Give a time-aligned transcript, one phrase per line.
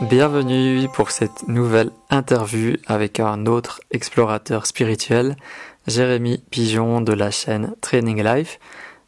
[0.00, 5.34] Bienvenue pour cette nouvelle interview avec un autre explorateur spirituel,
[5.88, 8.60] Jérémy Pigeon de la chaîne Training Life.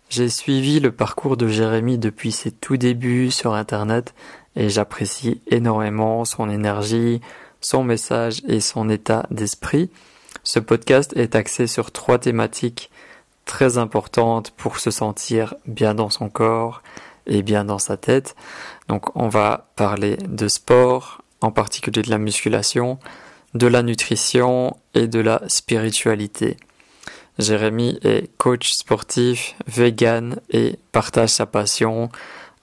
[0.08, 4.14] J'ai suivi le parcours de Jérémy depuis ses tout débuts sur Internet
[4.56, 7.20] et j'apprécie énormément son énergie,
[7.60, 9.90] son message et son état d'esprit.
[10.42, 12.90] Ce podcast est axé sur trois thématiques
[13.44, 16.82] très importantes pour se sentir bien dans son corps
[17.26, 18.34] et bien dans sa tête.
[18.88, 22.98] Donc on va parler de sport, en particulier de la musculation,
[23.54, 26.56] de la nutrition et de la spiritualité.
[27.38, 32.10] Jérémy est coach sportif, vegan et partage sa passion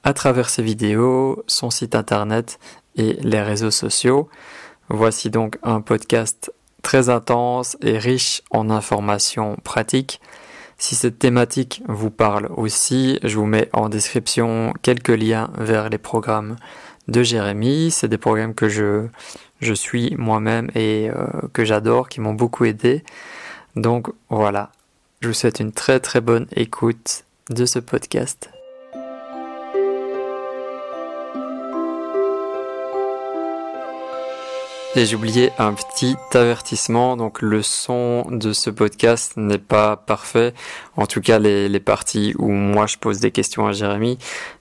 [0.04, 2.60] à travers ses vidéos, son site internet
[2.96, 4.30] et les réseaux sociaux.
[4.90, 10.22] Voici donc un podcast très intense et riche en informations pratiques.
[10.78, 15.98] Si cette thématique vous parle aussi, je vous mets en description quelques liens vers les
[15.98, 16.56] programmes
[17.08, 17.90] de Jérémy.
[17.90, 19.08] C'est des programmes que je,
[19.60, 23.04] je suis moi-même et euh, que j'adore, qui m'ont beaucoup aidé.
[23.76, 24.72] Donc voilà,
[25.22, 28.50] je vous souhaite une très très bonne écoute de ce podcast.
[34.98, 40.56] Et j'ai oublié un petit avertissement, donc le son de ce podcast n'est pas parfait,
[40.96, 44.18] en tout cas les, parties où moi je pose des questions à Jérémy,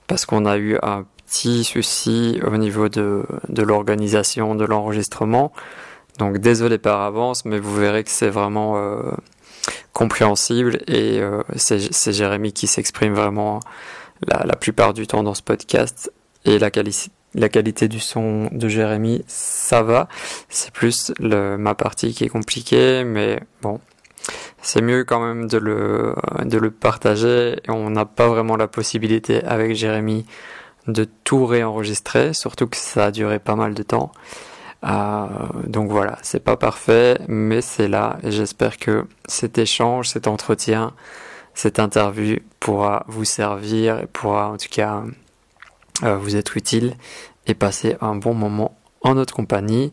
[0.07, 5.55] parce qu'on a eu un petit souci au niveau de, l'organisation de l'enregistrement.
[6.19, 9.01] Donc désolé par avance, mais vous verrez que c'est vraiment euh,
[9.95, 13.61] compréhensible et euh, c'est Jérémy qui s'exprime vraiment
[14.29, 16.13] la plupart du temps dans ce podcast
[16.45, 20.09] et la qualité la qualité du son de Jérémy, ça va.
[20.49, 23.81] C'est plus ma partie qui est compliquée, mais bon,
[24.63, 27.61] c'est mieux quand même de le, partager.
[27.69, 30.27] On n'a pas vraiment la possibilité avec Jérémy
[30.89, 34.13] de tout réenregistrer, surtout que ça a duré pas mal de temps.
[34.85, 35.27] Euh,
[35.67, 40.93] donc voilà, c'est pas parfait, mais c'est là et j'espère que cet échange, cet entretien,
[41.55, 45.03] cette interview pourra vous servir et pourra en tout cas
[46.03, 46.95] vous être utile
[47.47, 49.93] et passer un bon moment en notre compagnie.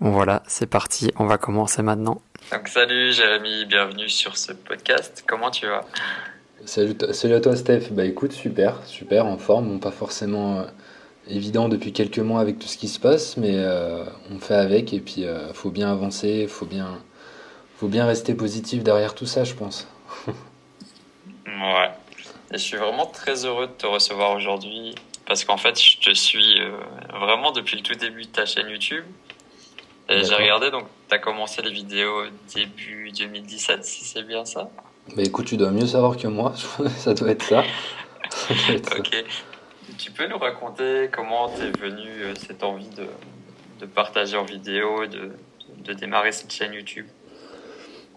[0.00, 2.20] voilà, c'est parti, on va commencer maintenant.
[2.52, 5.24] Donc salut Jérémy, bienvenue sur ce podcast.
[5.26, 5.84] Comment tu vas?
[6.66, 7.90] Salut, salut à toi Steph.
[7.90, 9.80] Bah écoute, super, super, en forme.
[9.80, 10.64] pas forcément euh,
[11.28, 14.92] évident depuis quelques mois avec tout ce qui se passe, mais euh, on fait avec
[14.92, 16.98] et puis euh, faut bien avancer, faut bien,
[17.76, 19.88] faut bien rester positif derrière tout ça, je pense.
[21.46, 21.90] ouais.
[22.52, 24.94] Et je suis vraiment très heureux de te recevoir aujourd'hui
[25.26, 26.70] parce qu'en fait, je te suis euh,
[27.18, 29.04] vraiment depuis le tout début de ta chaîne YouTube.
[30.08, 32.24] Et j'ai regardé, donc tu as commencé les vidéos
[32.54, 34.68] début 2017, si c'est bien ça?
[35.16, 36.52] Bah écoute, tu dois mieux savoir que moi,
[36.98, 37.64] ça doit être ça.
[38.98, 39.24] ok.
[39.96, 43.06] Tu peux nous raconter comment t'es venu euh, cette envie de,
[43.80, 45.30] de, partager en vidéo, de,
[45.84, 47.06] de démarrer cette chaîne YouTube?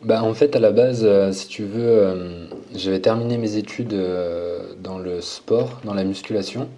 [0.01, 3.95] Bah, en fait, à la base, euh, si tu veux, j'avais terminé mes études
[4.79, 6.69] dans le sport, dans la musculation.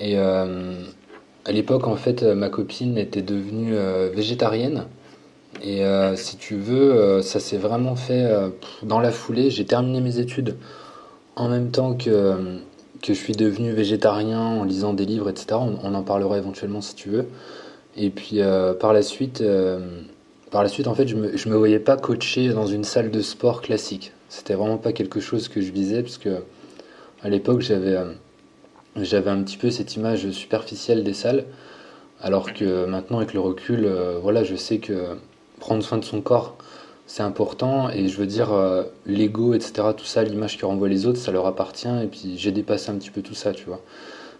[0.00, 0.72] Et euh,
[1.44, 4.86] à l'époque, en fait, ma copine était devenue euh, végétarienne.
[5.62, 8.28] Et euh, si tu veux, ça s'est vraiment fait
[8.82, 9.50] dans la foulée.
[9.50, 10.56] J'ai terminé mes études
[11.36, 12.58] en même temps que,
[13.06, 15.60] je suis devenu végétarien en lisant des livres, etc.
[15.82, 17.26] On, en parlera éventuellement si tu veux.
[17.96, 18.40] Et puis
[18.80, 19.44] par la suite,
[20.50, 23.20] par la suite, en fait, je me, me voyais pas coacher dans une salle de
[23.20, 24.12] sport classique.
[24.28, 26.42] C'était vraiment pas quelque chose que je visais, parce que
[27.22, 27.96] à l'époque, j'avais
[29.00, 31.44] j'avais un petit peu cette image superficielle des salles,
[32.20, 35.16] alors que maintenant avec le recul, euh, voilà, je sais que
[35.60, 36.56] prendre soin de son corps,
[37.06, 41.06] c'est important, et je veux dire, euh, l'ego, etc., tout ça, l'image que renvoient les
[41.06, 43.80] autres, ça leur appartient, et puis j'ai dépassé un petit peu tout ça, tu vois.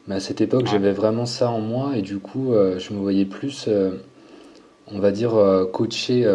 [0.07, 3.01] Mais à cette époque, j'avais vraiment ça en moi, et du coup, euh, je me
[3.01, 3.69] voyais plus,
[4.87, 5.33] on va dire,
[5.73, 6.31] coaché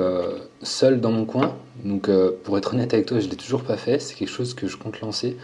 [0.63, 1.55] seul dans mon coin.
[1.83, 2.09] Donc,
[2.43, 4.75] pour être honnête avec toi, je l'ai toujours pas fait, c'est quelque chose que je
[4.75, 5.37] compte lancer.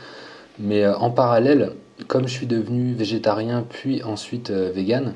[0.57, 1.73] Mais en parallèle,
[2.07, 5.13] comme je suis devenu végétarien puis ensuite euh, vegan,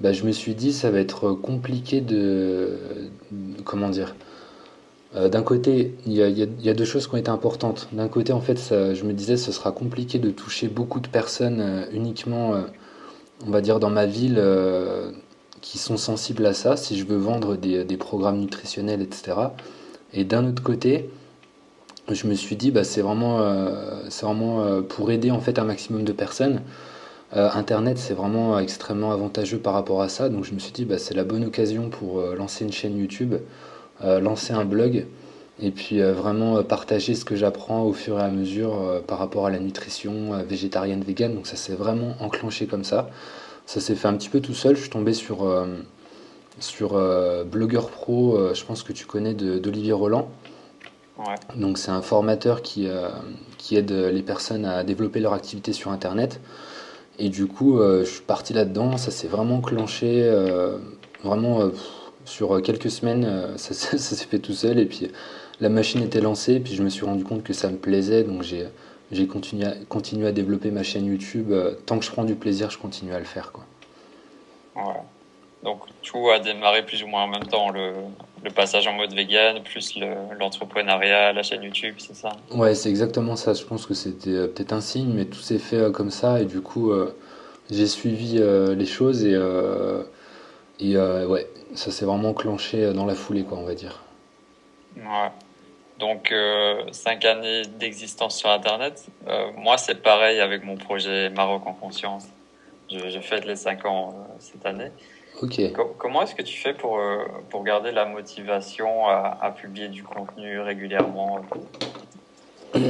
[0.00, 2.78] bah, je me suis dit ça va être compliqué de
[3.64, 4.14] comment dire.
[5.16, 6.22] Euh, d'un côté, il y,
[6.68, 7.88] a, deux choses qui ont été importantes.
[7.92, 11.60] D'un côté, en fait, je me disais ce sera compliqué de toucher beaucoup de personnes
[11.60, 12.52] euh, uniquement,
[13.46, 14.42] on va dire, dans ma ville
[15.62, 19.36] qui sont sensibles à ça, si je veux vendre des programmes nutritionnels, etc.
[20.12, 21.08] Et d'un autre côté,
[22.14, 26.04] je me suis dit bah c'est vraiment euh, euh, pour aider en fait un maximum
[26.04, 26.62] de personnes
[27.36, 30.84] euh, internet c'est vraiment extrêmement avantageux par rapport à ça donc je me suis dit
[30.84, 33.34] bah c'est la bonne occasion pour lancer une chaîne YouTube
[34.02, 35.06] lancer un blog
[35.60, 39.50] et puis vraiment partager ce que j'apprends au fur et à mesure par rapport à
[39.50, 43.10] la nutrition végétarienne vegan donc ça s'est vraiment enclenché comme ça
[43.66, 44.76] ça s'est fait un petit peu tout seul.
[44.76, 45.52] Je suis tombé sur,
[46.58, 46.98] sur
[47.44, 50.30] Blogueur Pro, je pense que tu connais, d'Olivier Roland.
[51.56, 52.88] Donc c'est un formateur qui,
[53.56, 56.40] qui aide les personnes à développer leur activité sur Internet.
[57.18, 60.30] Et du coup, je suis parti là-dedans, ça s'est vraiment clenché,
[61.24, 61.70] vraiment
[62.24, 64.78] sur quelques semaines, ça, ça s'est fait tout seul.
[64.78, 65.10] Et puis
[65.60, 68.42] la machine était lancée, puis je me suis rendu compte que ça me plaisait, donc
[68.42, 68.68] j'ai
[69.10, 71.50] j'ai continué à, continué à développer ma chaîne YouTube.
[71.50, 73.52] Euh, tant que je prends du plaisir, je continue à le faire.
[73.52, 73.64] Quoi.
[74.76, 75.00] Ouais.
[75.62, 77.94] Donc tout a démarré plus ou moins en même temps, le,
[78.44, 79.98] le passage en mode vegan, plus
[80.38, 82.30] l'entrepreneuriat, la chaîne YouTube, c'est ça?
[82.50, 83.54] Ouais, c'est exactement ça.
[83.54, 86.40] Je pense que c'était euh, peut-être un signe, mais tout s'est fait euh, comme ça,
[86.40, 86.92] et du coup,
[87.70, 89.38] j'ai suivi les choses, et,
[90.80, 94.02] et ouais, ça s'est vraiment clenché dans la foulée, quoi, on va dire.
[94.96, 95.30] Ouais.
[95.98, 99.04] Donc, euh, cinq années d'existence sur Internet.
[99.26, 102.24] Euh, moi, c'est pareil avec mon projet Maroc en conscience.
[102.88, 104.92] Je, je fête les cinq ans euh, cette année.
[105.98, 107.00] Comment est-ce que tu fais pour,
[107.50, 111.40] pour garder la motivation à, à publier du contenu régulièrement?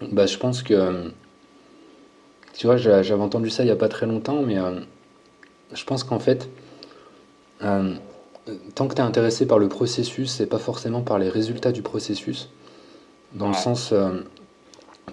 [0.00, 1.12] Bah, Je pense que.
[2.56, 4.56] Tu vois, j'avais entendu ça il n'y a pas très longtemps, mais
[5.72, 6.48] je pense qu'en fait
[8.74, 11.82] tant que tu es intéressé par le processus et pas forcément par les résultats du
[11.82, 12.48] processus,
[13.34, 14.20] dans le sens, euh,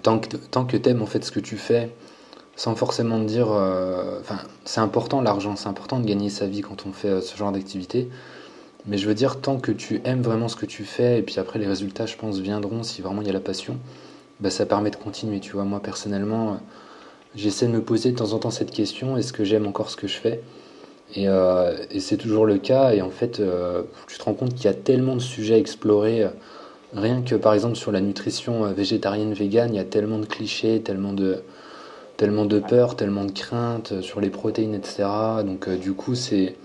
[0.02, 1.92] tant que, tant que tu aimes en fait ce que tu fais,
[2.56, 6.86] sans forcément dire, euh, enfin, c'est important l'argent, c'est important de gagner sa vie quand
[6.86, 8.08] on fait euh, ce genre d'activité,
[8.86, 11.38] mais je veux dire, tant que tu aimes vraiment ce que tu fais, et puis
[11.38, 13.76] après les résultats, je pense, viendront si vraiment il y a la passion,
[14.40, 15.64] bah, ça permet de continuer, tu vois.
[15.64, 16.58] Moi, personnellement,
[17.34, 19.96] j'essaie de me poser de temps en temps cette question, est-ce que j'aime encore ce
[19.96, 20.42] que je fais?
[21.18, 22.92] Euh, et, c'est toujours le cas.
[22.92, 25.58] Et en fait, euh, tu te rends compte qu'il y a tellement de sujets à
[25.58, 26.28] explorer.
[26.94, 30.26] Rien que par exemple sur la nutrition euh, végétarienne, végane, il y a tellement de
[30.26, 31.42] clichés, tellement de,
[32.16, 35.04] tellement de peur, tellement de craintes sur les protéines, etc.
[35.44, 36.56] Donc du coup, c'est,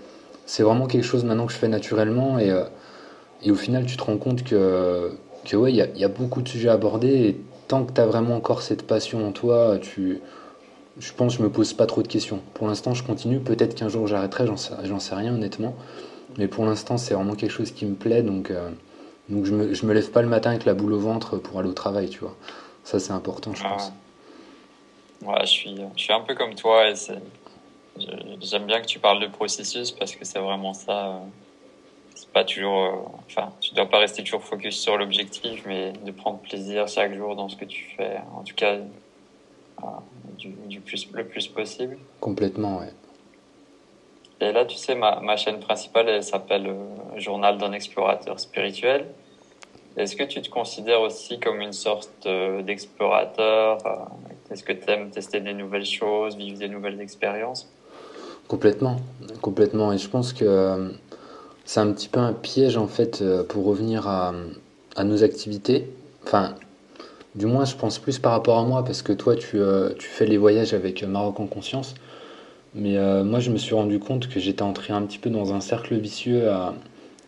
[0.46, 2.38] c'est vraiment quelque chose maintenant que je fais naturellement.
[2.38, 2.52] Et,
[3.42, 5.12] et au final, tu te rends compte que,
[5.44, 7.08] que ouais, il y a, y a, beaucoup de sujets à aborder.
[7.08, 10.20] Et tant que tu as vraiment encore cette passion en toi, tu
[10.98, 12.40] je pense que je me pose pas trop de questions.
[12.54, 13.40] Pour l'instant, je continue.
[13.40, 15.74] Peut-être qu'un jour j'arrêterai, j'en sais, sais, rien honnêtement.
[16.38, 18.22] Mais pour l'instant, c'est vraiment quelque chose qui me plaît.
[18.22, 18.70] Donc, euh,
[19.28, 21.58] donc je, me, je me lève pas le matin avec la boule au ventre pour
[21.58, 22.36] aller au travail, tu vois.
[22.84, 23.92] Ça, c'est important, je pense.
[25.40, 26.90] Je suis, je suis un peu comme toi.
[26.90, 26.94] Et
[28.40, 31.06] j'aime bien que tu parles de processus parce que c'est vraiment ça.
[31.06, 31.18] Euh,
[32.14, 32.84] c'est pas toujours.
[32.84, 37.14] Euh, enfin, tu dois pas rester toujours focus sur l'objectif, mais de prendre plaisir chaque
[37.14, 38.18] jour dans ce que tu fais.
[38.34, 38.78] En tout cas,
[40.38, 41.98] du, plus, le plus possible.
[42.20, 42.92] Complètement, ouais.
[44.40, 49.06] Et là, tu sais, ma, ma chaîne principale, elle s'appelle euh, Journal d'un explorateur spirituel.
[49.96, 54.90] Est-ce que tu te considères aussi comme une sorte euh, d'explorateur euh, Est-ce que tu
[54.90, 57.68] aimes tester des nouvelles choses, vivre des nouvelles expériences?
[58.48, 58.96] Complètement,
[59.40, 59.92] complètement.
[59.92, 60.92] Et je pense que
[61.64, 64.34] c'est un petit peu un piège, en fait, pour revenir à,
[65.04, 65.88] nos activités.
[66.24, 66.54] Enfin,
[67.34, 70.26] du moins, je pense plus par rapport à moi, parce que toi, tu, euh, fais
[70.26, 71.94] les voyages avec Maroc en conscience.
[72.74, 75.54] Mais euh, moi, je me suis rendu compte que j'étais entré un petit peu dans
[75.54, 76.74] un cercle vicieux à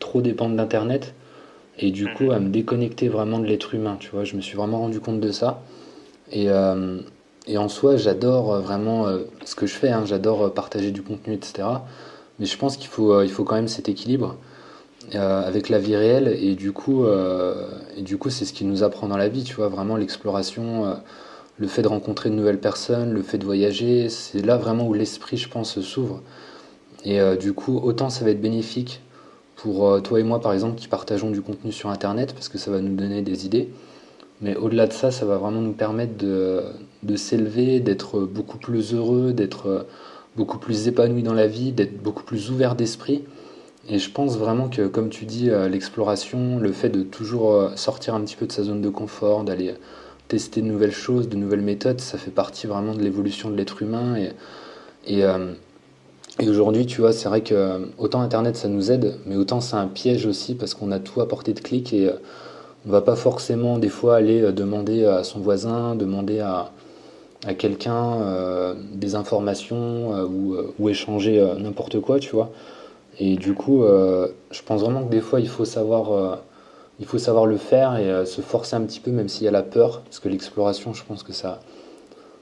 [0.01, 1.15] trop dépendre d'Internet.
[1.79, 4.25] Et du coup, à me déconnecter vraiment de l'être humain, tu vois.
[4.25, 5.63] Je me suis vraiment rendu compte de ça.
[6.31, 7.01] Et, euh,
[7.57, 9.07] en soi, j'adore vraiment
[9.45, 9.91] ce que je fais.
[9.91, 10.05] Hein.
[10.07, 11.69] J'adore partager du contenu, etc.
[12.39, 14.37] Mais je pense qu'il faut, faut quand même cet équilibre.
[15.15, 19.07] Euh, avec la vie réelle et du coup euh, et c'est ce qui nous apprend
[19.07, 20.95] dans la vie tu vois vraiment l'exploration euh,
[21.59, 24.95] le fait de rencontrer de nouvelles personnes le fait de voyager c'est là vraiment où
[24.95, 26.23] l'esprit je pense s'ouvre
[27.05, 29.03] et du coup autant ça va être bénéfique
[29.65, 32.71] pour toi et moi par exemple qui partageons du contenu sur internet parce que ça
[32.71, 33.71] va nous donner des idées
[34.43, 39.33] mais au-delà de ça ça va vraiment nous permettre de, s'élever d'être beaucoup plus heureux
[39.33, 39.87] d'être
[40.37, 43.25] beaucoup plus épanoui dans la vie d'être beaucoup plus ouvert d'esprit
[43.89, 47.77] et je pense vraiment que, comme tu dis, euh, l'exploration, le fait de toujours euh,
[47.77, 49.75] sortir un petit peu de sa zone de confort, d'aller
[50.29, 53.83] tester de nouvelles choses, de nouvelles méthodes, ça fait partie vraiment de l'évolution de l'être
[53.83, 54.17] humain.
[55.07, 55.53] Et, euh,
[56.41, 59.77] et aujourd'hui, tu vois, c'est vrai que autant Internet, ça nous aide, mais autant c'est
[59.77, 62.11] un piège aussi parce qu'on a tout à portée de clic et
[62.87, 66.73] on va pas forcément des fois aller demander à son voisin, demander à,
[67.47, 70.11] à quelqu'un des informations
[70.79, 72.51] ou, échanger n'importe quoi, tu vois.
[73.21, 76.37] Et du coup, euh, je pense vraiment que des fois, il faut savoir, euh,
[76.99, 79.49] il faut savoir le faire et euh, se forcer un petit peu, même s'il y
[79.49, 81.61] a la peur, parce que l'exploration, je pense que ça,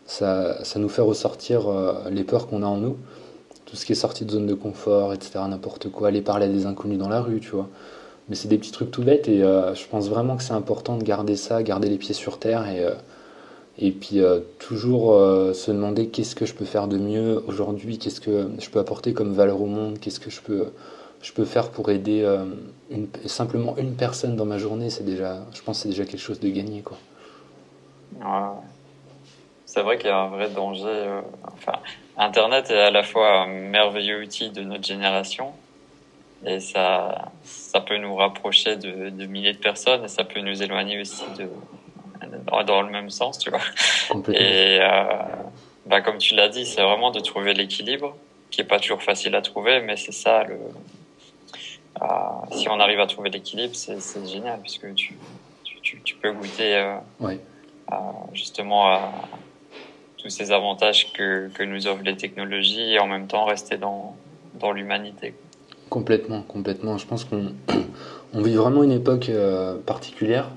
[0.06, 1.62] ça, ça nous fait ressortir
[2.10, 2.96] les peurs qu'on a en nous.
[3.72, 6.48] Tout ce qui est sorti de zone de confort, etc., n'importe quoi, aller parler à
[6.48, 7.70] des inconnus dans la rue, tu vois.
[8.28, 11.02] Mais c'est des petits trucs tout bêtes et je pense vraiment que c'est important de
[11.02, 12.84] garder ça, garder les pieds sur terre et,
[13.78, 14.20] Et puis
[14.58, 15.14] toujours
[15.54, 19.14] se demander qu'est-ce que je peux faire de mieux aujourd'hui, qu'est-ce que je peux apporter
[19.14, 20.66] comme valeur au monde, qu'est-ce que je peux,
[21.22, 22.28] je peux faire pour aider
[23.24, 26.40] simplement une personne dans ma journée, c'est déjà, je pense que c'est déjà quelque chose
[26.40, 26.82] de gagné.
[26.82, 26.98] Quoi.
[29.64, 31.08] C'est vrai qu'il y a un vrai danger.
[31.44, 31.78] enfin,
[32.16, 35.52] Internet est à la fois un merveilleux outil de notre génération
[36.44, 40.62] et ça, ça peut nous rapprocher de, de milliers de personnes et ça peut nous
[40.62, 41.48] éloigner aussi de,
[42.66, 43.60] dans, le même sens, tu vois.
[44.32, 45.04] Et euh,
[45.86, 48.16] bah, comme tu l'as dit, c'est vraiment de trouver l'équilibre,
[48.50, 50.58] qui est pas toujours facile à trouver, mais c'est ça le.
[52.00, 52.06] Euh,
[52.52, 55.16] si on arrive à trouver l'équilibre, c'est génial puisque tu,
[55.82, 57.38] tu, tu peux goûter euh, ouais.
[58.32, 59.12] justement à
[60.22, 64.14] tous ces avantages que, que nous offrent les technologies et en même temps rester dans,
[64.60, 65.34] dans l'humanité.
[65.90, 66.96] Complètement, complètement.
[66.96, 67.52] Je pense qu'on
[68.34, 70.48] on vit vraiment une époque euh, particulière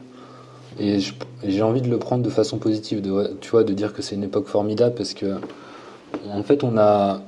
[0.80, 1.00] et
[1.44, 4.16] j'ai envie de le prendre de façon positive, de, tu vois, de dire que c'est
[4.16, 5.38] une époque formidable parce que
[6.30, 7.22] en fait on a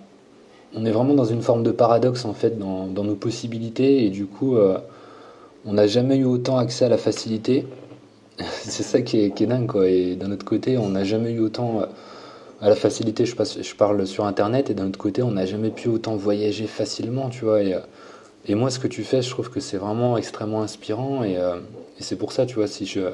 [0.75, 4.09] on est vraiment dans une forme de paradoxe en fait dans, dans nos possibilités et
[4.09, 4.77] du coup euh,
[5.65, 7.65] on n'a jamais eu autant accès à la facilité.
[8.39, 9.89] c'est ça qui est, dingue quoi.
[9.89, 11.81] Et d'un autre côté on n'a jamais eu autant
[12.61, 15.89] à la facilité, je, parle sur Internet, et d'un autre côté, on n'a jamais pu
[15.89, 17.61] autant voyager facilement, tu vois.
[17.61, 21.37] Et, euh, moi, ce que tu fais, je trouve que c'est vraiment extrêmement inspirant, et,
[21.37, 21.59] euh,
[21.99, 23.11] et c'est pour ça, tu vois, si je,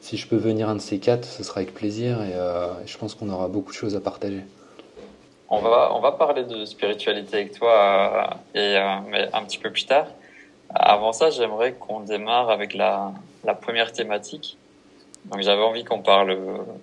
[0.00, 2.96] si je peux venir un de ces quatre, ce sera avec plaisir, et, euh, je
[2.96, 4.42] pense qu'on aura beaucoup de choses à partager.
[5.50, 8.78] On va, on va parler de spiritualité avec toi, et,
[9.10, 10.06] mais un petit peu plus tard.
[10.74, 13.12] Avant ça, j'aimerais qu'on démarre avec la
[13.60, 14.56] première thématique
[15.26, 16.36] donc j'avais envie qu'on parle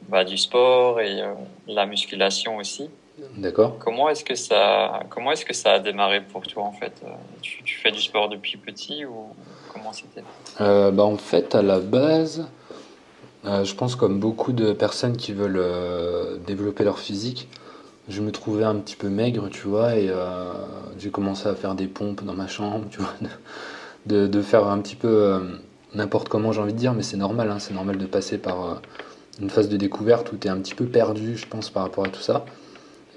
[0.08, 1.34] bah, du sport et euh,
[1.68, 2.90] la musculation aussi.
[3.38, 3.78] D'accord.
[3.80, 7.10] Comment est-ce que ça comment est-ce que ça a démarré pour toi en fait euh,
[7.42, 9.28] tu, tu, fais du sport depuis petit ou
[9.74, 10.24] comment c'était?
[10.62, 12.48] Euh, bah, en fait à la base
[13.46, 17.50] euh, je pense comme beaucoup de personnes qui veulent euh, développer leur physique
[18.08, 20.10] je me trouvais un petit peu maigre tu vois et
[20.98, 23.14] j'ai commencé à faire des pompes dans ma chambre tu vois
[24.06, 25.42] de, de faire un petit peu
[25.96, 28.66] n'importe comment, j'ai envie de dire, mais c'est normal, hein, c'est normal de passer par
[28.66, 28.76] euh,
[29.42, 32.06] une phase de découverte où tu es un petit peu perdu, je pense, par rapport
[32.06, 32.46] à tout ça.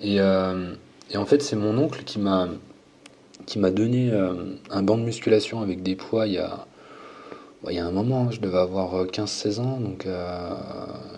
[0.01, 0.75] Et, euh,
[1.15, 2.49] en fait, c'est mon oncle qui m'a
[3.45, 4.35] qui m'a donné euh,
[4.71, 6.65] un banc de musculation avec des poids il y a,
[7.69, 10.07] il y a un moment, hein, je devais avoir 15-16 ans, donc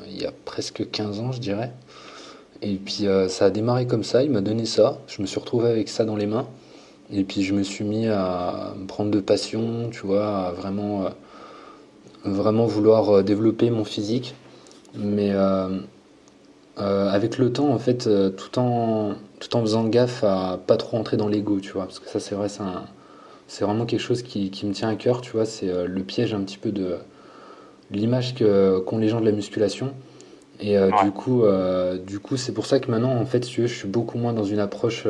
[0.09, 1.73] il y a presque 15 ans, je dirais.
[2.63, 5.69] Et puis ça a démarré comme ça, il m'a donné ça, je me suis retrouvé
[5.69, 6.49] avec ça dans les mains.
[7.13, 11.11] Et puis je me suis mis à me prendre de passion, tu vois, vraiment
[12.25, 14.35] vraiment vouloir euh, développer mon physique.
[14.97, 15.81] Mais euh,
[16.79, 20.97] euh, avec le temps, en fait, tout, en, tout en faisant gaffe à pas trop
[20.97, 21.85] entrer dans l'ego, tu vois.
[21.85, 22.49] Parce que ça, c'est vrai,
[23.49, 25.47] c'est vraiment quelque chose qui, qui, me tient à cœur, tu vois.
[25.47, 26.99] C'est le piège un petit peu de
[27.91, 29.93] l'image qu'ont les gens de la musculation.
[30.61, 31.43] Et du coup,
[32.07, 34.45] du coup, c'est pour ça que maintenant, en fait, veux, je suis beaucoup moins dans
[34.45, 35.09] une approche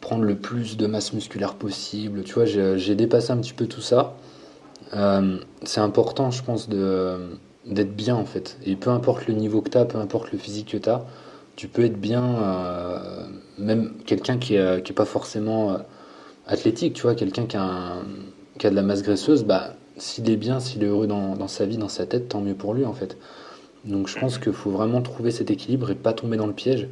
[0.00, 2.24] prendre le plus de masse musculaire possible.
[2.24, 4.16] Tu vois, j'ai dépassé un petit peu tout ça.
[4.94, 8.58] Euh, c'est important, je pense, d'être bien en fait.
[8.64, 11.04] Et peu importe le niveau que tu as, peu importe le physique que tu as,
[11.56, 13.26] tu peux être bien, euh,
[13.58, 15.78] même quelqu'un qui n'est qui est pas forcément euh,
[16.46, 17.56] athlétique, tu vois, quelqu'un qui,
[18.58, 21.48] qui, a de la masse graisseuse, bah, s'il est bien, s'il est heureux dans, dans,
[21.48, 23.16] sa vie, dans sa tête, tant mieux pour lui en fait.
[23.84, 26.88] Donc je pense qu'il faut vraiment trouver cet équilibre et pas tomber dans le piège.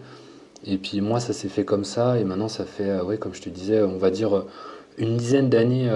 [0.64, 3.42] Et puis moi, ça s'est fait comme ça, et maintenant ça fait, ouais, comme je
[3.42, 4.44] te disais, on va dire
[4.99, 5.88] une dizaine d'années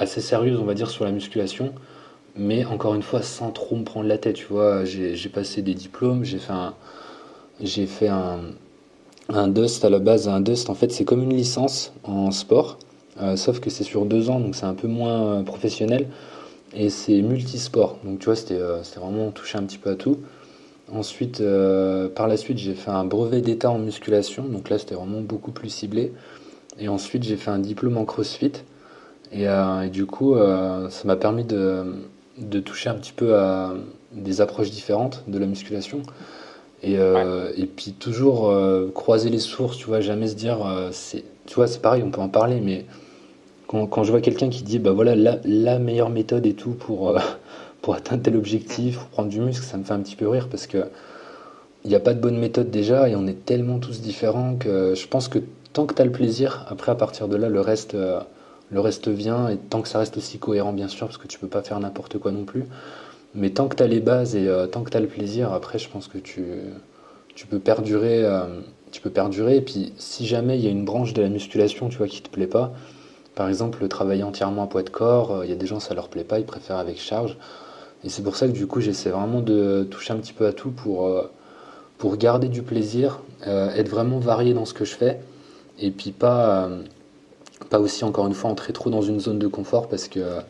[0.00, 1.72] assez sérieuse, on va dire, sur la musculation,
[2.34, 4.36] mais encore une fois, sans trop me prendre la tête.
[4.36, 6.74] Tu vois, j'ai passé des diplômes, j'ai fait un,
[7.60, 8.40] j'ai fait un,
[9.48, 10.26] Dust à la base.
[10.26, 12.78] Un Dust, en fait, c'est comme une licence en sport,
[13.22, 16.08] euh, sauf que c'est sur deux ans, donc c'est un peu moins euh, professionnel.
[16.74, 20.18] Et c'est multisport, donc tu vois, c'était euh, vraiment touché un petit peu à tout.
[20.92, 21.40] Ensuite,
[22.16, 25.52] par la suite, j'ai fait un brevet d'état en musculation, donc là, c'était vraiment beaucoup
[25.52, 26.12] plus ciblé.
[26.80, 28.52] Et ensuite, j'ai fait un diplôme en CrossFit.
[29.34, 31.84] Euh, et, du coup, euh, ça m'a permis de,
[32.38, 33.74] de, toucher un petit peu à
[34.12, 36.02] des approches différentes de la musculation.
[36.82, 38.52] Et, euh, et puis toujours
[38.94, 40.58] croiser les sources, tu vois, jamais se dire,
[40.92, 42.86] c'est, tu vois, c'est pareil, on peut en parler, mais
[43.66, 46.70] quand, quand je vois quelqu'un qui dit, bah voilà, la, la, meilleure méthode et tout
[46.70, 47.18] pour,
[47.82, 50.48] pour atteindre tel objectif, pour prendre du muscle, ça me fait un petit peu rire
[50.50, 50.84] parce que
[51.84, 54.94] il n'y a pas de bonne méthode déjà et on est tellement tous différents que
[54.94, 55.38] je pense que
[55.72, 57.96] tant que tu as le plaisir, après à partir de là, le reste,
[58.70, 61.38] le reste vient, et tant que ça reste aussi cohérent, bien sûr, parce que tu
[61.38, 62.64] peux pas faire n'importe quoi non plus.
[63.34, 65.52] Mais tant que tu as les bases et euh, tant que tu as le plaisir,
[65.52, 66.44] après, je pense que tu,
[67.34, 68.24] tu peux perdurer.
[68.24, 68.60] Euh,
[68.92, 69.56] tu peux perdurer.
[69.56, 72.22] Et puis, si jamais il y a une branche de la musculation, tu vois, qui
[72.22, 72.72] te plaît pas,
[73.36, 75.94] par exemple, travailler entièrement à poids de corps, euh, il y a des gens, ça
[75.94, 77.36] leur plaît pas, ils préfèrent avec charge.
[78.02, 80.52] Et c'est pour ça que du coup, j'essaie vraiment de toucher un petit peu à
[80.52, 81.12] tout pour,
[81.98, 85.20] pour garder du plaisir, être vraiment varié dans ce que je fais,
[85.78, 86.70] et puis pas,
[87.70, 90.40] pas aussi, encore une fois, entrer trop dans une zone de confort parce que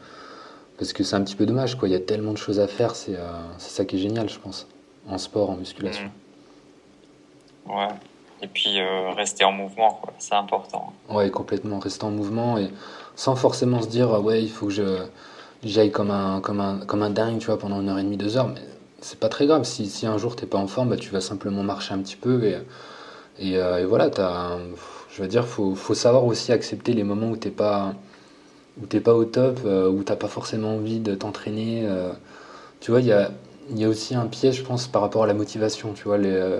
[0.79, 1.77] parce que c'est un petit peu dommage.
[1.77, 1.89] Quoi.
[1.89, 3.17] Il y a tellement de choses à faire, c'est
[3.59, 4.67] ça qui est génial, je pense,
[5.09, 6.11] en sport, en musculation.
[7.67, 7.71] Mmh.
[7.71, 7.89] Ouais.
[8.43, 8.81] Et puis
[9.15, 10.95] rester en mouvement, c'est important.
[11.11, 12.71] Ouais, complètement, rester en mouvement et
[13.15, 15.05] sans forcément se dire, ouais, il faut que je
[15.62, 18.17] j'aille comme un, comme, un, comme un dingue, tu vois, pendant une heure et demie,
[18.17, 18.49] deux heures.
[18.49, 18.62] Mais
[19.00, 19.65] c'est pas très grave.
[19.65, 22.17] Si, si un jour t'es pas en forme, bah, tu vas simplement marcher un petit
[22.17, 22.45] peu.
[22.45, 22.57] Et,
[23.39, 24.59] et, euh, voilà, as,
[25.11, 27.95] je veux dire, faut, faut savoir aussi accepter les moments où t'es pas,
[29.05, 31.83] pas au top, euh, où t'as pas forcément envie de t'entraîner.
[31.87, 32.13] Euh.
[32.81, 33.31] tu vois, il y a,
[33.75, 35.93] y a aussi un piège, je pense, par rapport à la motivation.
[35.95, 36.59] Tu vois, les,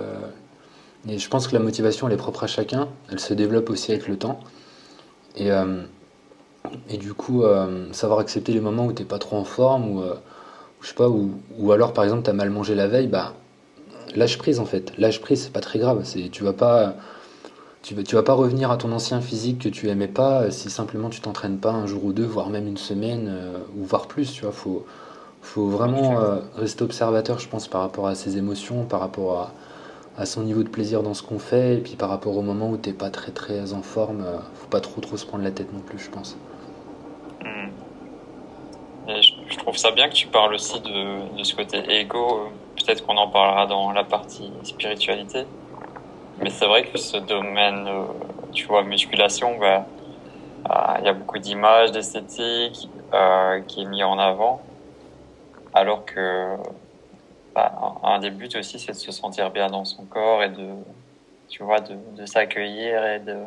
[1.07, 2.89] et je pense que la motivation, elle est propre à chacun.
[3.11, 4.39] Elle se développe aussi avec le temps.
[5.37, 5.49] Et
[6.89, 7.43] et du coup,
[7.91, 10.03] savoir accepter les moments où t'es pas trop en forme,
[11.57, 13.33] ou alors par exemple t'as mal mangé la veille, bah
[14.15, 14.93] lâche prise en fait.
[14.97, 16.01] Lâche prise, c'est pas très grave.
[16.03, 16.95] C'est, tu vas pas,
[17.83, 20.69] tu, tu vas pas revenir à ton ancien physique que tu aimais pas euh, si
[20.69, 23.31] simplement tu t'entraînes pas un jour ou deux, voire même une semaine,
[23.77, 24.33] ou voire plus.
[24.33, 24.85] Tu vois, faut,
[25.41, 26.19] faut vraiment
[26.55, 30.63] rester observateur, je pense, par rapport à ses émotions, par rapport à, à son niveau
[30.63, 33.09] de plaisir dans ce qu'on fait, et puis par rapport au moment où t'es pas
[33.09, 34.23] très très en forme,
[34.55, 36.37] faut pas trop trop se prendre la tête non plus, je pense.
[39.07, 42.51] Et je, trouve ça bien que tu parles aussi de, de ce côté égo.
[42.75, 45.45] Peut-être qu'on en parlera dans la partie spiritualité.
[46.41, 48.05] Mais c'est vrai que ce domaine, euh,
[48.51, 49.85] tu vois, musculation, bah,
[50.69, 54.61] euh, il y a beaucoup d'images, d'esthétique euh, qui est mis en avant.
[55.73, 56.55] Alors que
[57.53, 57.71] bah,
[58.03, 60.69] un des buts aussi, c'est de se sentir bien dans son corps et de,
[61.49, 63.37] tu vois, de, de s'accueillir et de,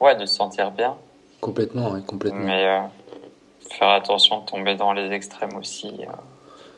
[0.00, 0.96] ouais, de se sentir bien.
[1.40, 2.40] Complètement, oui, complètement.
[2.40, 2.80] Mais euh,
[3.70, 5.92] faire attention de tomber dans les extrêmes aussi.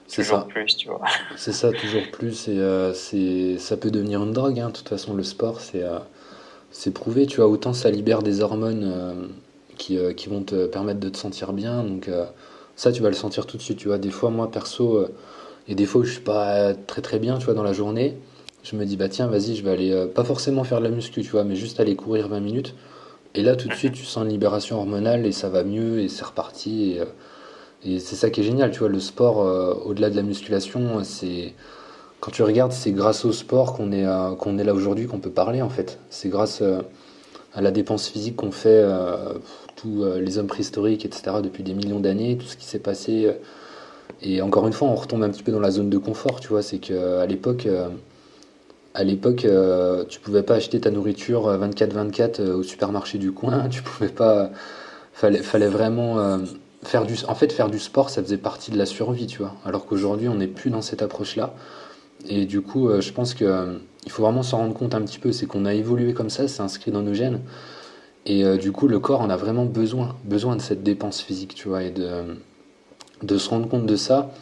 [0.09, 0.45] Euh, c'est toujours ça.
[0.45, 1.03] plus, tu vois.
[1.37, 2.49] C'est ça, toujours plus.
[2.49, 4.59] Et euh, c'est, ça peut devenir une drogue.
[4.59, 4.69] Hein.
[4.69, 5.85] De toute façon, le sport, c'est,
[6.71, 7.27] c'est prouvé.
[7.27, 9.29] Tu vois, autant ça libère des hormones
[9.77, 11.85] qui, qui, vont te permettre de te sentir bien.
[11.85, 12.11] Donc,
[12.77, 13.79] ça, tu vas le sentir tout de suite.
[13.79, 15.07] Tu vois, des fois, moi, perso,
[15.68, 18.16] et des fois où je suis pas très très bien, tu vois, dans la journée,
[18.64, 21.23] je me dis, bah tiens, vas-y, je vais aller, pas forcément faire de la muscu,
[21.23, 22.75] tu vois, mais juste aller courir 20 minutes.
[23.35, 26.09] Et là, tout de suite, tu sens une libération hormonale et ça va mieux et
[26.09, 26.92] c'est reparti.
[26.92, 27.03] Et,
[27.87, 28.88] euh, c'est ça qui est génial, tu vois.
[28.88, 31.55] Le sport, euh, au-delà de la musculation, c'est
[32.21, 35.31] quand tu regardes, c'est grâce au sport qu'on est, euh, est là aujourd'hui, qu'on peut
[35.31, 35.99] parler en fait.
[36.11, 36.62] C'est grâce
[37.55, 38.85] à la dépense physique qu'on fait,
[39.77, 43.33] tous les hommes préhistoriques, etc., depuis des millions d'années, tout ce qui s'est passé.
[44.23, 46.49] et encore une fois, on retombe un petit peu dans la zone de confort, tu
[46.49, 46.62] vois.
[46.62, 47.69] C'est qu'à l'époque
[48.99, 53.69] à l'époque, euh, tu pouvais pas acheter ta nourriture 24-24 euh, au supermarché du coin.
[53.71, 54.51] Tu pouvais pas.
[55.12, 56.38] Fallait, fallait vraiment euh,
[56.83, 57.14] faire du.
[57.29, 59.55] En fait, faire du sport, ça faisait partie de la survie, tu vois.
[59.64, 61.55] Alors qu'aujourd'hui, on n'est plus dans cette approche-là.
[62.29, 65.33] Et du coup, je pense que il faut vraiment s'en rendre compte un petit peu.
[65.33, 67.41] C'est qu'on a évolué comme ça, c'est inscrit dans nos gènes.
[68.27, 71.69] Et du coup, le corps en a vraiment besoin, besoin de cette dépense physique, tu
[71.69, 72.37] vois, et de,
[73.23, 74.33] de se rendre compte de ça.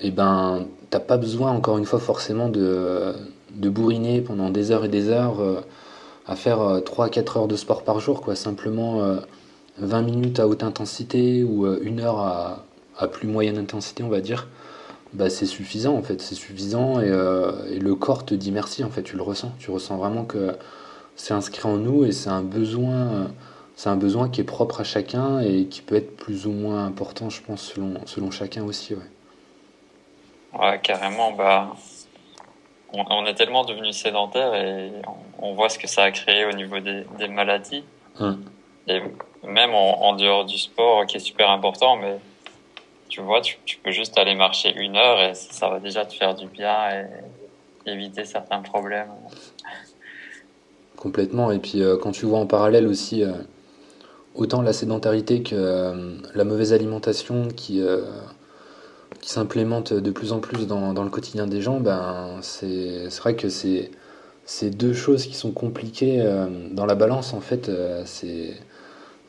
[0.00, 3.14] Et ben, t'as pas besoin, encore une fois, forcément de
[3.54, 5.60] de bourriner pendant des heures et des heures euh,
[6.26, 8.36] à faire 3-4 euh, heures de sport par jour, quoi.
[8.36, 9.02] Simplement
[9.80, 14.20] 20 euh, minutes à haute intensité ou une heure à, plus moyenne intensité, on va
[14.20, 14.46] dire.
[15.12, 19.02] Bah, c'est suffisant en fait, c'est suffisant et, le corps te dit merci en fait,
[19.02, 20.54] tu le ressens, tu ressens vraiment que
[21.16, 23.28] c'est inscrit en nous et c'est un besoin,
[23.74, 26.84] c'est un besoin qui est propre à chacun et qui peut être plus ou moins
[26.84, 28.94] important, je pense, selon, selon chacun aussi.
[28.94, 31.74] Ouais, ouais carrément, bah
[32.92, 34.90] on, est tellement devenu sédentaire et
[35.38, 37.84] on, voit ce que ça a créé au niveau des, maladies.
[38.18, 38.42] Hum.
[38.88, 39.00] Et
[39.46, 42.18] même en, dehors du sport, qui est super important, mais
[43.08, 46.34] tu vois, tu, peux juste aller marcher une heure et ça va déjà te faire
[46.34, 49.10] du bien et éviter certains problèmes.
[50.96, 51.50] Complètement.
[51.50, 53.32] Et puis euh, quand tu vois en parallèle aussi euh,
[54.34, 57.82] autant la sédentarité que euh, la mauvaise alimentation qui
[59.20, 63.34] qui s'implémente de plus en plus dans, dans, le quotidien des gens, ben, c'est vrai
[63.34, 63.90] que c'est
[64.46, 66.24] ces deux choses qui sont compliquées
[66.70, 67.70] dans la balance, en fait,
[68.06, 68.54] c'est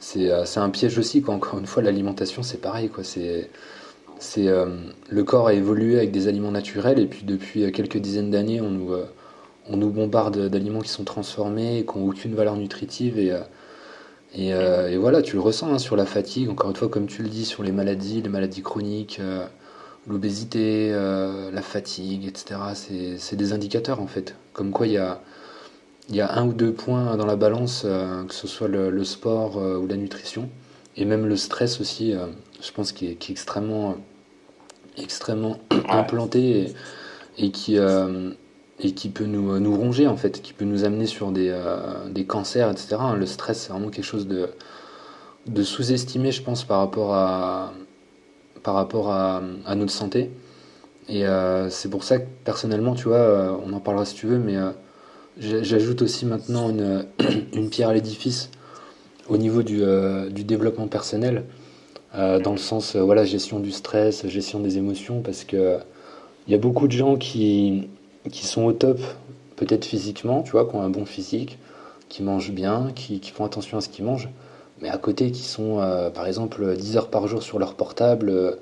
[0.01, 1.21] c'est un piège aussi.
[1.21, 1.35] Quoi.
[1.35, 2.89] Encore une fois, l'alimentation, c'est pareil.
[2.89, 3.03] Quoi.
[3.03, 3.49] C'est
[4.19, 4.47] c'est
[5.09, 8.69] le corps a évolué avec des aliments naturels et puis depuis quelques dizaines d'années, on
[8.69, 8.93] nous,
[9.67, 13.33] on nous bombarde d'aliments qui sont transformés, et qui n'ont aucune valeur nutritive et
[14.35, 17.29] et, voilà, tu le ressens hein, sur la fatigue, encore une fois, comme tu le
[17.29, 19.19] dis, sur les maladies, les maladies chroniques,
[20.07, 22.59] l'obésité, euh, la fatigue, etc.
[23.17, 24.35] C'est des indicateurs en fait.
[24.53, 25.21] Comme quoi il y a,
[26.15, 29.57] y a un ou deux points dans la balance, euh, que ce soit le, sport
[29.57, 30.49] euh, ou la nutrition,
[30.97, 32.13] et même le stress aussi,
[32.61, 33.95] je pense qui est, extrêmement,
[34.97, 35.57] extrêmement
[35.89, 36.73] implanté
[37.37, 41.31] et, qui, et qui peut nous, nous ronger en fait, qui peut nous amener sur
[41.31, 41.57] des,
[42.09, 42.97] des cancers, etc.
[43.15, 44.49] Le stress, c'est vraiment quelque chose de,
[45.47, 47.71] de sous-estimé, je pense, par rapport à,
[48.61, 50.29] par rapport à, à notre santé.
[51.07, 51.23] Et
[51.69, 54.57] c'est pour ça que personnellement, tu vois, on en parlera si tu veux, mais
[55.37, 57.05] j'ajoute aussi maintenant une,
[57.53, 58.49] une pierre à l'édifice
[59.29, 59.81] au niveau du,
[60.31, 61.45] du développement personnel.
[62.13, 65.77] Euh, dans le sens euh, voilà gestion du stress, gestion des émotions, parce que
[66.47, 67.87] il y a beaucoup de gens qui,
[68.31, 68.99] qui sont au top,
[69.55, 71.57] peut-être physiquement, tu vois, qui ont un bon physique,
[72.09, 74.29] qui mangent bien, qui, font attention à ce qu'ils mangent,
[74.81, 78.57] mais à côté qui sont euh, par exemple 10 heures par jour sur leur portable,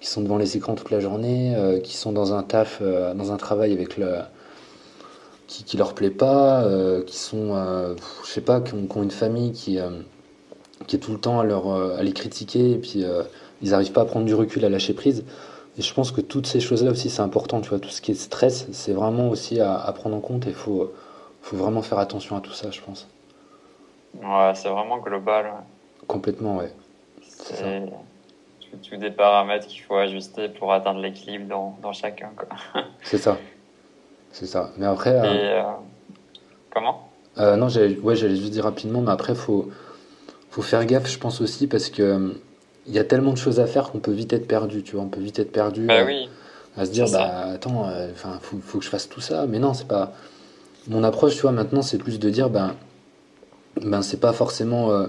[0.00, 1.54] qui sont devant les écrans toute la journée,
[1.84, 4.18] qui sont dans un taf, dans un travail avec le
[5.48, 6.64] qui, qui leur plaît pas,
[7.06, 7.56] qui sont,
[8.24, 9.80] je sais pas, qui ont, qui ont, une famille qui
[10.86, 13.22] qui est tout le temps à, leur, euh, à les critiquer et puis euh,
[13.62, 15.24] ils n'arrivent pas à prendre du recul, à lâcher prise.
[15.76, 17.60] Et je pense que toutes ces choses-là aussi, c'est important.
[17.60, 20.50] Tu vois, tout ce qui est stress, c'est vraiment aussi à, prendre en compte et
[20.50, 20.92] il faut,
[21.40, 23.06] faut vraiment faire attention à tout ça, je pense.
[24.14, 25.52] Ouais, c'est vraiment global.
[26.08, 26.72] Complètement, ouais.
[27.20, 27.86] C'est
[28.82, 32.30] tous des paramètres qu'il faut ajuster pour atteindre l'équilibre dans, dans, chacun.
[33.02, 33.38] c'est ça.
[34.38, 34.70] C'est ça.
[34.78, 35.20] Mais après.
[35.24, 35.62] Euh,
[36.70, 37.08] comment?
[37.36, 39.68] Non, j'allais ouais, juste dire rapidement, mais après, il faut
[40.50, 42.34] faut faire gaffe, je pense aussi, parce que
[42.86, 45.04] il y a tellement de choses à faire qu'on peut vite être perdu, tu vois.
[45.04, 46.28] On peut vite être perdu bah oui.
[46.76, 49.46] à se dire, bah attends, euh, enfin, faut, faut, que je fasse tout ça.
[49.46, 50.12] Mais non, c'est pas.
[50.88, 52.74] Mon approche, tu vois, maintenant, c'est plus de dire, ben,
[53.82, 55.06] ben c'est pas forcément euh,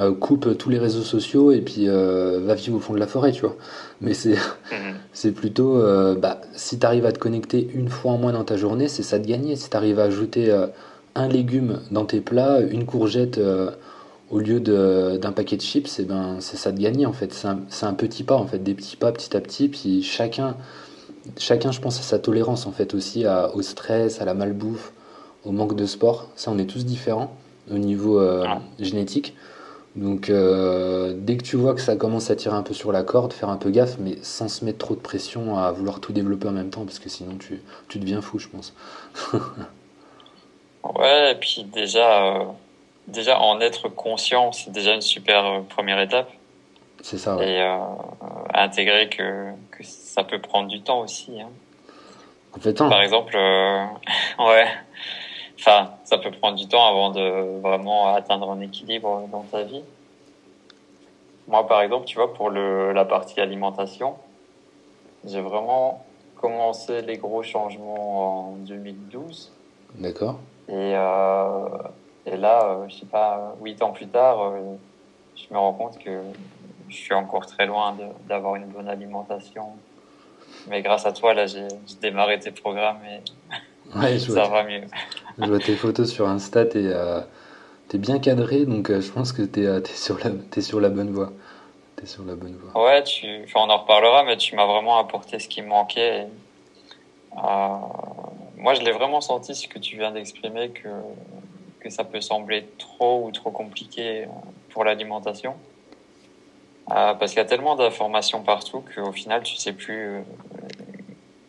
[0.00, 3.32] euh, coupe tous les réseaux sociaux et puis va vivre au fond de la forêt,
[3.32, 3.56] tu vois.
[4.00, 4.36] Mais c'est
[5.24, 5.32] mhm.
[5.34, 5.82] plutôt,
[6.16, 9.02] bah, si tu arrives à te connecter une fois en moins dans ta journée, c'est
[9.02, 9.56] ça de gagner.
[9.56, 10.54] Si tu arrives à ajouter
[11.14, 13.40] un légume dans tes plats, une courgette
[14.30, 17.32] au lieu d'un paquet de chips, et eh ben, c'est ça de gagner en fait.
[17.32, 19.68] C'est un, petit pas en fait, des petits pas petit à petit.
[19.68, 20.56] Puis chacun,
[21.38, 24.92] chacun je pense, a sa tolérance en fait aussi à, au stress, à la malbouffe,
[25.44, 26.30] au manque de sport.
[26.34, 27.36] Ça, on est tous différents
[27.70, 28.44] au niveau euh,
[28.80, 29.34] génétique.
[29.96, 33.02] Donc euh, dès que tu vois que ça commence à tirer un peu sur la
[33.02, 36.12] corde, faire un peu gaffe, mais sans se mettre trop de pression à vouloir tout
[36.12, 38.74] développer en même temps, parce que sinon tu, tu deviens fou, je pense.
[40.98, 42.44] ouais, et puis déjà, euh,
[43.08, 46.30] déjà en être conscient, c'est déjà une super euh, première étape.
[47.00, 47.38] C'est ça.
[47.40, 47.78] Et euh,
[48.52, 51.40] intégrer que, que, ça peut prendre du temps aussi.
[51.40, 51.48] Hein.
[52.52, 52.90] Complètement.
[52.90, 53.34] Par exemple,
[54.38, 54.66] ouais.
[55.58, 59.82] Enfin, ça peut prendre du temps avant de vraiment atteindre un équilibre dans ta vie.
[61.48, 64.16] Moi, par exemple, tu vois, pour le, la partie alimentation,
[65.24, 66.04] j'ai vraiment
[66.36, 69.52] commencé les gros changements en 2012.
[69.94, 70.38] D'accord.
[70.68, 71.68] Et euh,
[72.26, 74.74] et là, euh, je sais pas, huit ans plus tard, euh,
[75.36, 76.22] je me rends compte que
[76.88, 77.96] je suis encore très loin
[78.28, 79.68] d'avoir une bonne alimentation.
[80.68, 81.68] Mais grâce à toi, là, j'ai
[82.00, 84.82] démarré tes programmes et ça va mieux.
[85.38, 87.20] Je vois tes photos sur Insta, et euh,
[87.92, 91.10] es bien cadré, donc je pense que tu es, sur la, es sur la bonne
[91.10, 91.32] voie.
[92.04, 92.84] Sur la bonne voie.
[92.84, 96.26] Ouais, tu, on en reparlera, mais tu m'as vraiment apporté ce qui me manquait.
[97.34, 100.90] moi, je l'ai vraiment senti, ce que tu viens d'exprimer, que
[101.90, 104.26] ça peut sembler trop ou trop compliqué euh,
[104.70, 105.54] pour l'alimentation.
[106.90, 110.20] Euh, parce qu'il y a tellement d'informations partout qu'au final, tu sais plus euh,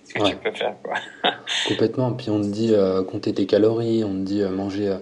[0.07, 0.75] ce que tu peux faire.
[1.67, 2.11] Complètement.
[2.11, 2.73] Puis on te dit
[3.09, 4.95] compter tes calories, on te dit manger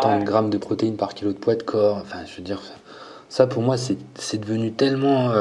[0.00, 1.98] tant de grammes de protéines par kilo de poids de corps.
[1.98, 2.60] Enfin, je veux dire,
[3.28, 5.32] ça pour moi, c'est devenu tellement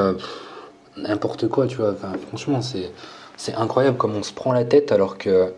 [0.97, 1.91] n'importe quoi, tu vois.
[1.91, 5.53] Enfin, franchement, c'est incroyable comme on se prend la tête alors que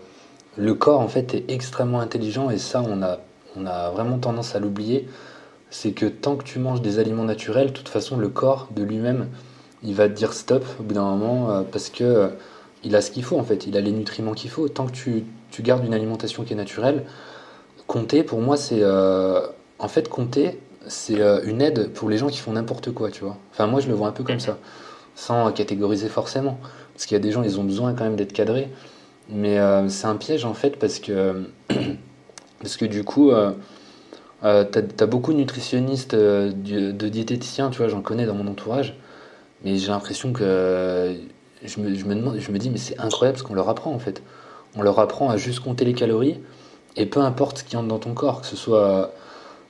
[0.57, 3.19] le corps, en fait, est extrêmement intelligent et ça, on a
[3.57, 5.07] on a vraiment tendance à l'oublier,
[5.69, 8.83] c'est que tant que tu manges des aliments naturels, de toute façon, le corps de
[8.83, 9.27] lui-même,
[9.83, 12.27] il va te dire stop au bout d'un moment euh, parce que euh,
[12.85, 14.69] il a ce qu'il faut en fait, il a les nutriments qu'il faut.
[14.69, 15.25] Tant que tu,
[15.61, 17.05] gardes une alimentation qui est naturelle,
[17.87, 19.41] compter pour moi c'est euh,
[19.79, 23.37] en fait compter c'est une aide pour les gens qui font n'importe quoi, tu vois.
[23.51, 24.57] Enfin moi je le vois un peu comme ça,
[25.15, 26.59] sans catégoriser forcément,
[26.93, 28.69] parce qu'il y a des gens ils ont besoin quand même d'être cadrés,
[29.29, 29.57] mais
[29.89, 31.49] c'est un piège en fait parce que
[32.59, 33.51] Parce que du coup, euh,
[34.43, 38.47] euh tu as, beaucoup de nutritionnistes, euh, de diététiciens, tu vois, j'en connais dans mon
[38.47, 38.97] entourage,
[39.63, 41.15] mais j'ai l'impression que
[41.67, 43.91] je me, je me, demande, je me dis, mais c'est incroyable ce qu'on leur apprend
[43.91, 44.21] en fait.
[44.75, 46.39] On leur apprend à juste compter les calories,
[46.95, 49.13] et peu importe ce qui entre dans ton corps, que ce soit,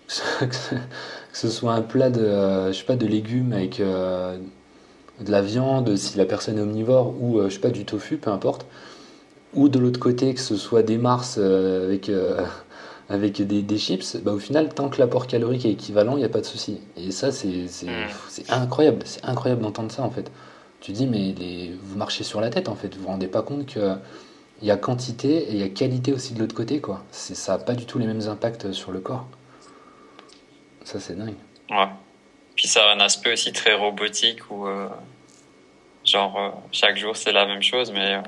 [0.40, 0.48] que
[1.34, 4.38] ce soit un plat de, je sais pas, de légumes avec euh,
[5.20, 8.32] de la viande, si la personne est omnivore, ou je sais pas, du tofu, peu
[8.32, 8.66] importe,
[9.54, 12.12] ou de l'autre côté, que ce soit des mars avec
[13.10, 16.26] avec des, des chips, bah, au final, tant que l'apport calorique est équivalent, il n'y
[16.26, 16.80] a pas de souci.
[16.98, 18.42] Et ça, c'est mm.
[18.50, 19.00] incroyable.
[19.06, 20.32] C'est incroyable d'entendre ça, en fait.
[20.86, 22.96] Tu dis, mais les, vous marchez sur la tête en fait.
[22.96, 23.98] Vous vous rendez pas compte qu'il
[24.62, 27.04] y a quantité et il y a qualité aussi de l'autre côté, quoi.
[27.10, 29.26] Ça n'a pas du tout les mêmes impacts sur le corps.
[30.84, 31.34] Ça, c'est dingue.
[31.72, 31.88] Ouais.
[32.56, 34.88] Puis ça a un aspect aussi très robotique où, euh,
[36.06, 38.22] genre, euh, chaque jour c'est la même chose, mais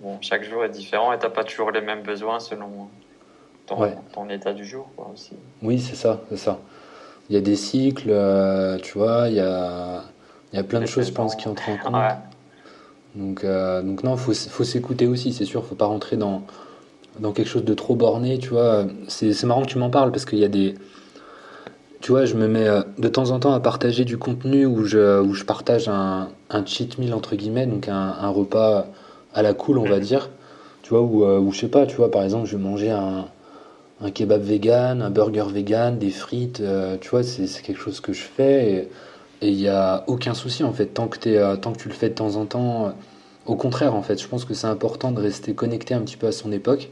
[0.00, 2.88] bon, chaque jour est différent et t'as pas toujours les mêmes besoins selon
[3.66, 5.34] ton, état du jour, quoi, aussi.
[5.62, 6.58] Oui, c'est ça, c'est ça.
[7.28, 10.02] Il y a des cycles, euh, tu vois, il y a,
[10.52, 11.94] il y a plein de choses, je pense, qui entrent en compte.
[13.14, 16.42] Donc, euh, donc non, faut, faut s'écouter aussi, c'est sûr, faut pas rentrer dans,
[17.18, 18.84] dans quelque chose de trop borné, tu vois.
[19.08, 20.74] C'est marrant que tu m'en parles parce qu'il y a des.
[22.00, 24.84] Tu vois, je me mets euh, de temps en temps à partager du contenu où
[24.86, 28.86] je, où je partage un, un cheat meal, entre guillemets, donc un, un, repas
[29.34, 30.30] à la cool, on va dire.
[30.82, 33.26] Tu vois, où, où je sais pas, tu vois, par exemple, je vais manger un,
[34.02, 38.12] un kebab vegan, un burger vegan, des frites, euh, tu vois, c'est quelque chose que
[38.12, 38.88] je fais et
[39.48, 41.94] il n'y a aucun souci en fait, tant que, es, euh, tant que tu le
[41.94, 42.86] fais de temps en temps.
[42.86, 42.90] Euh,
[43.46, 46.26] au contraire, en fait, je pense que c'est important de rester connecté un petit peu
[46.26, 46.90] à son époque.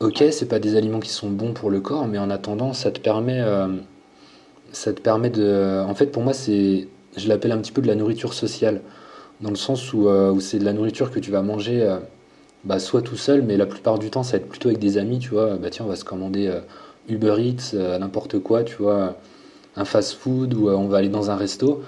[0.00, 2.90] Ok, c'est pas des aliments qui sont bons pour le corps, mais en attendant, ça
[2.90, 3.42] te permet,
[4.72, 5.82] ça te permet de.
[5.86, 8.82] En fait, pour moi, c'est, je l'appelle un petit peu de la nourriture sociale,
[9.40, 10.08] dans le sens où,
[10.40, 11.98] c'est de la nourriture que tu vas manger
[12.66, 14.98] bah, soit tout seul, mais la plupart du temps, ça va être plutôt avec des
[14.98, 15.56] amis, tu vois.
[15.56, 16.60] Bah tiens, on va se commander euh,
[17.08, 19.16] Uber Eats, euh, n'importe quoi, tu vois,
[19.76, 21.82] un fast-food ou euh, on va aller dans un resto.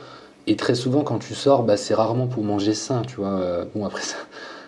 [0.47, 3.67] Et très souvent, quand tu sors, bah, c'est rarement pour manger sain, tu vois.
[3.75, 4.17] bon, après, ça,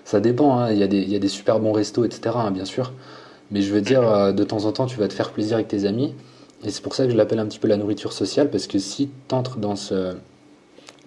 [0.04, 0.72] ça dépend, hein.
[0.72, 2.92] il, y a des, il y a des super bons restos, etc., hein, bien sûr.
[3.50, 5.86] Mais je veux dire, de temps en temps, tu vas te faire plaisir avec tes
[5.86, 6.14] amis.
[6.64, 8.78] Et c'est pour ça que je l'appelle un petit peu la nourriture sociale, parce que
[8.78, 10.14] si tu entres dans, ce,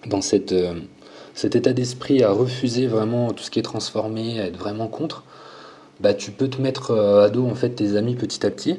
[0.06, 0.52] dans cette
[1.34, 5.24] cet état d'esprit à refuser vraiment tout ce qui est transformé, à être vraiment contre,
[6.00, 8.78] bah tu peux te mettre euh, à dos en fait tes amis petit à petit.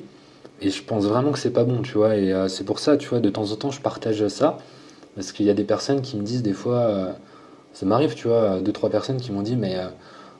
[0.61, 2.15] Et je pense vraiment que c'est pas bon, tu vois.
[2.15, 4.57] Et euh, c'est pour ça, tu vois, de temps en temps, je partage ça.
[5.15, 7.11] Parce qu'il y a des personnes qui me disent des fois, euh,
[7.73, 9.77] ça m'arrive, tu vois, deux, trois personnes qui m'ont dit, mais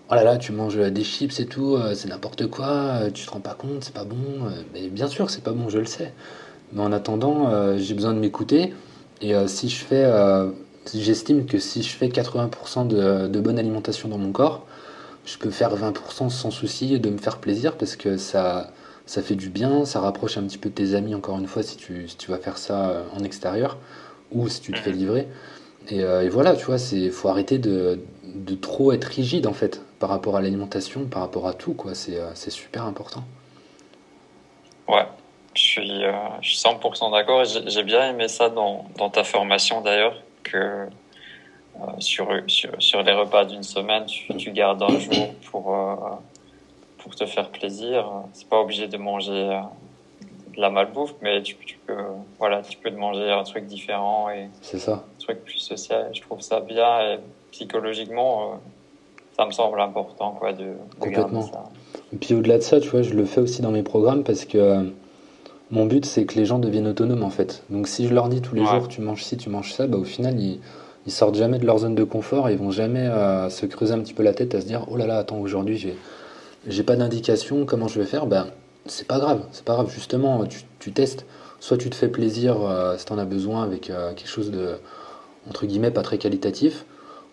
[0.10, 3.40] oh là là, tu manges des chips et tout, c'est n'importe quoi, tu te rends
[3.40, 4.18] pas compte, c'est pas bon.
[4.74, 6.14] mais bien sûr, c'est pas bon, je le sais.
[6.74, 8.74] Mais en attendant, j'ai besoin de m'écouter.
[9.22, 10.06] Et si je fais
[10.94, 14.66] J'estime que si je fais 80% de, bonne alimentation dans mon corps,
[15.26, 18.72] je peux faire 20% sans souci de me faire plaisir parce que ça,
[19.06, 21.64] ça fait du bien, ça rapproche un petit peu de tes amis, encore une fois,
[21.64, 23.78] si tu, si tu vas faire ça euh, en extérieur
[24.32, 24.98] ou si tu te fais mhm.
[24.98, 25.28] livrer.
[25.90, 29.54] Et, euh, et voilà, tu vois, il faut arrêter de, de, trop être rigide en
[29.54, 31.94] fait par rapport à l'alimentation, par rapport à tout, quoi.
[31.94, 33.24] C'est euh, super important.
[34.88, 35.06] Ouais,
[35.54, 36.02] je suis,
[36.42, 37.44] je suis 100% d'accord.
[37.46, 40.88] J'ai bien aimé ça dans, dans ta formation d'ailleurs que
[41.82, 45.96] euh, sur, sur, sur, les repas d'une semaine, tu, tu, gardes un jour pour, euh,
[47.06, 48.12] pour te faire plaisir.
[48.34, 49.60] C'est pas obligé de manger euh,
[50.56, 51.94] de la malbouffe, mais tu, tu, peux,
[52.40, 54.94] voilà, tu peux te manger un truc différent et ça.
[54.94, 56.10] un truc plus social.
[56.14, 57.20] Je trouve ça bien et
[57.52, 58.60] psychologiquement,
[59.38, 61.44] ça me semble important quoi, de, Complètement.
[61.44, 61.64] ça.
[62.12, 64.46] Et puis au-delà de ça, tu vois, je le fais aussi dans mes programmes parce
[64.46, 64.92] que
[65.70, 67.64] mon but, c'est que les gens deviennent autonomes en fait.
[67.70, 69.98] Donc si je leur dis tous les jours, tu manges ci, tu manges ça, bah,
[69.98, 70.60] au final, ils,
[71.06, 74.00] ils sortent jamais de leur zone de confort, ils vont jamais euh, se creuser un
[74.00, 75.96] petit peu la tête à se dire oh là là, attends, aujourd'hui, j'ai,
[76.68, 78.48] j'ai pas d'indication, comment je vais faire Ben,
[78.86, 80.46] c'est pas grave, c'est pas grave, justement,
[80.80, 81.26] tu, testes.
[81.60, 84.52] Soit tu te fais plaisir euh, si tu en as besoin avec euh, quelque chose
[84.52, 84.76] de,
[85.50, 86.86] entre guillemets, pas très qualitatif,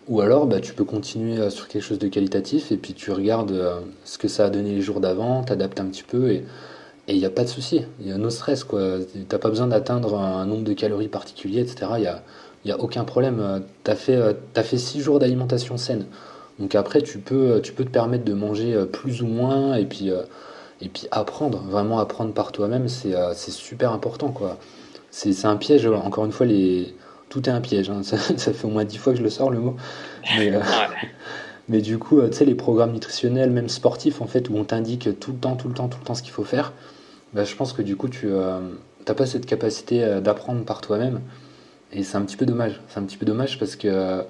[0.09, 3.55] ou alors bah, tu peux continuer sur quelque chose de qualitatif et puis tu regardes
[4.05, 6.45] ce que ça a donné les jours d'avant, t'adaptes un petit peu et
[7.09, 8.99] il n'y a pas de souci, il y a no stress, quoi.
[9.29, 11.93] T'as pas besoin d'atteindre un nombre de calories particulier, etc.
[11.97, 12.23] Il n'y a,
[12.65, 13.63] y a aucun problème.
[13.85, 16.07] Tu as fait, as fait six jours d'alimentation saine.
[16.63, 19.85] Donc après, tu peux, tu peux te permettre de manger euh, plus ou moins et
[19.85, 20.23] puis, euh,
[20.81, 24.59] et puis apprendre, vraiment apprendre par toi-même, c'est euh, super important, quoi.
[25.11, 26.95] C'est un piège, encore une fois, les...
[27.31, 27.91] tout est un piège.
[27.91, 28.03] Hein.
[28.05, 29.77] Ça, fait au moins dix fois que je le sors, le mot.
[30.39, 30.53] Mais,
[31.69, 35.19] mais du coup, tu sais, les programmes nutritionnels, même sportifs, en fait, où on t'indique
[35.19, 36.73] tout le temps, tout le temps, tout le temps ce qu'il faut faire,
[37.33, 38.61] bah, je pense que du coup, tu n'as
[39.09, 41.21] euh, pas cette capacité euh, d'apprendre par toi-même.
[41.93, 42.81] Et c'est un petit peu dommage.
[42.89, 44.23] C'est un petit peu dommage parce que euh,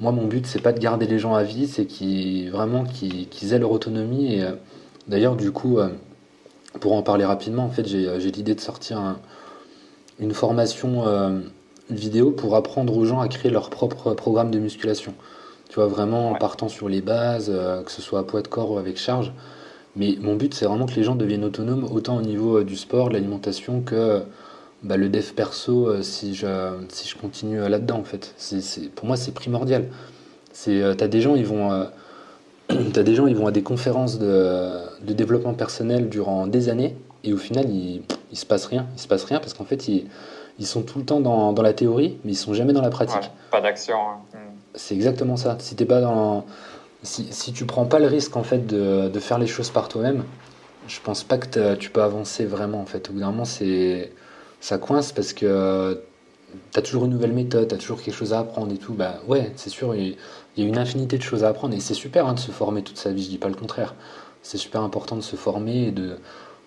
[0.00, 3.52] moi, mon but, c'est pas de garder les gens à vie, c'est qu'ils vraiment qu'ils
[3.52, 4.34] aient leur autonomie.
[4.34, 4.44] Et
[5.08, 5.78] d'ailleurs, du coup,
[6.80, 9.18] pour en parler rapidement, en fait, j'ai l'idée de sortir
[10.18, 11.42] une formation
[11.90, 15.14] vidéo pour apprendre aux gens à créer leur propre programme de musculation.
[15.68, 17.52] Tu vois, vraiment en partant sur les bases,
[17.84, 19.32] que ce soit à poids de corps ou avec charge.
[19.96, 22.76] Mais mon but, c'est vraiment que les gens deviennent autonomes, autant au niveau euh, du
[22.76, 24.22] sport, de l'alimentation, que
[24.82, 26.46] bah, le dev perso, euh, si, je,
[26.88, 28.34] si je continue euh, là-dedans, en fait.
[28.36, 29.86] C'est, pour moi, c'est primordial.
[30.52, 31.70] C'est, t'as des gens, ils vont...
[32.70, 34.70] as des gens, ils vont à des conférences de,
[35.02, 38.86] de, développement personnel durant des années, et au final, il, il se passe rien.
[38.96, 40.08] Il se passe rien parce qu'en fait, ils,
[40.58, 42.90] ils sont tout le temps dans, dans, la théorie, mais ils sont jamais dans la
[42.90, 43.30] pratique.
[43.50, 43.96] pas d'action.
[43.96, 44.38] Hein.
[44.74, 45.56] c'est exactement ça.
[45.58, 46.44] Si t'es pas dans,
[47.02, 49.88] si, si tu prends pas le risque en fait de, de faire les choses par
[49.88, 50.24] toi-même,
[50.86, 53.08] je pense pas que tu peux avancer vraiment en fait.
[53.10, 54.12] Au bout d'un moment, c'est
[54.60, 56.00] ça coince parce que
[56.72, 58.92] tu as toujours une nouvelle méthode, tu as toujours quelque chose à apprendre et tout.
[58.92, 60.16] Bah ouais, c'est sûr, il
[60.56, 62.82] y a une infinité de choses à apprendre et c'est super hein, de se former
[62.82, 63.94] toute sa vie, je dis pas le contraire.
[64.42, 66.16] C'est super important de se former et de,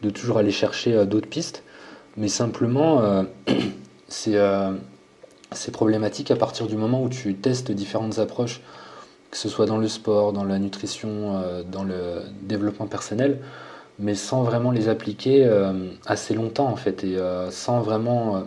[0.09, 1.63] toujours aller chercher euh, d'autres pistes.
[2.17, 3.23] Mais simplement, euh,
[4.27, 4.71] euh,
[5.51, 8.61] c'est problématique à partir du moment où tu testes différentes approches,
[9.31, 13.39] que ce soit dans le sport, dans la nutrition, dans le développement personnel
[14.03, 15.71] mais sans vraiment les appliquer euh,
[16.05, 18.39] assez longtemps en fait et euh, sans vraiment euh,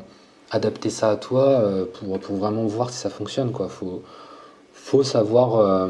[0.50, 1.64] adapter ça à toi
[1.94, 3.68] pour, pour, vraiment voir si ça fonctionne quoi.
[3.68, 4.02] Faut
[4.72, 5.88] faut savoir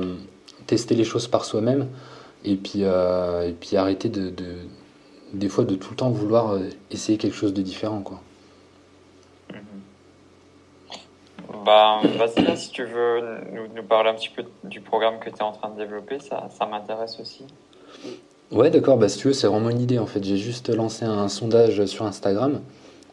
[0.66, 1.88] tester les choses par soi-même
[2.44, 4.54] et puis et puis arrêter de, de,
[5.34, 6.58] des fois de tout le temps vouloir
[6.90, 8.22] essayer quelque chose de différent quoi.
[11.66, 13.20] Bah, vas-y, si tu veux
[13.52, 16.20] nous, nous, parler un petit peu du programme que tu es en train de développer,
[16.20, 17.44] ça, ça m'intéresse aussi.
[18.52, 20.22] Ouais, d'accord, bah, si tu veux, c'est vraiment une idée en fait.
[20.22, 22.60] J'ai juste lancé un sondage sur Instagram.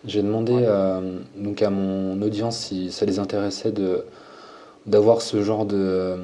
[0.06, 4.06] J'ai demandé euh, donc à mon audience si ça les intéressait de
[4.86, 6.18] d'avoir ce genre de,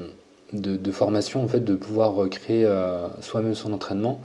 [0.54, 4.19] de, formation, en fait, de pouvoir créer euh, soi-même son entraînement.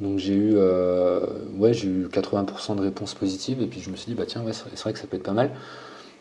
[0.00, 1.20] Donc j'ai eu, euh,
[1.58, 4.42] ouais, j'ai eu 80% de réponses positives et puis je me suis dit, bah tiens,
[4.42, 5.52] ouais, c'est vrai que ça peut être pas mal.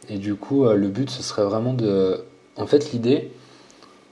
[0.09, 2.23] Et du coup, le but, ce serait vraiment de...
[2.57, 3.31] En fait, l'idée,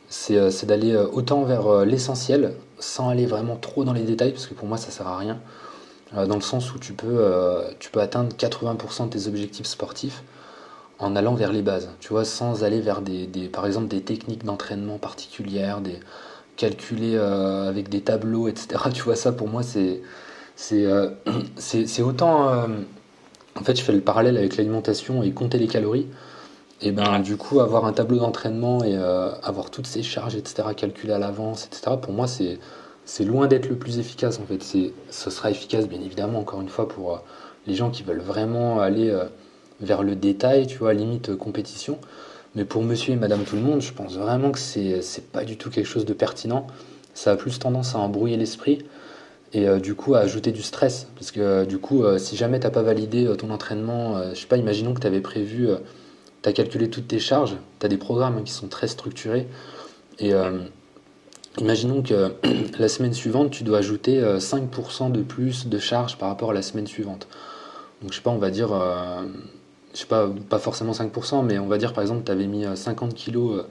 [0.10, 4.68] c'est d'aller autant vers l'essentiel, sans aller vraiment trop dans les détails, parce que pour
[4.68, 5.40] moi ça sert à rien,
[6.18, 9.68] euh, dans le sens où tu peux, euh, tu peux atteindre 80% de tes objectifs
[9.68, 10.24] sportifs
[10.98, 14.44] en allant vers les bases, tu vois, sans aller vers des, par exemple des techniques
[14.44, 16.00] d'entraînement particulières, des
[16.58, 18.82] calculer euh, avec des tableaux, etc.
[18.94, 20.02] Tu vois, ça pour moi c'est
[20.56, 20.86] c'est
[22.02, 22.50] autant
[23.56, 26.08] en fait je fais le parallèle avec l'alimentation et compter les calories
[26.82, 30.70] et ben du coup avoir un tableau d'entraînement et euh, avoir toutes ces charges etc
[30.76, 32.60] calculées à l'avance etc pour moi c'est
[33.06, 34.62] c'est loin d'être le plus efficace en fait.
[34.62, 37.18] C'est ce sera efficace bien évidemment encore une fois pour euh,
[37.66, 39.26] les gens qui veulent vraiment aller euh,
[39.82, 41.98] vers le détail tu vois limite compétition.
[42.56, 45.44] Mais pour monsieur et madame tout le monde je pense vraiment que c'est c'est pas
[45.44, 46.68] du tout quelque chose de pertinent.
[47.14, 48.86] Ça a plus tendance à embrouiller l'esprit
[49.52, 51.08] et du coup à ajouter du stress.
[51.16, 54.94] Parce que du coup si jamais t'as pas validé ton entraînement je sais pas imaginons
[54.94, 55.70] que tu avais prévu
[56.42, 59.48] tu as calculé toutes tes charges, tu as des programmes qui sont très structurés.
[60.20, 60.60] Et euh,
[61.60, 62.34] imaginons que
[62.80, 66.54] la semaine suivante, tu dois ajouter 5% euh, de plus de charges par rapport à
[66.54, 67.28] la semaine suivante.
[68.02, 69.24] Donc je sais pas, on va dire, euh,
[69.94, 72.66] je sais pas, pas forcément 5%, mais on va dire par exemple, tu avais mis
[72.74, 73.66] 50 kg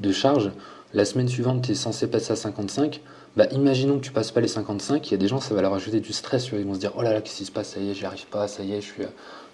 [0.00, 0.50] de charge,
[0.94, 3.00] la semaine suivante, tu es censé passer à 55.
[3.36, 5.60] Bah, imaginons que tu passes pas les 55, il y a des gens, ça va
[5.62, 7.70] leur ajouter du stress, ils vont se dire, oh là là, qu'est-ce qui se passe,
[7.70, 9.02] ça y est, j'y arrive pas, ça y est, je suis,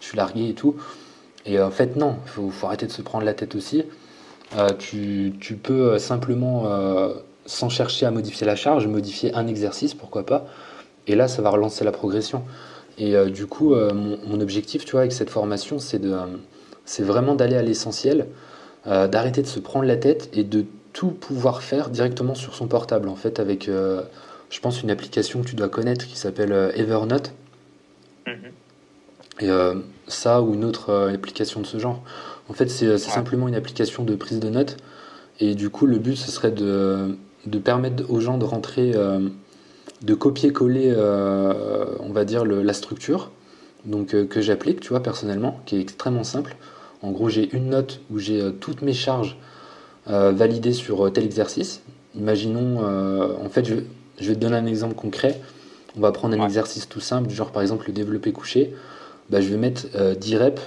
[0.00, 0.76] je suis largué et tout.
[1.46, 3.84] Et en fait, non, il faut, arrêter de se prendre la tête aussi.
[4.56, 7.14] Euh, tu, tu, peux euh, simplement, euh,
[7.46, 10.46] sans chercher à modifier la charge, modifier un exercice, pourquoi pas.
[11.06, 12.44] Et là, ça va relancer la progression.
[12.98, 18.26] Et du coup, mon, objectif, tu vois, avec cette formation, c'est vraiment d'aller à l'essentiel,
[18.84, 23.08] d'arrêter de se prendre la tête et de tout pouvoir faire directement sur son portable.
[23.08, 27.32] En fait, avec, je pense, une application que tu dois connaître qui s'appelle Evernote.
[28.26, 28.59] Mm-hmm.
[29.40, 29.74] Et euh,
[30.06, 32.02] ça ou une autre euh, application de ce genre.
[32.48, 34.76] En fait, c'est simplement une application de prise de notes.
[35.38, 39.20] Et du coup, le but, ce serait de, de permettre aux gens de rentrer, euh,
[40.02, 40.92] de copier-coller,
[42.00, 43.30] on va dire, la structure
[43.84, 46.56] donc, que j'applique, tu vois, personnellement, qui est extrêmement simple.
[47.02, 49.38] En gros, j'ai une note où j'ai toutes mes charges
[50.06, 51.82] validées sur tel exercice.
[52.16, 53.76] Imaginons, en fait, je,
[54.18, 55.40] je, vais te donner un exemple concret.
[55.96, 58.74] On va prendre un exercice tout simple, du genre par exemple le développé couché.
[59.30, 60.62] Bah, je vais mettre 10 euh, reps.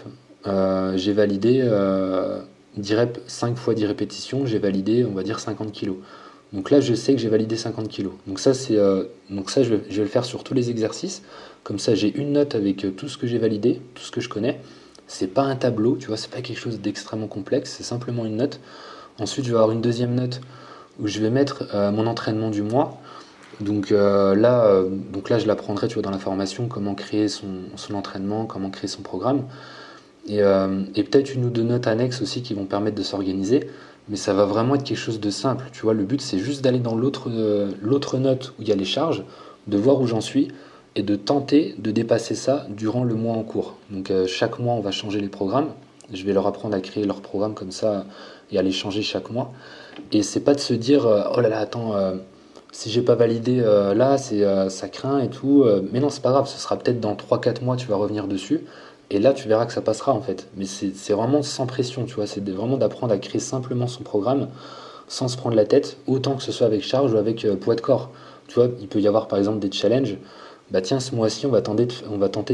[0.47, 2.41] Euh, j'ai validé 10 euh,
[2.78, 5.91] reps 5 fois 10 répétitions, j'ai validé, on va dire, 50 kg.
[6.54, 8.10] Donc là, je sais que j'ai validé 50 kg.
[8.26, 8.78] Donc ça, c'est,
[9.30, 11.23] donc ça je, vais, le faire sur tous les exercices.
[11.63, 14.30] Comme ça, j'ai une note avec tout ce que j'ai validé, tout ce que je
[14.30, 14.62] connais.
[15.08, 18.37] C'est pas un tableau, tu vois, c'est pas quelque chose d'extrêmement complexe, c'est simplement une
[18.37, 18.60] note.
[19.19, 20.42] Ensuite, je vais avoir une deuxième note
[21.00, 23.02] où je vais mettre mon entraînement du mois.
[23.62, 27.47] Donc euh, là, euh, donc là, je l'apprendrai, dans la formation, comment créer son,
[27.93, 29.43] entraînement, comment créer son programme.
[30.27, 33.69] Et, euh, et peut-être une ou deux notes annexes aussi qui vont permettre de s'organiser.
[34.10, 35.65] Mais ça va vraiment être quelque chose de simple.
[35.71, 37.29] Tu vois, le but, c'est juste d'aller dans l'autre
[37.81, 39.23] l'autre note où il y a les charges,
[39.67, 40.49] de voir où j'en suis
[40.95, 43.77] et de tenter de dépasser ça durant le mois en cours.
[43.91, 45.69] Donc chaque mois, on va changer les programmes.
[46.12, 48.06] Je vais leur apprendre à créer leur programme comme ça
[48.51, 49.54] et à les changer chaque mois.
[50.12, 51.95] Et c'est pas de se dire, oh là là, attends
[52.74, 55.63] si j'ai pas validé euh, là, euh, ça craint et tout.
[55.63, 58.28] Euh, mais non, c'est pas grave, ce sera peut-être dans 3-4 mois, tu vas revenir
[58.28, 58.65] dessus.
[59.12, 60.48] Et là, tu verras que ça passera en fait.
[60.58, 62.26] Mais c'est vraiment sans pression, tu vois.
[62.26, 64.48] C'est vraiment d'apprendre à créer simplement son programme
[65.08, 67.82] sans se prendre la tête, autant que ce soit avec charge ou avec poids de
[67.82, 68.10] corps.
[68.48, 70.17] Tu vois, il peut y avoir par exemple des challenges.
[70.71, 71.86] Bah tiens, ce mois-ci, on, va tenter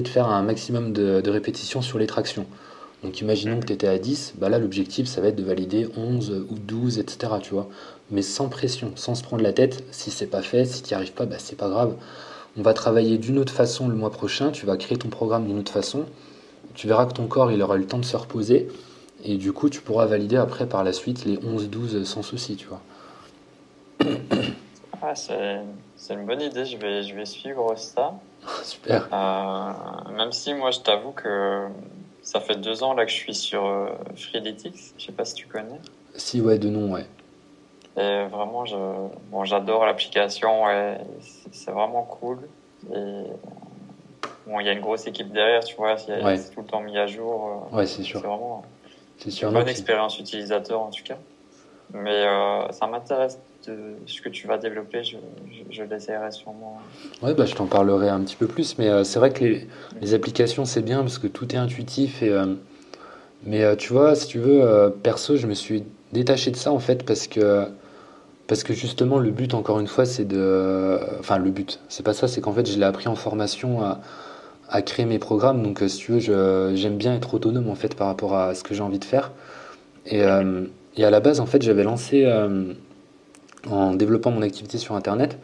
[0.02, 2.46] de, faire un maximum de, de répétitions sur les tractions.
[3.04, 5.88] Donc imaginons que tu étais à 10, bah là l'objectif ça va être de valider
[5.96, 7.34] 11 ou 12, etc.
[7.42, 7.70] Tu vois
[8.12, 9.84] Mais sans pression, sans se prendre la tête.
[9.92, 11.96] Si c'est pas fait, si tu n'y arrives pas, bah c'est pas grave.
[12.58, 15.60] On va travailler d'une autre façon le mois prochain, tu vas créer ton programme d'une
[15.60, 16.06] autre façon.
[16.74, 18.68] Tu verras que ton corps il aura eu le temps de se reposer.
[19.24, 22.68] Et du coup tu pourras valider après par la suite les 11-12 sans souci, tu
[22.68, 22.82] vois.
[25.02, 28.20] Ah, c'est une bonne idée, je vais, je vais suivre ça.
[28.64, 29.08] Super.
[29.14, 31.68] Euh, même si moi je t'avoue que
[32.22, 34.94] ça fait deux ans là que je suis sur euh, Freeletics.
[34.98, 35.80] Je sais pas si tu connais.
[36.16, 37.06] Si, ouais, de nom, ouais.
[38.00, 38.78] Et vraiment, je,
[39.30, 40.98] bon, j'adore l'application et
[41.52, 42.38] c'est vraiment cool.
[42.94, 43.24] Et
[44.48, 46.20] bon, il y a une grosse équipe derrière, tu vois, c'est
[46.54, 47.68] tout le temps mis à jour.
[47.74, 48.22] Euh, ouais, c'est sûr.
[48.22, 48.64] C'est vraiment
[49.42, 51.18] une bonne expérience utilisateur en tout cas.
[51.94, 55.18] Mais euh, ça m'intéresse de ce que tu vas développer, je,
[55.70, 56.80] je, l'essayerai sûrement.
[57.22, 59.68] Ouais, bah, je t'en parlerai un petit peu plus, mais euh, c'est vrai que les,
[60.00, 62.22] les applications, c'est bien parce que tout est intuitif.
[62.22, 62.46] Et, euh,
[63.44, 67.06] mais tu vois, si tu veux, perso, je me suis détaché de ça en fait
[67.06, 67.66] parce que,
[68.50, 71.00] parce que justement, le but, encore une fois, c'est de.
[71.20, 73.80] Enfin, le but, c'est pas ça, c'est qu'en fait, je l'ai appris en formation
[74.68, 75.64] à, créer mes programmes.
[75.64, 78.74] Donc, si tu veux, j'aime bien être autonome en fait par rapport à ce que
[78.74, 79.32] j'ai envie de faire.
[80.06, 80.20] Et,
[80.98, 82.26] et à la base, en fait, j'avais lancé
[83.68, 85.38] en développant mon activité sur Internet,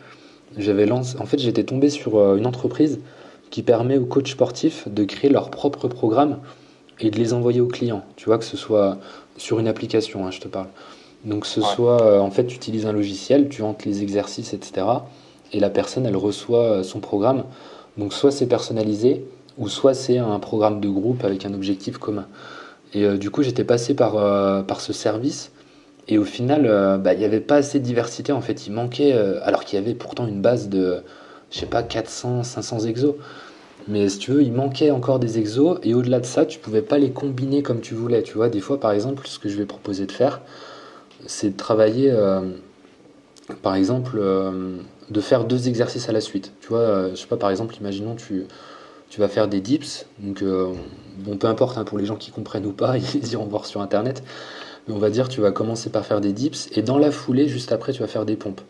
[0.57, 2.99] j'avais lancé, en fait, j'étais tombé sur euh, une entreprise
[3.49, 6.39] qui permet aux coachs sportifs de créer leur propre programme
[6.99, 8.05] et de les envoyer aux clients.
[8.15, 8.97] Tu vois, que ce soit
[9.37, 10.67] sur une application, hein, je te parle.
[11.25, 14.85] Donc, ce soit, euh, en fait, tu utilises un logiciel, tu entres les exercices, etc.
[15.51, 17.43] Et la personne, elle reçoit euh, son programme.
[17.97, 19.25] Donc, soit c'est personnalisé,
[19.57, 22.27] ou soit c'est un programme de groupe avec un objectif commun.
[22.93, 24.13] Et du coup, j'étais passé par,
[24.65, 25.51] par ce service
[26.07, 28.31] et au final, euh, bah, il n'y avait pas assez de diversité.
[28.31, 30.99] En fait, il manquait, euh, alors qu'il y avait pourtant une base de,
[31.51, 33.15] je sais pas, 400, 500 exos.
[33.87, 35.79] Mais si tu veux, il manquait encore des exos.
[35.83, 38.21] Et au-delà de ça, tu pouvais pas les combiner comme tu voulais.
[38.23, 40.41] Tu vois, des fois, par exemple, ce que je vais proposer de faire,
[41.25, 42.41] c'est de travailler, euh,
[43.61, 44.19] par exemple,
[45.09, 46.51] de faire deux exercices à la suite.
[46.61, 48.45] Tu vois, je sais pas, par exemple, imaginons tu
[49.09, 50.07] tu vas faire des dips.
[50.19, 50.43] Donc,
[51.19, 53.81] bon, peu importe hein, pour les gens qui comprennent ou pas, ils iront voir sur
[53.81, 54.23] internet
[54.89, 57.71] on va dire tu vas commencer par faire des dips et dans la foulée, juste
[57.71, 58.61] après, tu vas faire des pompes.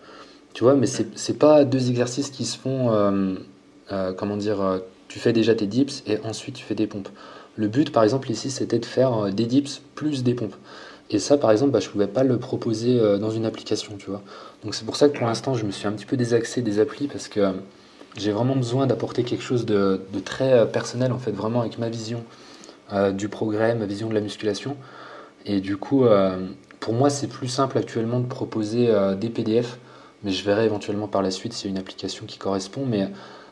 [0.53, 3.35] Tu vois, mais c'est pas deux exercices qui se font, euh,
[3.91, 4.79] euh, comment dire, euh,
[5.09, 7.09] tu fais déjà tes dips et ensuite tu fais des pompes.
[7.57, 10.55] Le but, par exemple, ici, c'était de faire des dips plus des pompes.
[11.09, 14.21] Et ça, par exemple, bah, je pouvais pas le proposer dans une application, tu vois.
[14.63, 16.79] Donc c'est pour ça que pour l'instant, je me suis un petit peu désaxé des
[16.79, 17.51] applis parce que
[18.17, 22.23] j'ai vraiment besoin d'apporter quelque chose de, très personnel, en fait, vraiment avec ma vision
[23.13, 24.77] du progrès, ma vision de la musculation.
[25.45, 26.47] Et du coup, euh,
[26.79, 29.77] pour moi, c'est plus simple actuellement de proposer euh, des PDF,
[30.23, 32.85] mais je verrai éventuellement par la suite s'il y a une application qui correspond.
[32.85, 33.09] Mais,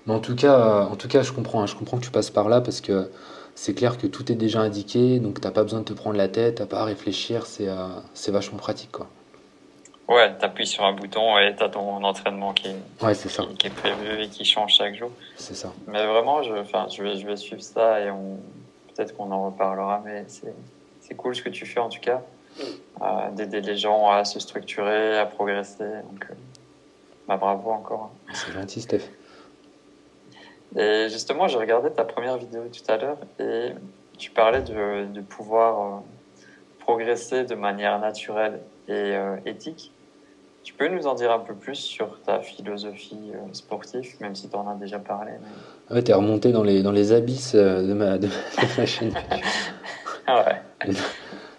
[0.08, 1.68] mais en, tout cas, euh, en tout cas, je comprends, hein.
[1.68, 3.10] je comprends que tu passes par là parce que
[3.56, 6.18] c'est clair que tout est déjà indiqué, donc tu n'as pas besoin de te prendre
[6.18, 7.68] la tête, t'as pas à réfléchir, c'est
[8.14, 8.92] c'est vachement pratique.
[8.92, 9.08] Quoi.
[10.08, 12.70] Ouais, appuies sur un bouton et tu as ton entraînement qui,
[13.02, 13.46] ouais, c'est ça.
[13.58, 15.12] Qui, est prévu et qui change chaque jour.
[15.38, 15.72] C'est ça.
[15.88, 18.10] Mais vraiment, je, je, vais, je vais suivre ça et
[18.94, 20.54] peut-être qu'on en reparlera, mais c'est
[21.04, 22.22] c'est cool ce que tu fais en tout cas,
[23.02, 25.84] euh, d'aider les gens à se structurer, à progresser.
[25.84, 26.34] Donc, euh,
[27.28, 28.12] bah, bravo encore.
[28.34, 29.04] C'est gentil, Steph.
[30.76, 33.74] Et justement, j'ai regardé ta première vidéo tout à l'heure et
[34.18, 36.00] tu parlais de, de pouvoir euh,
[36.80, 39.14] progresser de manière naturelle et
[39.46, 39.92] éthique.
[40.64, 44.56] Tu peux nous en dire un peu plus sur ta philosophie sportive, même si tu
[44.56, 45.96] en as déjà parlé mais...
[45.96, 48.28] Ouais, tu es remonté dans les, dans les abysses de ma, de
[48.78, 49.14] ma chaîne.
[50.26, 50.46] Ah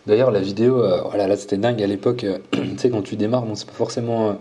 [0.06, 2.24] D'ailleurs, la vidéo, euh, voilà, là c'était dingue à l'époque.
[2.24, 4.32] Euh, tu sais, quand tu démarres, bon, c'est pas forcément euh,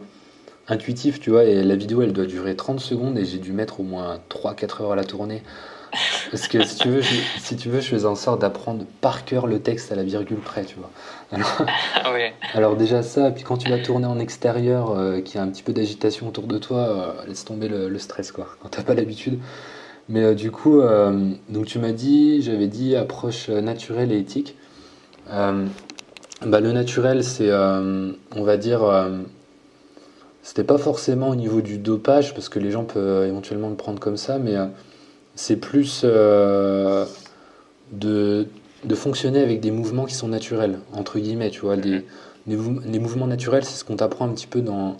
[0.67, 3.79] intuitif, tu vois, et la vidéo elle doit durer 30 secondes et j'ai dû mettre
[3.79, 5.43] au moins 3-4 heures à la tourner.
[6.31, 9.25] Parce que si tu veux, je, si tu veux, je faisais en sorte d'apprendre par
[9.25, 10.89] cœur le texte à la virgule près, tu vois.
[11.31, 11.65] Alors,
[12.03, 12.13] ah
[12.53, 15.61] alors déjà ça, puis quand tu vas tourner en extérieur, qu'il y a un petit
[15.61, 18.47] peu d'agitation autour de toi, laisse tomber le, le, stress, quoi.
[18.61, 19.39] Quand t'as pas l'habitude.
[20.09, 24.55] Mais euh, du coup, euh, donc tu m'as dit, j'avais dit approche naturelle et éthique.
[25.31, 25.65] Euh,
[26.45, 28.81] bah, le naturel, c'est, on va dire,
[30.43, 33.99] c'était pas forcément au niveau du dopage, parce que les gens peuvent éventuellement le prendre
[33.99, 34.55] comme ça, mais
[35.35, 37.05] c'est plus de,
[37.91, 41.75] de fonctionner avec des mouvements qui sont naturels, entre guillemets, tu vois.
[41.75, 42.05] Les,
[42.45, 44.97] les mouvements naturels, c'est ce qu'on t'apprend un petit peu dans,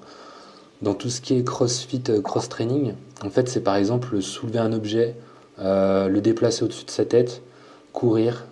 [0.82, 4.74] dans tout ce qui est crossfit, euh, cross-training, en fait, c'est par exemple soulever un
[4.74, 5.16] objet,
[5.60, 7.42] euh, le déplacer au-dessus de sa tête,
[7.92, 8.46] courir,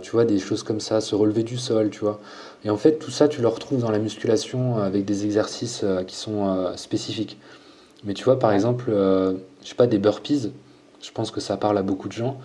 [0.00, 2.20] tu vois, des choses comme ça, se relever du sol, tu vois.
[2.64, 6.14] Et en fait, tout ça, tu le retrouves dans la musculation avec des exercices qui
[6.14, 7.38] sont spécifiques.
[8.04, 10.52] Mais tu vois, par exemple, je sais pas, des burpees,
[11.00, 12.38] je pense que ça parle à beaucoup de gens.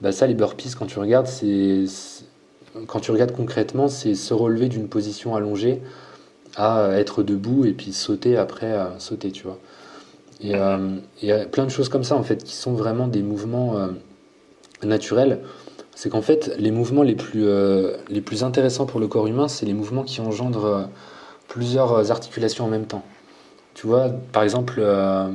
[0.00, 1.28] Bah ça, les burpees, quand tu regardes,
[2.86, 5.82] quand tu regardes concrètement, c'est se relever d'une position allongée
[6.56, 9.58] à être debout et puis sauter après sauter, tu vois.
[10.40, 13.08] Et euh, il y a plein de choses comme ça en fait qui sont vraiment
[13.08, 13.88] des mouvements euh,
[14.82, 15.40] naturels.
[15.96, 19.48] C'est qu'en fait, les mouvements les plus, euh, les plus intéressants pour le corps humain,
[19.48, 20.88] c'est les mouvements qui engendrent
[21.48, 23.02] plusieurs articulations en même temps.
[23.74, 24.80] Tu vois, par exemple,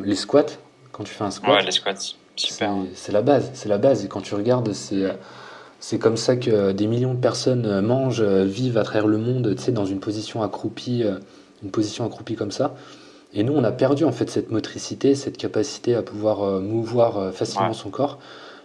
[0.06, 0.46] les squats,
[0.94, 1.58] quand tu fais un squat.
[1.58, 2.74] Ouais, les squats, super.
[2.94, 4.06] C'est la base, c'est la base.
[4.06, 5.12] Et quand tu regardes, c'est
[5.82, 9.18] c'est comme ça que des millions de personnes euh, mangent, euh, vivent à travers le
[9.18, 11.18] monde, tu sais, dans une position accroupie, euh,
[11.64, 12.76] une position accroupie comme ça.
[13.34, 17.72] Et nous, on a perdu en fait cette motricité, cette capacité à pouvoir mouvoir facilement
[17.72, 18.20] son corps.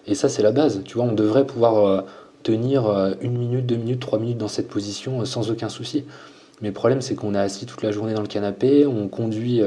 [0.07, 0.83] Et ça, c'est la base.
[0.85, 2.05] Tu vois, on devrait pouvoir
[2.43, 6.05] tenir une minute, deux minutes, trois minutes dans cette position sans aucun souci.
[6.63, 9.63] Mais le problème, c'est qu'on est assis toute la journée dans le canapé, on conduit,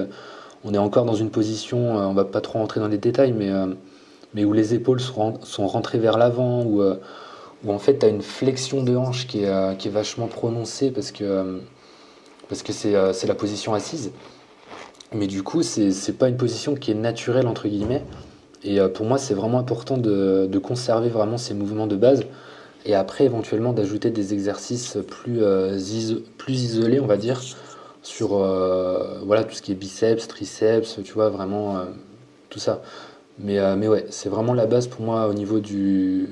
[0.63, 3.51] on est encore dans une position, on va pas trop rentrer dans les détails, mais,
[4.33, 6.81] mais où les épaules sont, rentrées vers l'avant, où
[7.67, 10.91] en fait tu as une flexion de hanche qui est, euh, qui est vachement prononcée
[10.91, 11.59] parce que euh,
[12.47, 14.11] parce que euh, c'est la position assise.
[15.13, 18.03] Mais du coup, c'est pas une position qui est naturelle entre guillemets.
[18.63, 22.23] Et pour moi, c'est vraiment important de, conserver vraiment ces mouvements de base
[22.85, 25.41] et après éventuellement d'ajouter des exercices plus,
[26.37, 27.41] plus isolés, on va dire,
[28.03, 28.29] sur
[29.25, 31.77] voilà, tout ce qui est biceps, triceps, tu vois, vraiment
[32.49, 32.81] tout ça.
[33.39, 36.27] Mais, mais ouais, c'est vraiment la base pour moi au niveau du,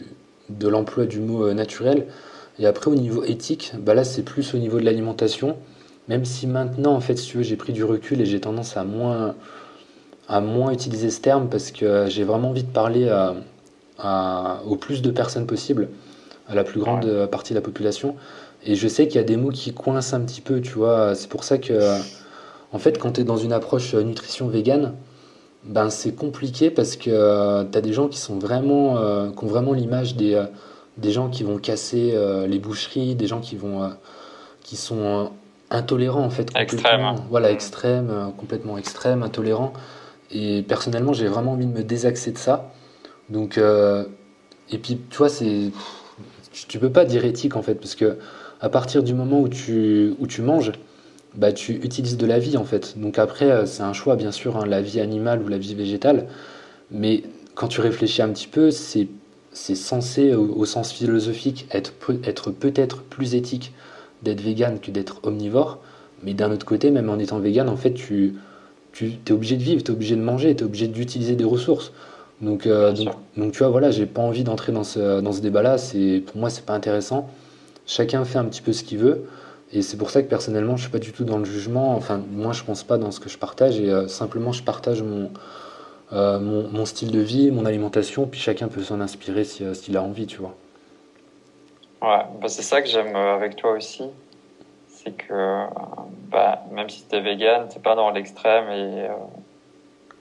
[0.50, 2.08] de l'emploi du mot euh, naturel.
[2.60, 5.58] Et après, au niveau éthique, bah là, c'est plus au niveau de l'alimentation.
[6.08, 8.78] Même si maintenant, en fait, si tu veux, j'ai pris du recul et j'ai tendance
[8.78, 9.36] à moins,
[10.28, 13.10] à moins utiliser ce terme parce que j'ai vraiment envie de parler
[14.00, 15.90] à, au plus de personnes possible,
[16.48, 18.16] à la plus grande partie de la population.
[18.66, 21.16] Et je sais qu'il y a des mots qui coincent un petit peu, tu vois.
[21.16, 21.98] C'est pour ça que,
[22.74, 24.94] en fait, quand tu es dans une approche nutrition végane,
[25.68, 29.44] ben c'est compliqué parce que euh, tu as des gens qui sont vraiment euh, qui
[29.44, 30.46] ont vraiment l'image des, euh,
[30.98, 32.18] des gens qui vont casser
[32.48, 33.92] les boucheries, des gens qui vont
[34.64, 35.32] qui sont
[35.70, 37.16] intolérants en fait extrême hein.
[37.30, 39.74] voilà extrême complètement extrême intolérant
[40.32, 42.74] et personnellement j'ai vraiment envie de me désaxer de ça
[43.30, 45.72] donc et puis tu vois c'est
[46.52, 48.18] tu peux pas dire éthique en fait parce que
[48.60, 50.72] à partir du moment où tu où tu manges
[51.38, 52.98] bah, tu utilises de la vie en fait.
[52.98, 55.76] Donc après, euh, c'est un choix bien sûr, hein, la vie animale ou la vie
[55.76, 56.28] végétale.
[56.92, 57.24] Mais
[57.56, 59.08] quand tu réfléchis un petit peu, c'est
[59.54, 63.74] censé, au, sens philosophique, être, être peut-être plus éthique
[64.24, 65.80] d'être vegan que d'être omnivore.
[66.24, 68.36] Mais d'un autre côté, même en étant vegan, en fait, tu,
[68.98, 71.44] tu es obligé de vivre, tu es obligé de manger, tu es obligé d'utiliser des
[71.44, 71.92] ressources.
[72.42, 75.42] Donc, euh, donc, donc, tu vois, voilà, j'ai pas envie d'entrer dans ce, dans ce
[75.42, 75.78] débat-là.
[76.26, 77.30] Pour moi, c'est pas intéressant.
[77.86, 79.26] Chacun fait un petit peu ce qu'il veut.
[79.74, 81.96] Et c'est pour ça que personnellement, je suis pas du tout dans le jugement.
[81.96, 83.80] Enfin, moi, je pense pas dans ce que je partage.
[83.80, 85.30] Et euh, simplement, je partage mon,
[86.14, 88.26] euh, mon, mon, style de vie, mon alimentation.
[88.26, 90.56] Puis chacun peut s'en inspirer s'il a envie, tu vois.
[92.02, 94.04] Ouais, bah c'est ça que j'aime avec toi aussi.
[95.08, 95.66] C'est que
[96.30, 98.70] bah, même si tu es vegan, tu pas dans l'extrême.
[98.72, 99.08] Et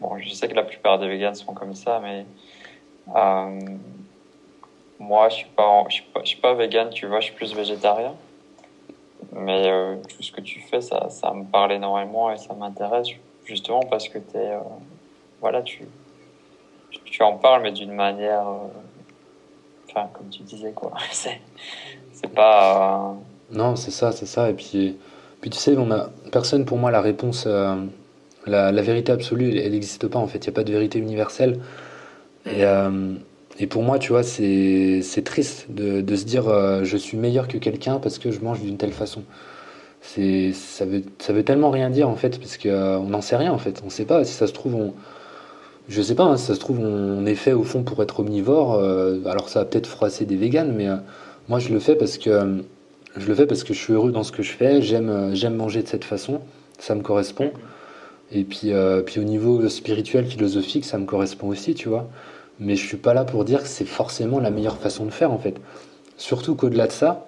[0.01, 2.25] bon, je sais que la plupart des vegans sont comme ça, mais
[4.99, 8.15] moi, je suis pas, je suis pas, je vegan, tu vois, je suis plus végétarien.
[9.33, 13.09] Mais euh, tout ce que tu fais, ça, ça me parle énormément et ça m'intéresse
[13.45, 14.61] justement parce que es, euh,
[15.41, 15.87] voilà, tu,
[17.05, 18.49] tu en parles, mais d'une manière.
[18.49, 18.69] Euh,
[19.89, 20.93] enfin, comme tu disais, quoi.
[21.11, 21.41] c'est,
[22.13, 23.15] c'est pas.
[23.53, 24.51] Non, c'est ça, c'est ça.
[24.51, 24.97] Et puis,
[25.41, 27.47] puis tu sais, on a personne pour moi la réponse.
[28.47, 30.39] La, la, vérité absolue, elle n'existe pas en fait.
[30.39, 31.59] Il n'y a pas de vérité universelle.
[32.47, 32.65] Et.
[33.59, 37.49] Et pour moi, tu vois, c'est triste de, de, se dire euh, je suis meilleur
[37.49, 39.23] que quelqu'un parce que je mange d'une telle façon.
[40.03, 43.37] Ça veut, ça veut tellement rien dire en fait parce qu'on euh, on n'en sait
[43.37, 43.81] rien en fait.
[43.83, 44.95] On ne sait pas si ça se trouve on
[45.89, 48.21] je sais pas hein, si ça se trouve on est fait au fond pour être
[48.21, 48.75] omnivore.
[48.75, 50.87] Euh, alors ça va peut-être froisser des véganes, mais
[51.49, 52.63] moi je le fais parce que
[53.17, 54.83] je le fais parce que je suis heureux dans ce que je fais.
[54.83, 56.41] J'aime j'aime manger de cette façon,
[56.79, 57.51] ça me correspond.
[58.33, 58.73] Et puis
[59.07, 62.09] puis au niveau spirituel, philosophique, ça me correspond aussi, tu vois
[62.59, 65.33] mais je suis pas là pour dire que c'est forcément la meilleure façon de faire
[65.33, 65.57] en fait.
[66.17, 67.27] Surtout qu'au-delà de ça,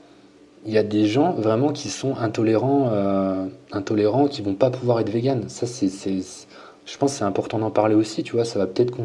[0.66, 5.01] il y a des gens vraiment qui sont intolérants, euh, intolérants, qui vont pas pouvoir
[5.01, 5.49] être véganes.
[5.49, 8.22] Ça, c'est, je pense, que c'est important d'en parler aussi.
[8.22, 8.97] Tu vois, ça va peut-être,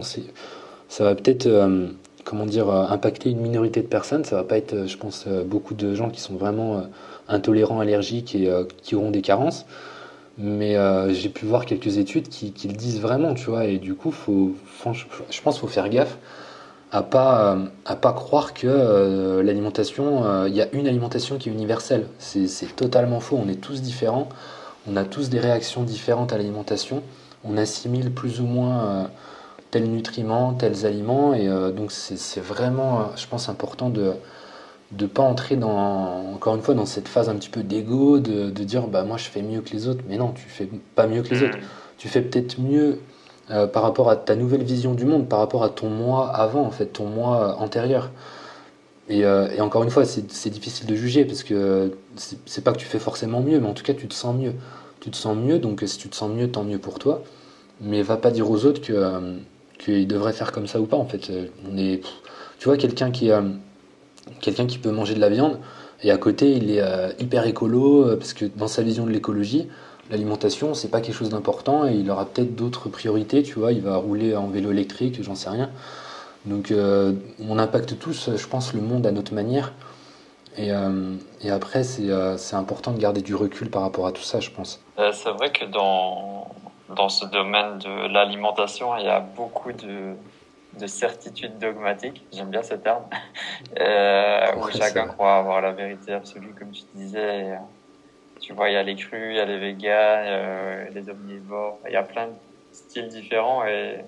[0.88, 1.88] ça va peut-être, euh,
[2.24, 4.24] comment dire, euh, impacter une minorité de personnes.
[4.24, 6.84] Ça va pas être, je pense, beaucoup de gens qui sont vraiment
[7.28, 8.52] intolérants, allergiques et
[8.82, 9.66] qui auront des carences.
[10.38, 13.66] Mais euh, j'ai pu voir quelques études qui, le disent vraiment, tu vois.
[13.66, 14.54] Et du coup, faut,
[14.84, 16.18] je pense qu'il faut faire gaffe
[16.92, 22.08] à pas, à pas croire que l'alimentation, il y a une alimentation qui est universelle.
[22.20, 23.40] C'est totalement faux.
[23.44, 24.30] On est tous différents.
[24.88, 27.04] On a tous des réactions différentes à l'alimentation.
[27.44, 29.10] On assimile plus ou moins
[29.74, 31.34] tels nutriments, tels aliments.
[31.34, 34.14] Et donc, c'est vraiment, je pense, important de
[34.98, 38.50] de pas entrer dans encore une fois dans cette phase un petit peu d'ego de,
[38.50, 41.08] de, dire bah moi je fais mieux que les autres mais non tu fais pas
[41.08, 41.62] mieux que les autres mm.
[41.98, 43.00] tu fais peut-être mieux
[43.50, 46.64] euh, par rapport à ta nouvelle vision du monde par rapport à ton moi avant
[46.64, 48.12] en fait ton moi antérieur
[49.10, 52.78] et, euh, et encore une fois c'est difficile de juger parce que c'est pas que
[52.78, 54.54] tu fais forcément mieux mais en tout cas tu te sens mieux
[55.00, 57.24] tu te sens mieux donc si tu te sens mieux tant mieux pour toi
[57.82, 58.94] mais va pas dire aux autres que
[59.90, 61.32] euh, qu'ils devraient faire comme ça ou pas en fait
[61.72, 62.02] on est
[62.60, 63.30] tu vois quelqu'un qui
[64.40, 65.60] quelqu'un qui peut manger de la viande
[66.04, 69.12] et à côté il est euh, hyper écolo euh, parce que dans sa vision de
[69.12, 69.68] l'écologie,
[70.12, 73.82] l'alimentation c'est pas quelque chose d'important et il aura peut-être d'autres priorités, tu vois, il
[73.82, 75.70] va rouler en vélo électrique, j'en sais rien.
[76.46, 77.14] Donc euh,
[77.48, 79.74] on impacte tous, je pense, le monde à notre manière.
[80.56, 80.70] Et,
[81.42, 84.80] et après, c'est important de garder du recul par rapport à tout ça, je pense.
[85.12, 86.46] c'est vrai que dans,
[86.96, 90.16] dans ce domaine de l'alimentation, il y a beaucoup de,
[90.80, 93.04] de certitude dogmatique, j'aime bien ce terme,
[93.80, 97.52] euh, où chacun croit avoir la vérité absolue, comme tu disais.
[97.52, 97.56] Euh,
[98.40, 101.80] tu vois, il y a les crus, il y a les végans, euh, les omnivores,
[101.88, 102.34] il y a plein de
[102.74, 104.00] styles différents et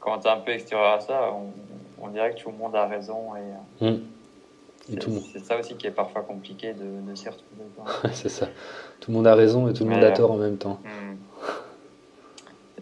[0.00, 1.30] quand tu es un peu extérieur à ça,
[1.98, 3.96] on, dirait que tout le monde a raison et, mmh.
[5.32, 7.64] c'est ça aussi qui est parfois compliqué de, de s'y retrouver.
[8.12, 8.46] c'est ça.
[9.00, 10.80] Tout le monde a raison et tout le monde a tort en même temps.
[10.84, 11.13] Mmh.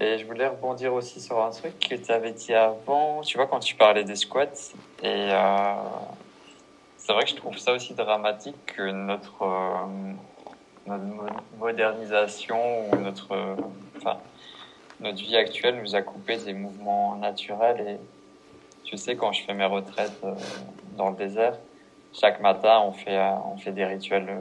[0.02, 3.46] Et je voulais rebondir aussi sur un truc que tu avais dit avant, tu vois,
[3.46, 4.74] quand tu parlais des squats.
[5.00, 5.74] Et euh,
[6.96, 10.12] c'est vrai que je trouve ça aussi dramatique que notre, euh,
[10.88, 11.04] notre
[11.56, 13.56] modernisation ou notre,
[14.98, 17.86] notre vie actuelle nous a coupé des mouvements naturels.
[17.86, 17.96] Et
[18.82, 20.34] tu sais, quand je fais mes retraites euh,
[20.96, 21.56] dans le désert,
[22.12, 24.36] chaque matin, on fait, on fait des rituels,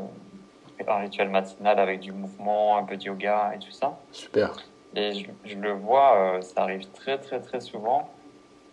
[0.88, 4.00] un rituel matinal avec du mouvement, un peu de yoga et tout ça.
[4.12, 4.56] Super.
[4.96, 5.14] Et
[5.46, 8.10] je, le vois, euh, ça arrive très très très souvent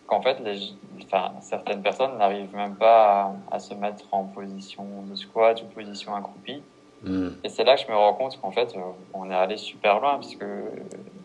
[0.05, 5.15] qu'en fait, les, enfin, certaines personnes n'arrivent même pas à, se mettre en position de
[5.15, 6.61] squat ou position accroupie.
[7.03, 7.29] Hmm.
[7.43, 8.81] Et c'est là que je me rends compte qu'en fait, euh,
[9.13, 10.45] on est allé super loin, parce que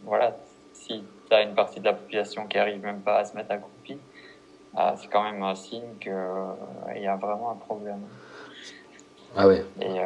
[0.05, 0.37] voilà,
[0.73, 3.51] si tu as une partie de la population qui arrive même pas à se mettre
[3.51, 3.99] accroupie,
[4.79, 6.15] euh, c'est quand même un signe qu'il
[6.95, 8.03] il y a vraiment un problème.
[9.37, 9.65] Ah ouais.
[9.81, 10.01] Et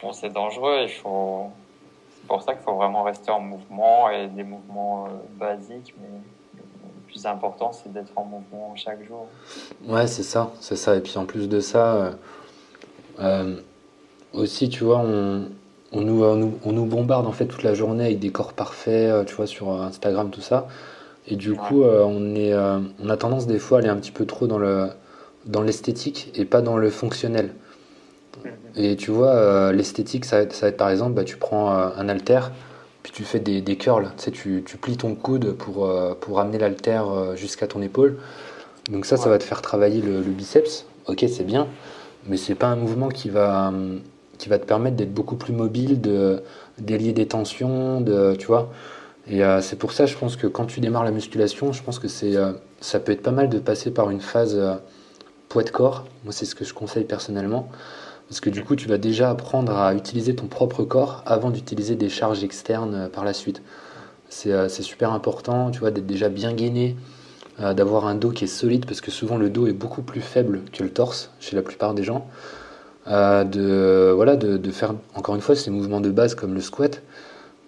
[0.00, 1.50] bon, c'est dangereux, il faut
[2.26, 6.08] c'est pour ça qu'il faut vraiment rester en mouvement et des mouvements euh, basiques, mais
[6.56, 6.62] le
[7.06, 9.28] plus important, c'est d'être en mouvement chaque jour.
[9.86, 10.96] Ouais, c'est ça, c'est ça.
[10.96, 12.10] Et puis en plus de ça, euh,
[13.20, 13.60] euh,
[14.32, 15.44] aussi, tu vois, on,
[15.92, 19.36] on, nous, on, nous, bombarde en fait toute la journée avec des corps parfaits, tu
[19.36, 20.66] vois, sur Instagram, tout ça.
[21.28, 24.26] Et du coup, on, est, on a tendance des fois à aller un petit peu
[24.26, 24.88] trop dans le
[25.44, 27.54] dans l'esthétique et pas dans le fonctionnel.
[28.76, 31.88] Et tu vois, euh, l'esthétique, ça, ça, va être par exemple, bah, tu prends euh,
[31.96, 32.40] un halter,
[33.02, 34.10] puis tu fais des, des curls.
[34.16, 37.02] Tu, sais, tu, tu plies ton coude pour, euh, pour amener l'halter
[37.34, 38.18] jusqu'à ton épaule.
[38.90, 40.86] Donc ça, ça va te faire travailler le, biceps.
[41.06, 41.68] Ok, c'est bien,
[42.28, 43.72] mais c'est pas un mouvement qui va,
[44.38, 46.42] qui va te permettre d'être beaucoup plus mobile, de
[46.78, 48.70] délier des tensions, de, tu vois.
[49.28, 52.08] Et c'est pour ça, je pense que quand tu démarres la musculation, je pense que
[52.08, 52.34] c'est,
[52.80, 54.60] ça peut être pas mal de passer par une phase
[55.48, 56.04] poids de corps.
[56.24, 57.68] Moi, c'est ce que je conseille personnellement.
[58.28, 61.94] Parce que du coup, tu vas déjà apprendre à utiliser ton propre corps avant d'utiliser
[61.94, 63.62] des charges externes euh, par la suite.
[64.46, 66.96] Euh, c'est super important, tu vois, d'être déjà bien gainé,
[67.60, 70.20] euh, d'avoir un dos qui est solide, parce que souvent le dos est beaucoup plus
[70.20, 72.26] faible que le torse chez la plupart des gens.
[73.06, 77.02] de, voilà, de, faire, encore une fois, ces mouvements de base comme le squat,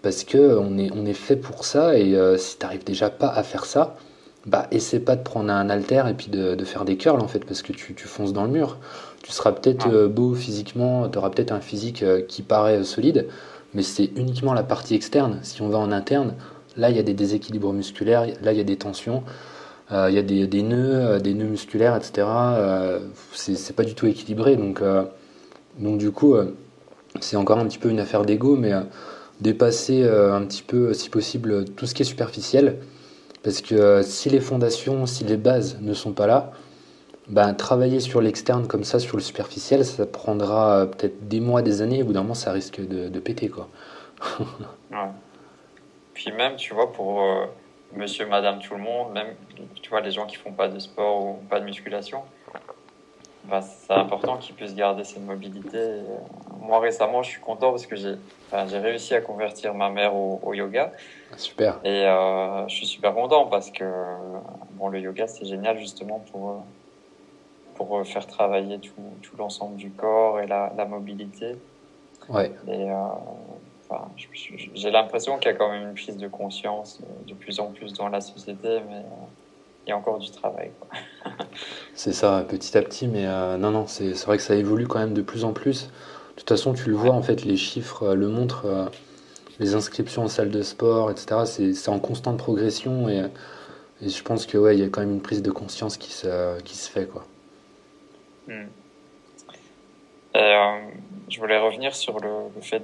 [0.03, 3.65] parce que on est, fait pour ça, et si tu n'arrives déjà pas à faire
[3.65, 3.97] ça,
[4.47, 7.45] bah essaie pas de prendre un halter et puis de, faire des curls en fait,
[7.45, 8.79] parce que tu fonces dans le mur.
[9.29, 13.27] Tu seras peut-être euh, beau physiquement, tu auras peut-être un physique euh, qui paraît solide,
[13.75, 15.39] mais c'est uniquement la partie externe.
[15.43, 16.33] Si on va en interne,
[16.79, 19.25] là il y a des déséquilibres musculaires, là il y a des tensions,
[19.93, 22.27] euh, il y a des, des nœuds, des nœuds musculaires, etc.
[23.35, 24.81] c'est pas du tout équilibré, donc,
[25.79, 26.35] donc du coup
[27.21, 28.73] c'est encore un petit peu une affaire d'ego, mais
[29.43, 32.79] dépasser un petit peu, si possible, tout ce qui est superficiel,
[33.43, 36.53] parce que si les fondations, si les bases ne sont pas là,
[37.29, 41.83] ben, travailler sur l'externe comme ça, sur le superficiel, ça prendra peut-être des mois, des
[41.83, 43.49] années, et au bout d'un moment, ça risque de, de péter.
[43.49, 43.69] Quoi.
[44.91, 44.99] ouais.
[46.15, 47.47] Puis même, tu vois, pour euh,
[47.93, 49.37] monsieur, madame, tout le monde, même
[49.81, 52.23] tu vois, les gens qui font pas de sport ou pas de musculation,
[53.45, 56.01] bah, c'est important qu'il puisse garder cette mobilité.
[56.61, 58.15] moi, récemment, je suis content parce que j'ai
[58.67, 60.93] j'ai réussi à convertir ma mère au, yoga.
[61.37, 61.79] Super.
[61.85, 63.85] Et euh, je suis super content parce que
[64.73, 66.65] bon, le yoga, c'est génial justement pour,
[67.79, 71.57] pour faire travailler tout, tout l'ensemble du corps et la, la mobilité.
[72.29, 72.53] Ouais.
[72.67, 72.95] Et euh,
[74.75, 77.95] j'ai l'impression qu'il y a quand même une prise de conscience de plus en plus
[77.95, 79.03] dans la société, mais
[79.87, 80.71] il y a encore du travail.
[81.95, 84.99] c'est ça, petit à petit, mais euh, non, non, c'est vrai que ça évolue quand
[84.99, 85.87] même de plus en plus.
[85.87, 88.87] De toute façon, tu le vois, en fait, les chiffres euh, le montrent, euh,
[89.59, 93.25] les inscriptions en salle de sport, etc., c'est en constante progression et,
[94.01, 96.61] je pense que ouais, il y a quand même une prise de conscience qui se,
[96.61, 97.07] qui se fait.
[97.07, 97.25] Quoi.
[98.49, 98.67] Hmm.
[100.35, 102.83] je voulais revenir sur le, fait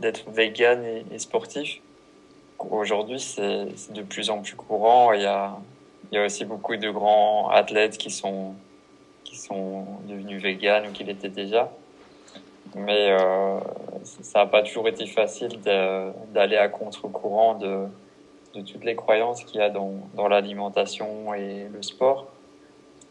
[0.00, 1.80] d'être vegan et, sportif.
[2.58, 5.12] Aujourd'hui, c'est de plus en plus courant.
[5.12, 5.58] Il y a
[6.12, 8.54] il y a aussi beaucoup de grands athlètes qui sont,
[10.06, 11.72] devenus véganes ou qui l'étaient déjà.
[12.74, 13.58] Mais euh,
[14.02, 17.86] ça n'a pas toujours été facile d'aller à contre-courant de,
[18.52, 22.26] toutes les croyances qu'il y a dans l'alimentation et le sport.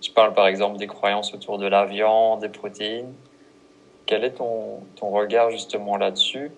[0.01, 3.13] Je parle par exemple des croyances autour de la viande, des protéines.
[4.05, 6.51] Quel est ton, ton regard justement là-dessus?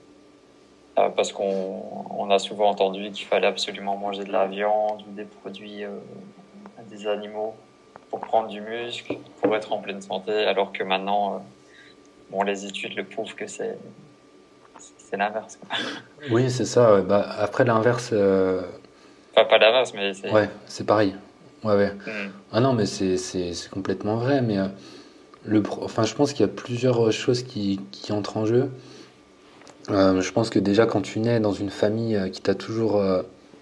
[0.97, 5.11] Euh, Parce qu'on on a souvent entendu qu'il fallait absolument manger de la viande ou
[5.11, 5.89] des produits euh,
[6.89, 7.53] des animaux
[8.09, 11.37] pour prendre du muscle, pour être en pleine santé, alors que maintenant, euh,
[12.29, 13.77] bon, les études le prouvent que c'est
[15.11, 15.59] l'inverse.
[16.31, 17.01] Oui, c'est ça.
[17.01, 18.09] Bah, après l'inverse.
[18.13, 18.61] Euh,
[19.35, 20.31] enfin, pas l'inverse, mais c'est.
[20.31, 21.15] Ouais, c'est pareil.
[21.63, 21.91] Ouais, ouais.
[21.91, 22.29] Hmm.
[22.51, 24.41] Ah non, mais c'est complètement vrai.
[24.41, 24.67] Mais euh,
[25.45, 28.69] le, enfin, je pense qu'il y a plusieurs choses qui, qui entrent en jeu.
[29.89, 33.03] je pense que déjà, quand tu nais dans une famille qui t'a toujours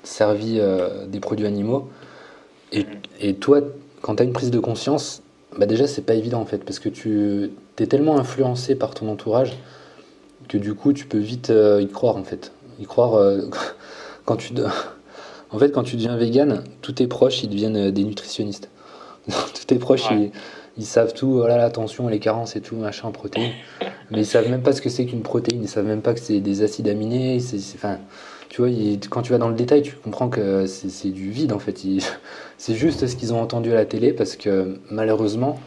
[0.03, 0.59] servi
[1.07, 1.89] des produits animaux,
[2.71, 3.61] et, toi,
[4.01, 5.21] quand tu as une prise de conscience,
[5.57, 9.09] bah déjà, c'est pas évident en fait, parce que tu es tellement influencé par ton
[9.09, 9.57] entourage
[10.47, 12.51] que du coup, tu peux vite euh, y croire en fait.
[12.79, 13.41] Y croire euh,
[14.25, 14.53] quand tu.
[15.51, 18.69] En fait, quand tu deviens vegan, tous tes proches ils deviennent euh, des nutritionnistes.
[19.27, 20.09] tous tes proches
[20.77, 23.51] ils, savent tout, voilà, oh la tension, les carences et tout, machin, protéines.
[24.09, 26.19] Mais ils savent même pas ce que c'est qu'une protéine, ils savent même pas que
[26.19, 27.39] c'est des acides aminés.
[27.39, 27.99] C'est, enfin,
[28.49, 28.71] tu vois,
[29.09, 31.81] quand tu vas dans le détail, tu comprends que c'est du vide en fait.
[32.57, 35.59] C'est juste ce qu'ils ont entendu à la télé parce que malheureusement,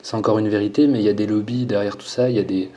[0.00, 2.30] c'est encore une vérité, mais il y a des lobbies derrière tout ça.
[2.30, 2.70] Il y a des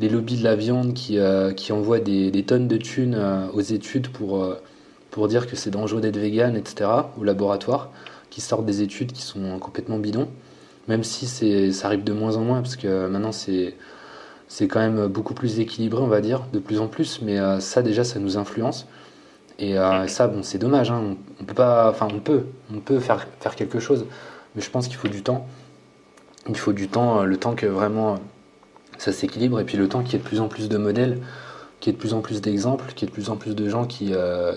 [0.00, 3.46] les lobbies de la viande qui, euh, qui envoient des, des, tonnes de thunes euh,
[3.52, 4.60] aux études pour, euh,
[5.10, 7.90] pour dire que c'est dangereux d'être vegan, etc., au laboratoire,
[8.30, 10.28] qui sortent des études qui sont complètement bidons,
[10.86, 11.26] même si
[11.72, 13.74] ça arrive de moins en moins parce que maintenant c'est
[14.48, 17.82] c'est quand même beaucoup plus équilibré, on va dire, de plus en plus, mais ça
[17.82, 18.86] déjà ça nous influence.
[19.58, 20.90] Et euh, ça, bon, c'est dommage.
[20.90, 21.16] Hein.
[21.40, 24.06] On, peut pas, enfin, on peut, on peut faire, faire quelque chose,
[24.54, 25.46] mais je pense qu'il faut du temps.
[26.48, 28.16] Il faut du temps, euh, le temps que vraiment euh,
[28.98, 31.18] ça s'équilibre, et puis le temps qu'il y ait de plus en plus de modèles,
[31.80, 33.54] qu'il y ait de plus en plus d'exemples, qu'il y ait de plus en plus
[33.54, 34.12] de gens qui,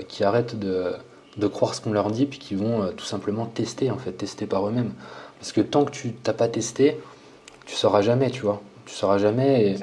[0.07, 0.93] qui arrêtent de,
[1.37, 4.45] de croire ce qu'on leur dit, puis qui vont tout simplement tester, en fait, tester
[4.45, 4.93] par eux-mêmes.
[5.39, 6.97] Parce que tant que tu t'as pas testé,
[7.65, 8.61] tu sauras jamais, tu vois.
[8.85, 9.77] Tu sauras jamais.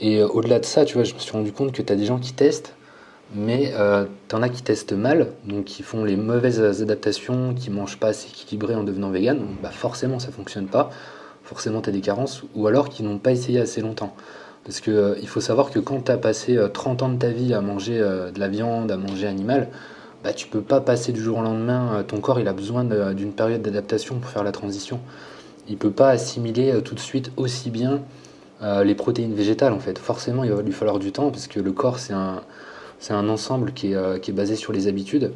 [0.00, 1.96] Et, et au-delà de ça, tu vois, je me suis rendu compte que tu as
[1.96, 2.74] des gens qui testent,
[3.34, 7.98] mais euh, t'en as qui testent mal, donc qui font les mauvaises adaptations, qui mangent
[7.98, 10.90] pas assez équilibré en devenant vegan, bah forcément ça fonctionne pas,
[11.44, 14.14] forcément tu as des carences, ou alors qui n'ont pas essayé assez longtemps.
[14.64, 17.18] Parce que euh, il faut savoir que quand tu as passé 30 euh, ans de
[17.18, 19.68] ta vie à manger de la viande, à manger animal,
[20.22, 22.84] bah tu peux pas passer du jour au lendemain, ton corps il a besoin
[23.14, 25.00] d'une période d'adaptation pour faire la transition.
[25.68, 28.02] Il peut pas assimiler tout de suite aussi bien
[28.84, 29.98] les protéines végétales en fait.
[29.98, 32.42] Forcément il va lui falloir du temps parce que le corps c'est un
[33.08, 35.32] un ensemble qui est, euh, qui est, basé sur les habitudes.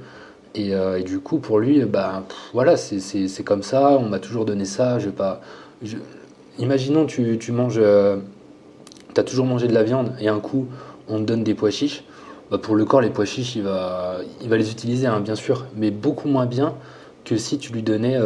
[0.54, 4.64] Et, euh, du coup, pour lui, bah, voilà, c'est comme ça, on m'a toujours donné
[4.64, 4.98] ça.
[4.98, 5.40] Je pas.
[6.58, 7.80] Imaginons, tu, tu manges.
[9.14, 10.66] Euh, tu as toujours mangé de la viande et un coup,
[11.08, 12.04] on te donne des pois chiches.
[12.50, 15.90] Bah, pour le corps, les pois chiches, il va, les utiliser, hein, bien sûr, mais
[15.90, 16.74] beaucoup moins bien
[17.24, 18.18] que si tu lui donnais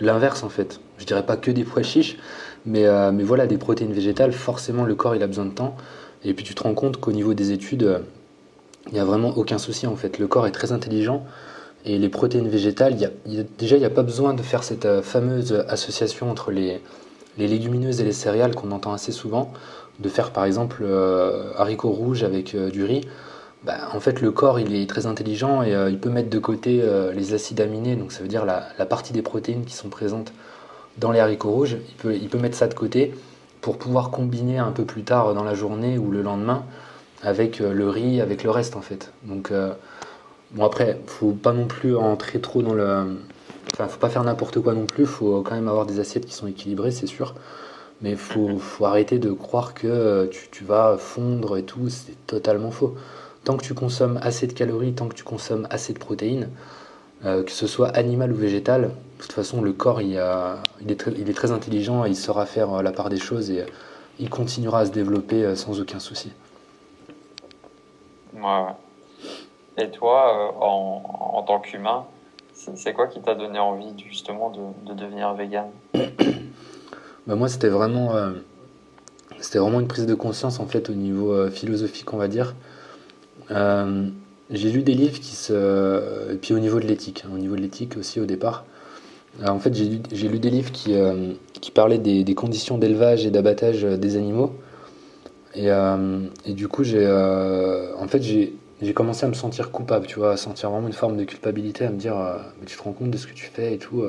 [0.00, 0.80] l'inverse, en fait.
[0.98, 2.16] Je dirais pas que des pois chiches,
[2.64, 5.76] mais, mais voilà, des protéines végétales, forcément, le corps, il a besoin de temps.
[6.24, 8.00] Et puis tu te rends compte qu'au niveau des études,
[8.88, 10.18] il n'y a vraiment aucun souci en fait.
[10.18, 11.24] Le corps est très intelligent
[11.84, 12.96] et les protéines végétales,
[13.58, 16.80] déjà il n'y a pas besoin de faire cette euh, fameuse association entre les,
[17.38, 19.52] légumineuses et les céréales qu'on entend assez souvent,
[20.00, 23.02] de faire par exemple euh, haricots rouges avec euh, du riz.
[23.64, 26.84] Bah, en fait, le corps il est très intelligent et il peut mettre de côté
[27.12, 30.32] les acides aminés, donc ça veut dire la, partie des protéines qui sont présentes
[30.98, 31.76] dans les haricots rouges.
[31.88, 33.12] Il peut, il peut mettre ça de côté
[33.62, 36.64] pour pouvoir combiner un peu plus tard dans la journée ou le lendemain
[37.22, 39.12] avec euh, le riz, avec le reste en fait.
[39.24, 39.72] Donc euh,
[40.52, 43.18] bon après, faut pas non plus entrer trop dans le,
[43.72, 45.06] enfin faut pas faire n'importe quoi non plus.
[45.06, 47.34] Faut quand même avoir des assiettes qui sont équilibrées, c'est sûr.
[48.02, 52.26] Mais il faut, faut, arrêter de croire que tu, tu, vas fondre et tout, c'est
[52.26, 52.94] totalement faux.
[53.44, 56.50] Tant que tu consommes assez de calories, tant que tu consommes assez de protéines,
[57.24, 60.90] euh, que ce soit animal ou végétal, de toute façon, le corps, il, a, il,
[60.90, 63.64] est, très, il est, très, intelligent, il saura faire euh, la part des choses et
[64.18, 66.32] il continuera à se développer sans aucun souci.
[68.34, 68.72] Ouais.
[69.78, 71.02] Et toi, en,
[71.34, 72.06] en tant qu'humain,
[72.52, 75.70] c'est quoi qui t'a donné envie justement de, de devenir vegan?
[77.26, 78.30] bah Moi, c'était vraiment, euh,
[79.54, 82.54] vraiment une prise de conscience en fait au niveau euh, philosophique, on va dire.
[83.50, 84.08] Euh,
[84.50, 86.32] j'ai lu des livres qui se.
[86.32, 88.64] Et puis au niveau de l'éthique, hein, au niveau de l'éthique aussi au départ.
[89.44, 90.94] en fait, j'ai lu, lu, des livres qui,
[91.60, 94.54] qui parlaient des, conditions d'élevage et d'abattage des animaux.
[95.56, 95.68] Et,
[96.44, 97.04] et, du coup, j'ai.
[97.08, 98.22] en fait,
[98.94, 101.90] commencé à me sentir coupable, tu vois, à sentir vraiment une forme de culpabilité, à
[101.90, 102.16] me dire,
[102.60, 104.04] mais tu te rends compte de ce que tu fais et tout.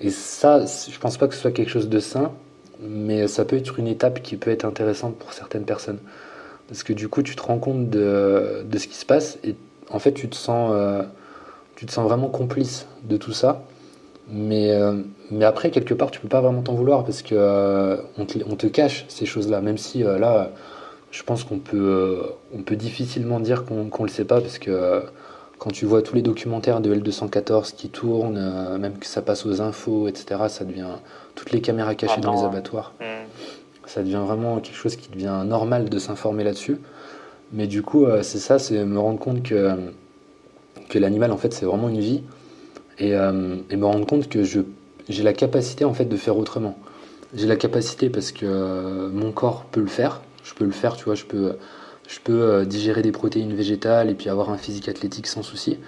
[0.00, 0.06] Euh.
[0.06, 2.32] Et ça, je pense pas que ce soit quelque chose de sain,
[2.80, 5.98] mais ça peut être une étape qui peut être intéressante pour certaines personnes.
[6.68, 9.54] Parce que du coup, tu te rends compte de, de ce qui se passe et
[9.90, 11.02] en fait, tu te sens, euh,
[11.76, 13.62] tu te sens vraiment complice de tout ça.
[14.26, 14.70] Mais,
[15.30, 18.56] mais après, quelque part, tu peux pas vraiment t'en vouloir parce que on te, on,
[18.56, 20.50] te, cache ces choses-là, même si là
[21.14, 22.22] je pense qu'on peut, euh,
[22.52, 25.00] on peut difficilement dire qu'on ne le sait pas parce que euh,
[25.58, 29.46] quand tu vois tous les documentaires de L214 qui tournent, euh, même que ça passe
[29.46, 30.96] aux infos, etc., ça devient
[31.34, 32.92] toutes les caméras cachées dans les abattoirs.
[33.00, 33.04] Mm.
[33.86, 36.78] Ça devient vraiment quelque chose qui devient normal de s'informer là-dessus.
[37.52, 39.76] Mais du coup, c'est ça, c'est me rendre compte que,
[40.88, 42.22] que l'animal, en fait, c'est vraiment une vie.
[42.98, 46.76] Et, et, me rendre compte que j'ai la capacité, en fait, de faire autrement.
[47.34, 51.04] J'ai la capacité parce que mon corps peut le faire, je peux le faire, tu
[51.04, 51.56] vois, je peux,
[52.08, 55.78] je peux euh, digérer des protéines végétales et puis avoir un physique athlétique sans souci.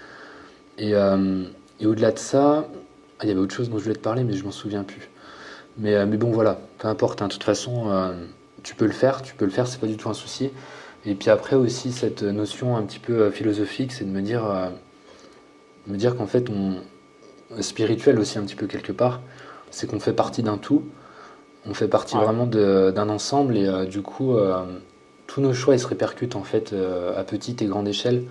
[0.78, 1.44] Et, euh,
[1.80, 2.68] et au-delà de ça,
[3.18, 4.82] ah, il y avait autre chose dont je voulais te parler, mais je m'en souviens
[4.82, 5.08] plus.
[5.78, 8.14] Mais, euh, mais bon, voilà, peu importe, hein, de toute façon,
[8.62, 10.50] tu peux le faire, tu peux le faire, c'est pas du tout un souci.
[11.04, 14.42] Et puis après aussi, cette notion un petit peu philosophique, c'est de me dire,
[15.86, 16.80] me dire qu'en fait, on,
[17.62, 19.20] spirituel aussi un petit peu quelque part,
[19.70, 20.84] c'est qu'on fait partie d'un tout
[21.68, 24.36] on fait partie vraiment d'un ensemble et du coup,
[25.26, 28.24] tous nos choix ils se répercutent en fait euh, à petite et grande échelle.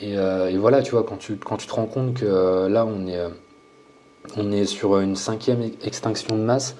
[0.00, 0.16] Et,
[0.56, 5.16] voilà, tu vois, quand tu, quand te rends compte que là on est, sur une
[5.16, 6.76] cinquième extinction de masse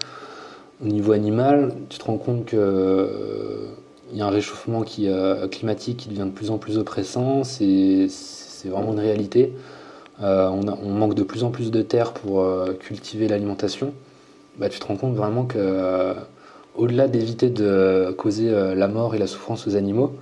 [0.84, 3.66] au niveau animal, tu te rends compte que
[4.12, 4.84] il y a un réchauffement
[5.50, 8.08] climatique qui devient de plus en plus oppressant, c'est
[8.66, 9.52] vraiment une réalité.
[10.20, 12.46] on, manque de plus en plus de terre pour
[12.78, 13.92] cultiver l'alimentation.
[14.58, 16.14] Bah, tu te rends compte vraiment que, euh,
[16.78, 20.12] au-delà d'éviter de causer euh, la mort et la souffrance aux animaux,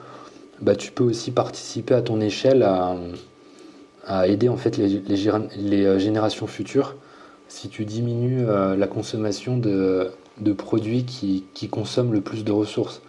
[0.61, 2.97] bah, tu peux aussi participer à ton échelle à,
[4.27, 6.95] aider en fait les, euh, générations futures
[7.49, 10.11] si tu diminues la consommation de,
[10.57, 13.03] produits qui, consomment le plus de ressources.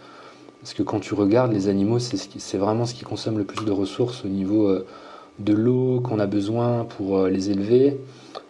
[0.60, 3.72] Parce que quand tu regardes les animaux, c'est vraiment ce qui consomme le plus de
[3.72, 4.72] ressources au niveau
[5.40, 7.98] de l'eau qu'on a besoin pour les élever,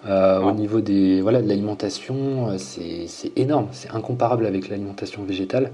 [0.06, 5.72] euh, au niveau des, voilà, de l'alimentation, euh, c'est énorme, c'est incomparable avec l'alimentation végétale.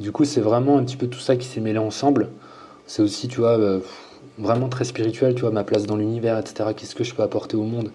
[0.00, 2.30] Du coup, c'est vraiment un petit peu tout ça qui s'est mêlé ensemble.
[2.86, 3.80] C'est aussi, tu vois, euh,
[4.38, 6.70] vraiment très spirituel, tu vois, ma place dans l'univers, etc.
[6.76, 7.92] Qu'est-ce que je peux apporter au monde?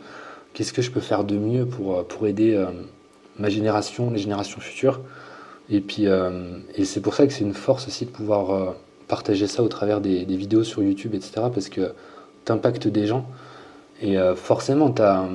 [0.54, 2.60] Qu'est-ce que je peux faire de mieux pour, pour aider
[3.38, 5.02] ma génération, les générations futures?
[5.70, 6.06] Et puis,
[6.76, 8.74] et c'est pour ça que c'est une force aussi de pouvoir
[9.08, 11.48] partager ça au travers des, des vidéos sur YouTube, etc.
[11.54, 11.94] Parce que
[12.46, 13.28] tu impactes des gens.
[14.02, 15.28] Et euh, forcément, tu as,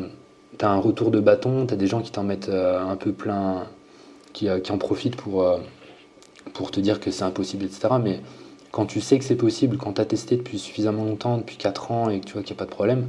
[0.62, 3.66] un retour de bâton, tu as des gens qui t'en mettent euh, un peu plein,
[4.32, 5.58] qui, euh, en profitent pour,
[6.70, 7.88] te dire que c'est impossible, etc.
[8.00, 8.20] Mais
[8.70, 11.90] quand tu sais que c'est possible, quand tu as testé depuis suffisamment longtemps, depuis 4
[11.90, 13.08] ans, et que tu vois qu'il n'y a pas de problème,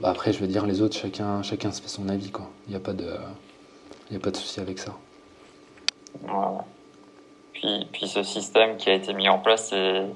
[0.00, 2.32] bah après, je veux dire, les autres, chacun, chacun se fait son avis.
[2.66, 4.92] Il n'y a pas de, a pas de souci avec ça.
[7.52, 10.06] Puis, puis ce système qui a été mis en place, c'est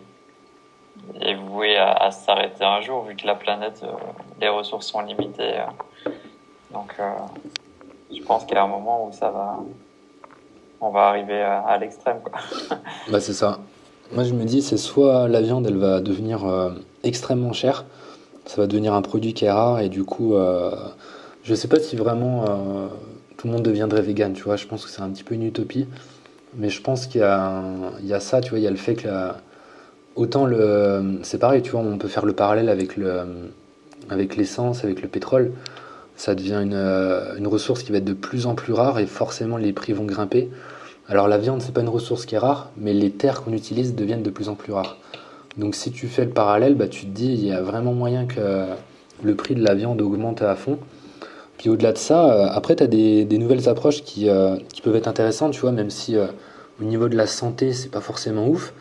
[1.21, 3.93] est voué à, s'arrêter un jour, vu que la planète, euh,
[4.41, 5.59] les ressources sont limitées.
[5.59, 6.11] Euh.
[6.73, 7.11] donc, euh,
[8.15, 9.59] je pense qu'il y a un moment où ça va,
[10.81, 12.19] on va arriver à, l'extrême.
[13.11, 13.59] bah, c'est ça.
[14.13, 16.47] Moi, je me dis, c'est soit la viande, elle va devenir
[17.03, 17.85] extrêmement chère,
[18.45, 20.37] ça va devenir un produit qui est rare, et du coup,
[21.43, 22.45] je sais pas si vraiment
[23.37, 24.55] tout le monde deviendrait vegan, tu vois.
[24.55, 25.89] Je pense que c'est un petit peu une utopie.
[26.55, 28.95] Mais je pense qu'il y, y, a ça, tu vois, il y a le fait
[28.95, 29.41] que la,
[30.17, 33.21] Autant le, c'est pareil, tu vois, on peut faire le parallèle avec le,
[34.09, 35.53] avec l'essence, avec le pétrole.
[36.17, 39.59] Ça devient une, une, ressource qui va être de plus en plus rare et forcément
[39.59, 40.49] les prix vont grimper.
[41.07, 43.95] Alors la viande, c'est pas une ressource qui est rare, mais les terres qu'on utilise
[43.95, 44.97] deviennent de plus en plus rares.
[45.59, 48.25] Donc si tu fais le parallèle, bah, tu te dis il y a vraiment moyen
[48.25, 48.65] que
[49.23, 50.79] le prix de la viande augmente à fond.
[51.59, 54.29] Puis au-delà de ça, après, tu as des, nouvelles approches qui,
[54.73, 58.03] qui, peuvent être intéressantes, tu vois, même si au niveau de la santé, c'est pas
[58.03, 58.73] forcément ouf.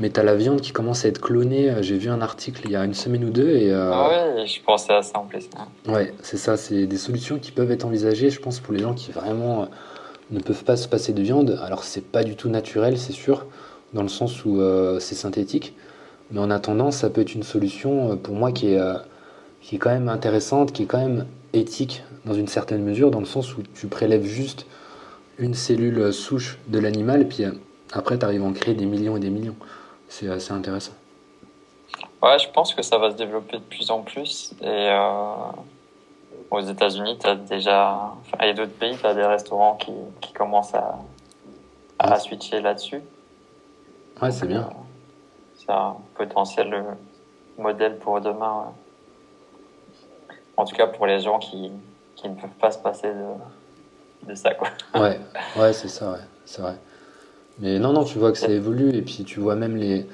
[0.00, 1.72] Mais tu as la viande qui commence à être clonée.
[1.80, 3.50] J'ai vu un article il y a une semaine ou deux.
[3.50, 5.48] Et, ah ouais, je pensais à ça en plus.
[5.88, 6.56] Ouais, c'est ça.
[6.56, 9.68] C'est des solutions qui peuvent être envisagées, je pense, pour les gens qui vraiment
[10.32, 11.60] ne peuvent pas se passer de viande.
[11.62, 13.46] Alors, c'est pas du tout naturel, c'est sûr,
[13.94, 14.60] dans le sens où
[14.98, 15.74] c'est synthétique.
[16.30, 18.94] Mais en attendant, ça peut être une solution euh, pour moi qui est, euh,
[19.60, 23.20] qui est quand même intéressante, qui est quand même éthique dans une certaine mesure, dans
[23.20, 24.66] le sens où tu prélèves juste
[25.38, 27.52] une cellule souche de l'animal, puis euh,
[27.92, 29.56] après, tu arrives à en créer des millions et des millions.
[30.08, 30.92] C'est assez intéressant.
[32.22, 34.54] Ouais, je pense que ça va se développer de plus en plus.
[34.62, 34.90] Et
[36.50, 38.12] aux États-Unis, tu as déjà.
[38.20, 40.98] Enfin, a d'autres pays, tu as des restaurants qui, qui commencent à,
[41.98, 43.00] à switcher là-dessus.
[44.20, 44.68] Ouais, c'est bien
[45.68, 46.82] un potentiel euh,
[47.58, 48.72] modèle pour demain.
[50.56, 51.70] En tout cas, pour les gens qui,
[52.14, 54.54] qui ne peuvent pas se passer de, de ça.
[54.54, 54.68] Quoi.
[54.94, 55.20] Ouais,
[55.56, 56.76] ouais c'est ça, ouais, c'est vrai.
[57.60, 60.06] Mais non, non, tu vois que ça évolue, et puis tu vois même les,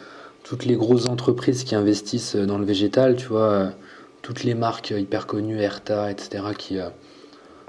[0.44, 3.68] toutes les grosses entreprises qui investissent dans le végétal, tu vois, euh,
[4.22, 6.88] toutes les marques hyper connues, Erta, etc., qui, euh,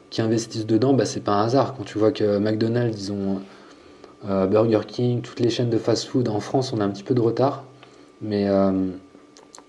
[0.10, 1.76] qui investissent dedans, bah, c'est pas un hasard.
[1.76, 3.42] Quand tu vois que McDonald's, ils ont
[4.26, 7.20] Burger King, toutes les chaînes de fast-food, en France, on a un petit peu de
[7.20, 7.66] retard
[8.24, 8.72] mais euh,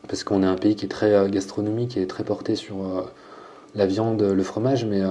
[0.08, 3.02] parce qu'on est un pays qui est très euh, gastronomique et très porté sur euh,
[3.74, 5.02] la viande, le fromage, mais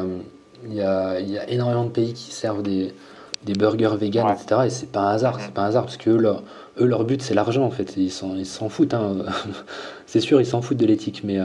[0.65, 2.93] il y a, y, a, énormément de pays qui servent des,
[3.45, 4.61] des burgers vegan, etc.
[4.65, 6.43] Et c'est pas un hasard, c'est pas un hasard parce que eux, leur,
[6.79, 7.95] eux, leur but c'est l'argent en fait.
[7.97, 9.17] Ils s'en, foutent, hein.
[10.05, 11.39] c'est sûr, ils s'en foutent de l'éthique, mais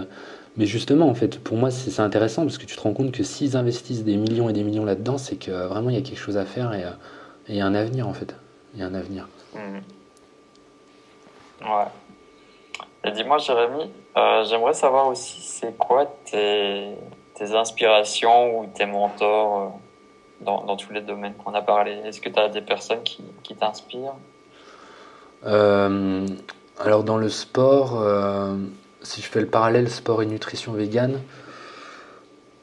[0.57, 3.23] mais justement, en fait, pour moi, c'est, intéressant parce que tu te rends compte que
[3.23, 6.19] s'ils investissent des millions et des millions là-dedans, c'est que vraiment il y a quelque
[6.19, 6.83] chose à faire et
[7.49, 8.35] il y a un avenir en fait.
[8.75, 9.29] Il y a un avenir.
[9.55, 9.79] Mmh.
[11.63, 11.87] Ouais.
[13.05, 16.95] Et dis-moi, Jérémy, euh, j'aimerais savoir aussi, c'est quoi tes,
[17.35, 19.69] tes, inspirations ou tes mentors euh,
[20.41, 24.14] dans, tous les domaines qu'on a parlé Est-ce que tu as des personnes qui, t'inspirent?
[25.47, 26.26] Euh,
[26.78, 28.03] Alors, dans le sport,
[29.03, 31.20] si je fais le parallèle sport et nutrition végane,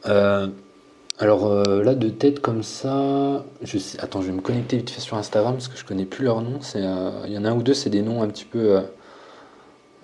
[0.03, 5.17] alors là, de tête comme ça, je attends, je vais me connecter vite fait sur
[5.17, 6.59] Instagram parce que je connais plus leur nom.
[6.75, 8.81] Il y en a un ou deux, c'est des noms un petit peu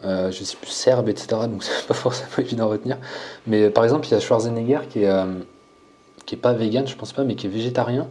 [0.03, 1.27] euh, je sais plus, serbe, etc.
[1.47, 2.97] Donc c'est pas forcément évident à retenir.
[3.47, 5.25] Mais par exemple, il y a Schwarzenegger qui est, euh,
[6.31, 8.07] qui est pas vegan, je pense pas, mais qui est végétarien.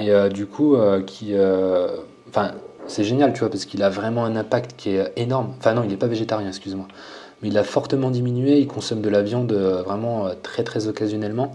[0.00, 1.34] Et euh, du coup, qui.
[2.28, 2.52] Enfin,
[2.86, 5.54] c'est génial, tu vois, parce qu'il a vraiment un impact qui est énorme.
[5.58, 6.86] Enfin, non, il n'est pas végétarien, excuse-moi.
[7.42, 11.52] Mais il a fortement diminué, il consomme de la viande vraiment très très occasionnellement.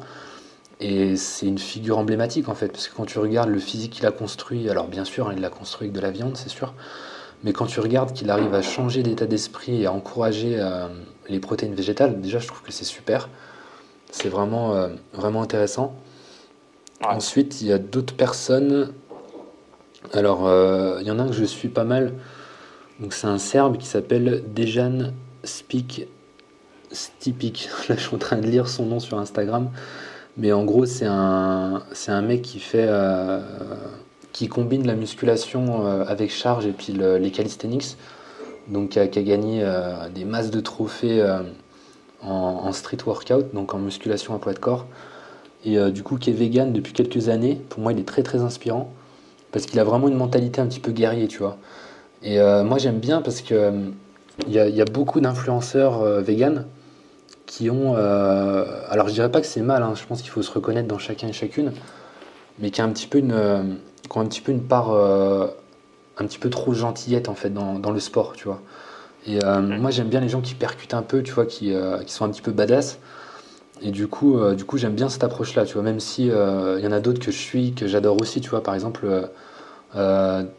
[0.82, 4.06] Et c'est une figure emblématique en fait, parce que quand tu regardes le physique qu'il
[4.06, 6.74] a construit, alors bien sûr, hein, il l'a construit avec de la viande, c'est sûr,
[7.44, 10.88] mais quand tu regardes qu'il arrive à changer d'état d'esprit et à encourager euh,
[11.30, 13.30] les protéines végétales, déjà je trouve que c'est super.
[14.14, 15.96] C'est vraiment, euh, vraiment intéressant.
[17.04, 18.94] Ensuite, il y a d'autres personnes.
[20.14, 22.14] Alors, euh, il y en a un que je suis pas mal.
[23.00, 26.08] Donc, c'est un Serbe qui s'appelle Dejan Spik
[26.92, 27.70] Stipik.
[27.90, 29.72] Là, je suis en train de lire son nom sur Instagram.
[30.38, 32.88] Mais en gros, c'est un, c'est un mec qui fait
[34.32, 37.98] qui combine la musculation euh, avec charge et puis les calisthenics.
[38.68, 41.22] Donc, qui a, gagné euh, des masses de trophées
[42.24, 44.86] euh, en, street workout, donc en musculation à poids de corps.
[45.66, 47.62] Et du coup, qui est vegan depuis quelques années.
[47.70, 48.92] Pour moi, il est très très inspirant
[49.54, 51.56] parce qu'il a vraiment une mentalité un petit peu guerrier, tu vois.
[52.22, 53.72] Et moi, j'aime bien parce que
[54.46, 56.66] il y, a beaucoup d'influenceurs vegan
[57.46, 57.96] qui ont.
[57.96, 60.98] alors, je dirais pas que c'est mal, hein, je pense qu'il faut se reconnaître dans
[60.98, 61.72] chacun et chacune,
[62.60, 63.78] mais qui a un petit peu une
[64.10, 65.48] qui ont un petit peu une part euh,
[66.18, 68.62] un petit peu trop gentillette en fait dans le sport, tu vois.
[69.26, 72.04] Et euh, moi j'aime bien les gens qui percutent un peu, tu vois, qui, euh,
[72.04, 73.00] qui sont un petit peu badass.
[73.82, 76.30] Et du coup, du coup j'aime bien cette approche-là, tu vois, même si il
[76.84, 79.30] y en a d'autres que je suis, que j'adore aussi, tu vois, par exemple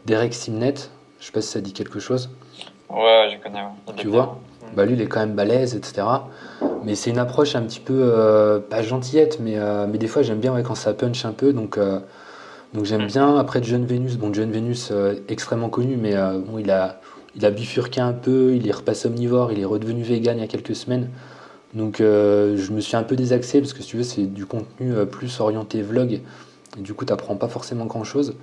[0.05, 0.75] Derek Simnet,
[1.19, 2.29] je sais pas si ça dit quelque chose.
[2.87, 3.63] Ouais, je connais.
[3.95, 4.39] Tu vois
[4.75, 6.05] bah, lui il est quand même balèze, etc.
[6.83, 9.57] Mais c'est une approche un petit peu, pas gentillette, mais,
[9.87, 11.79] mais des fois j'aime bien quand ça punch un peu, donc
[12.75, 13.37] donc j'aime bien.
[13.37, 16.99] Après John Venus, bon John Venus euh, extrêmement connu, mais euh, bon, il a
[17.35, 20.43] il a bifurqué un peu, il est repassé omnivore, il est redevenu vegan il y
[20.43, 21.09] a quelques semaines.
[21.73, 24.45] Donc euh, je me suis un peu désaxé parce que si tu veux c'est du
[24.45, 26.21] contenu plus orienté vlog.
[26.77, 28.35] Du coup tu n'apprends pas forcément grand chose.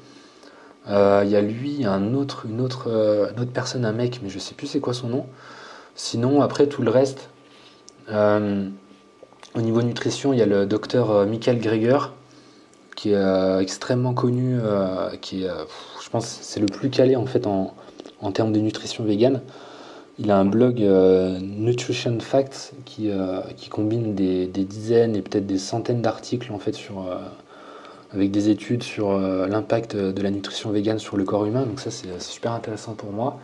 [0.88, 4.40] Il y a lui, un autre, une, autre, une autre personne, un mec, mais je
[4.40, 5.26] sais plus c'est quoi son nom.
[5.94, 7.28] Sinon après tout le reste,
[8.08, 11.98] au niveau nutrition, il y a le docteur Michael Greger
[13.02, 15.64] qui est euh, extrêmement connu, euh, qui est, euh,
[16.02, 17.74] je pense, c'est le plus calé en fait en,
[18.22, 19.42] en termes de nutrition végane.
[20.18, 20.78] Il a un blog
[21.40, 23.10] Nutrition Facts qui,
[23.56, 27.06] qui combine des, dizaines et peut-être des centaines d'articles en fait sur
[28.14, 31.64] avec des études sur euh, l'impact de la nutrition végane sur le corps humain.
[31.64, 33.38] Donc ça, c'est super intéressant pour moi.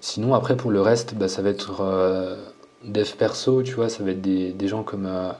[0.00, 2.36] Sinon, après, pour le reste, bah, ça va être euh,
[2.84, 5.30] dev perso, tu vois, ça va être des, des gens comme euh,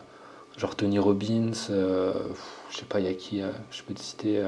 [0.56, 4.42] genre Tony Robbins, je sais pas, il y a qui, je peux te citer.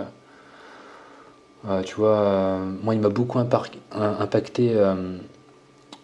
[1.85, 4.77] Tu vois, moi, il m'a beaucoup impacté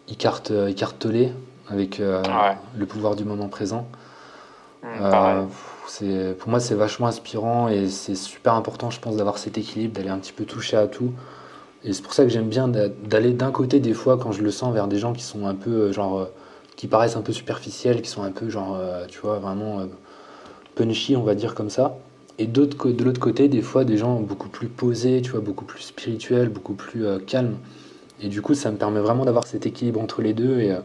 [0.09, 1.29] Icart, Icart Tolle
[1.69, 3.87] avec le pouvoir du moment présent.
[4.83, 5.49] Mmh,
[5.87, 9.95] c'est, pour moi, c'est vachement inspirant et c'est super important, je pense, d'avoir cet équilibre,
[9.95, 11.13] d'aller un petit peu toucher à tout.
[11.85, 14.51] Et c'est pour ça que j'aime bien d'aller d'un côté, des fois, quand je le
[14.51, 16.25] sens, vers des gens qui sont un peu, euh, genre, euh,
[16.77, 19.83] qui paraissent un peu superficiels, qui sont un peu, genre, euh, tu vois, vraiment
[20.75, 21.97] punchy, on va dire comme ça.
[22.39, 25.83] Et de l'autre côté, des fois, des gens beaucoup plus posés, tu vois, beaucoup plus
[25.83, 27.59] spirituels, beaucoup plus calmes.
[28.21, 30.77] Et du coup, ça me permet vraiment d'avoir cet équilibre entre les deux et,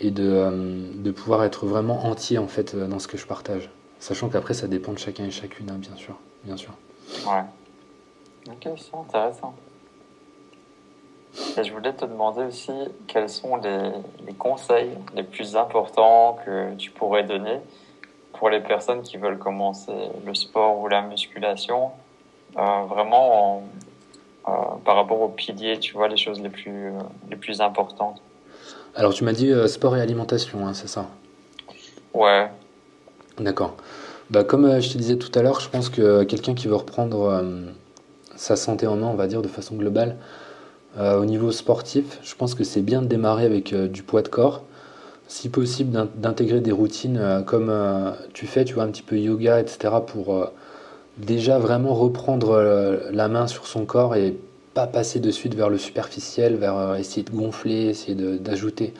[0.00, 3.70] et de, de pouvoir être vraiment entier, en fait, dans ce que je partage.
[3.98, 6.16] Sachant qu'après, ça dépend de chacun et chacune, hein, bien sûr.
[6.44, 6.72] Bien sûr.
[7.26, 7.44] Ouais.
[8.48, 9.54] Ok, c'est intéressant.
[11.56, 12.72] Et je voulais te demander aussi
[13.06, 13.90] quels sont les,
[14.26, 17.58] les, conseils les plus importants que tu pourrais donner
[18.38, 19.92] pour les personnes qui veulent commencer
[20.24, 21.90] le sport ou la musculation,
[22.56, 23.64] euh, vraiment
[24.48, 24.52] euh,
[24.84, 26.92] par rapport aux piliers, tu vois, les choses les plus,
[27.30, 28.20] les plus importantes.
[28.94, 31.06] Alors tu m'as dit euh, sport et alimentation, hein, c'est ça?
[32.14, 32.48] Ouais,
[33.40, 33.76] D'accord.
[34.30, 36.74] Bah, comme euh, je te disais tout à l'heure, je pense que quelqu'un qui veut
[36.74, 37.66] reprendre euh,
[38.36, 40.16] sa santé en main, on va dire de façon globale,
[40.98, 44.28] euh, au niveau sportif, je pense que c'est bien de démarrer avec du poids de
[44.28, 44.64] corps.
[45.28, 47.70] Si possible, d'intégrer des routines comme
[48.32, 50.50] tu fais, tu vois, un petit peu yoga, etc., pour
[51.18, 54.38] déjà vraiment reprendre la main sur son corps et
[54.72, 58.94] pas passer de suite vers le superficiel, vers essayer de gonfler, essayer d'ajouter.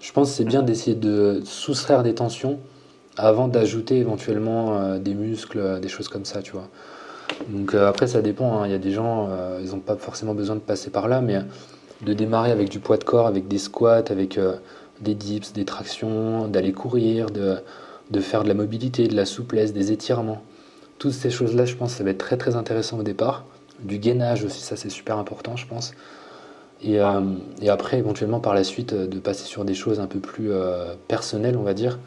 [0.00, 2.58] Je pense que c'est bien d'essayer de soustraire des tensions
[3.16, 6.68] avant d'ajouter éventuellement euh, des muscles, euh, des choses comme ça, tu vois.
[7.48, 8.60] Donc euh, après, ça dépend.
[8.60, 8.66] Hein.
[8.66, 9.28] Il y a des gens,
[9.62, 11.38] ils n'ont pas forcément besoin de passer par là, mais
[12.02, 14.38] de démarrer avec du poids de corps, avec des squats, avec
[15.00, 19.92] des dips, des tractions, d'aller courir, de, faire de la mobilité, de la souplesse, des
[19.92, 20.42] étirements.
[20.98, 23.44] Toutes ces choses-là, je pense, ça va être très très intéressant au départ.
[23.80, 25.92] Du gainage aussi, ça c'est super important, je pense.
[26.82, 26.98] Et,
[27.60, 30.50] et, après, éventuellement, par la suite, de passer sur des choses un peu plus
[31.08, 31.98] personnelles, on va dire,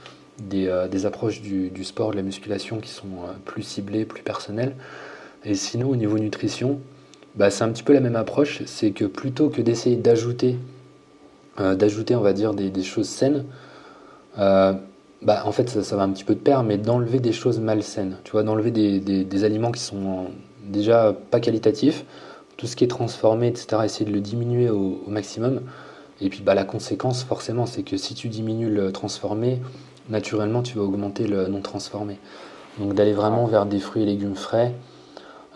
[0.54, 4.76] euh, des, approches du, sport, de la musculation qui sont euh, plus ciblées, plus personnelles.
[5.46, 6.80] Et sinon, au niveau nutrition,
[7.36, 8.64] bah, c'est un petit peu la même approche.
[8.66, 10.58] C'est que plutôt que d'essayer d'ajouter,
[11.60, 13.46] euh, d'ajouter, on va dire, des, choses saines,
[15.24, 18.18] bah, en fait, ça, va un petit peu de pair, mais d'enlever des choses malsaines.
[18.26, 20.28] Tu vois, d'enlever des, aliments qui sont
[20.66, 22.06] déjà pas qualitatifs,
[22.58, 25.62] tout ce qui est transformé, etc., essayer de le diminuer au, maximum.
[26.22, 29.62] Et puis bah, la conséquence, forcément, c'est que si tu diminues le transformé,
[30.10, 32.20] naturellement, tu vas augmenter le non transformé.
[32.80, 34.93] Donc d'aller vraiment vers des fruits et légumes frais, euh,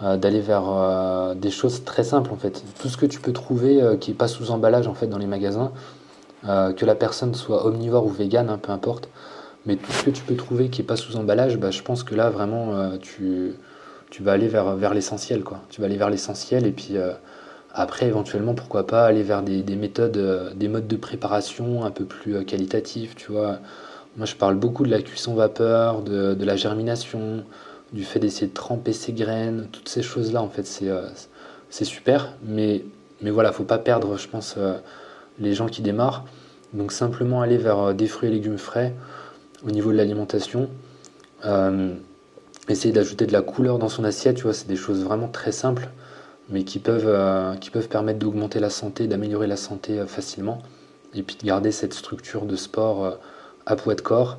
[0.01, 2.63] d'aller vers euh, des choses très simples en fait.
[2.79, 5.17] Tout ce que tu peux trouver euh, qui n'est pas sous emballage en fait dans
[5.17, 5.71] les magasins,
[6.43, 9.09] que la personne soit omnivore ou végane, hein, peu importe.
[9.65, 12.03] Mais tout ce que tu peux trouver qui n'est pas sous emballage, bah, je pense
[12.03, 13.53] que là vraiment tu,
[14.21, 15.43] vas aller vers, l'essentiel.
[15.43, 15.59] quoi.
[15.69, 16.95] Tu vas aller vers l'essentiel et puis
[17.73, 22.05] après éventuellement pourquoi pas aller vers des, des méthodes, des modes de préparation un peu
[22.05, 23.59] plus qualitatifs, tu vois
[24.17, 27.43] moi, je parle beaucoup de la cuisson vapeur, de la germination,
[27.93, 31.07] du fait d'essayer de tremper ses graines, toutes ces choses-là, en fait, c'est euh,
[31.69, 32.33] super.
[32.43, 32.83] Mais,
[33.21, 34.77] mais voilà, faut pas perdre, je pense, euh,
[35.39, 36.25] les gens qui démarrent.
[36.73, 38.93] Donc, simplement aller vers euh, des fruits et légumes frais
[39.65, 40.69] au niveau de l'alimentation.
[42.69, 45.53] essayer d'ajouter de la couleur dans son assiette, tu vois, c'est des choses vraiment très
[45.53, 45.89] simples,
[46.49, 50.61] mais qui peuvent, qui peuvent permettre d'augmenter la santé, d'améliorer la santé facilement.
[51.15, 53.17] Et puis de garder cette structure de sport
[53.65, 54.37] à poids de corps,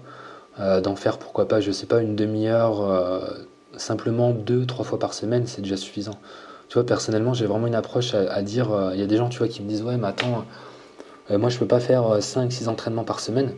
[0.59, 2.87] d'en faire pourquoi pas, je sais pas, une demi-heure,
[3.79, 6.19] simplement deux, trois fois par semaine, c'est déjà suffisant.
[6.69, 9.29] Tu vois, personnellement, j'ai vraiment une approche à, dire, euh, il y a des gens,
[9.29, 10.45] tu vois, qui me disent, ouais, mais attends,
[11.31, 13.53] moi je peux pas faire 5, 6 entraînements par semaine.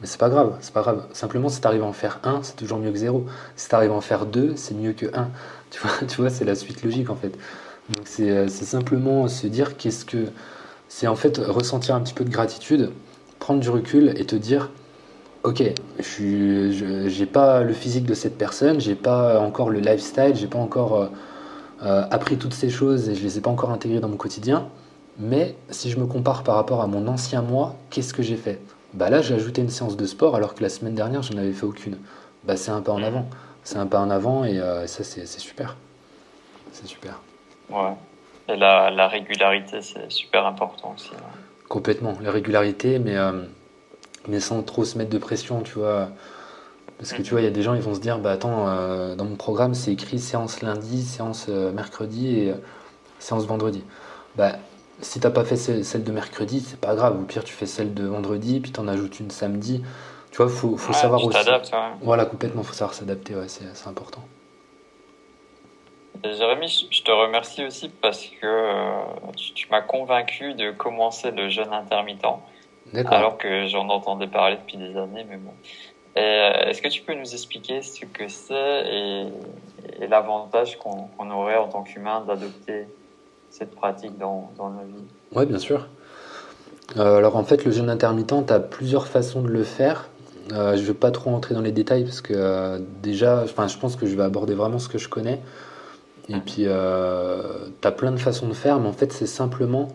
[0.00, 1.06] Mais c'est pas grave, c'est pas grave.
[1.12, 3.24] Simplement, si tu arrives à en faire un, c'est toujours mieux que zéro.
[3.56, 5.30] Si tu arrives à en faire deux, c'est mieux que un.
[5.70, 7.36] Tu vois, tu vois c'est la suite logique en fait.
[7.90, 10.26] Donc c'est simplement se dire qu'est-ce que.
[10.88, 12.92] C'est en fait ressentir un petit peu de gratitude,
[13.40, 14.70] prendre du recul et te dire
[15.46, 15.62] ok,
[16.00, 20.58] je n'ai pas le physique de cette personne, j'ai pas encore le lifestyle, j'ai pas
[20.58, 21.06] encore euh,
[21.84, 24.68] euh, appris toutes ces choses et je les ai pas encore intégrées dans mon quotidien.
[25.18, 28.60] Mais si je me compare par rapport à mon ancien moi, qu'est-ce que j'ai fait?
[28.92, 31.38] Bah là, j'ai ajouté une séance de sport alors que la semaine dernière, je n'en
[31.38, 31.96] avais fait aucune.
[32.44, 33.26] Bah c'est un pas en avant.
[33.62, 35.76] C'est un pas en avant et euh, ça, c'est super.
[36.72, 37.20] C'est super.
[37.70, 37.94] Ouais.
[38.48, 41.10] Et la, la régularité, c'est super important aussi.
[41.68, 43.16] Complètement, la régularité, mais,
[44.28, 46.08] mais sans trop se mettre de pression, tu vois.
[46.98, 48.64] Parce que tu vois, il y a des gens, ils vont se dire, bah attends,
[49.16, 52.54] dans mon programme, c'est écrit séance lundi, séance mercredi et
[53.18, 53.84] séance vendredi.
[54.36, 54.52] Bah,
[55.00, 57.20] si t'as pas fait celle de mercredi, c'est pas grave.
[57.20, 59.82] Au pire, tu fais celle de vendredi, puis t'en ajoutes une samedi.
[60.30, 61.38] Tu vois, faut, faut savoir aussi.
[62.02, 64.22] Voilà, complètement, faut savoir s'adapter, ouais, c'est important.
[66.24, 71.72] Jérémy, je te remercie aussi parce que euh, tu, m'as convaincu de commencer le jeûne
[71.72, 72.24] intermittent.
[73.06, 75.52] Alors que j'en entendais parler depuis des années, mais bon.
[76.16, 79.26] Euh, est-ce que tu peux nous expliquer ce que c'est et,
[80.08, 82.86] l'avantage qu'on aurait en tant qu'humain d'adopter
[83.50, 85.04] cette pratique dans, dans nos vies?
[85.34, 85.88] Oui, bien sûr.
[86.96, 90.08] Euh, alors en fait, le jeûne intermittent, tu as plusieurs façons de le faire.
[90.52, 93.52] Euh, je ne vais pas trop entrer dans les détails parce que euh, déjà, je
[93.52, 95.40] pense que je vais aborder vraiment ce que je connais.
[96.28, 99.88] Et puis, tu as plein de façons de faire, mais en fait, c'est simplement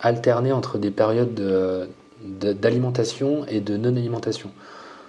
[0.00, 1.88] alterner entre des périodes
[2.24, 4.50] d'alimentation et de non-alimentation.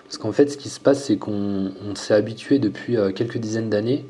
[0.05, 4.05] Parce qu'en fait, ce qui se passe, c'est qu'on s'est habitué depuis quelques dizaines d'années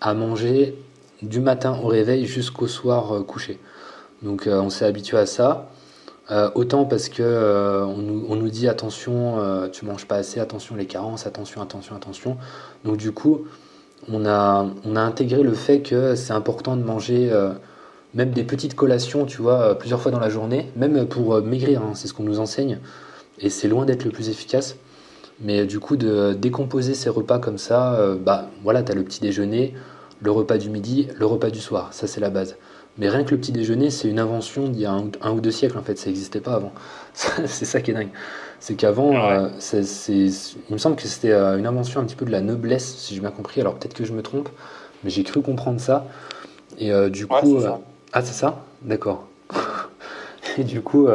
[0.00, 0.76] à manger
[1.22, 3.58] du matin au réveil jusqu'au soir euh, couché.
[4.22, 5.68] Donc euh, on s'est habitué à ça.
[6.30, 11.26] Euh, autant parce que on, nous, dit attention, tu manges pas assez, attention les carences,
[11.26, 12.36] attention, attention, attention.
[12.84, 13.46] Donc du coup,
[14.08, 17.32] on a, on a intégré le fait que c'est important de manger
[18.14, 21.92] même des petites collations, tu vois, plusieurs fois dans la journée, même pour maigrir, hein,
[21.94, 22.78] c'est ce qu'on nous enseigne,
[23.38, 24.76] et c'est loin d'être le plus efficace.
[25.42, 29.20] Mais du coup, de décomposer ces repas comme ça, bah voilà, tu as le petit
[29.20, 29.74] déjeuner,
[30.20, 31.92] le repas du midi, le repas du soir.
[31.92, 32.56] Ça, c'est la base.
[32.98, 35.50] Mais rien que le petit déjeuner, c'est une invention d'il y a un, ou deux
[35.50, 35.98] siècles, en fait.
[35.98, 36.72] Ça n'existait pas avant.
[37.14, 38.10] c'est ça qui est dingue.
[38.58, 39.48] C'est qu'avant, euh,
[40.08, 40.32] il
[40.70, 43.20] me semble que c'était euh, une invention un petit peu de la noblesse, si j'ai
[43.20, 43.60] bien compris.
[43.60, 44.50] Alors peut-être que je me trompe,
[45.02, 46.06] mais j'ai cru comprendre ça.
[46.78, 47.60] Et euh, du coup.
[48.12, 48.64] Ah, c'est ça?
[48.82, 49.26] D'accord.
[50.58, 51.08] Et du coup.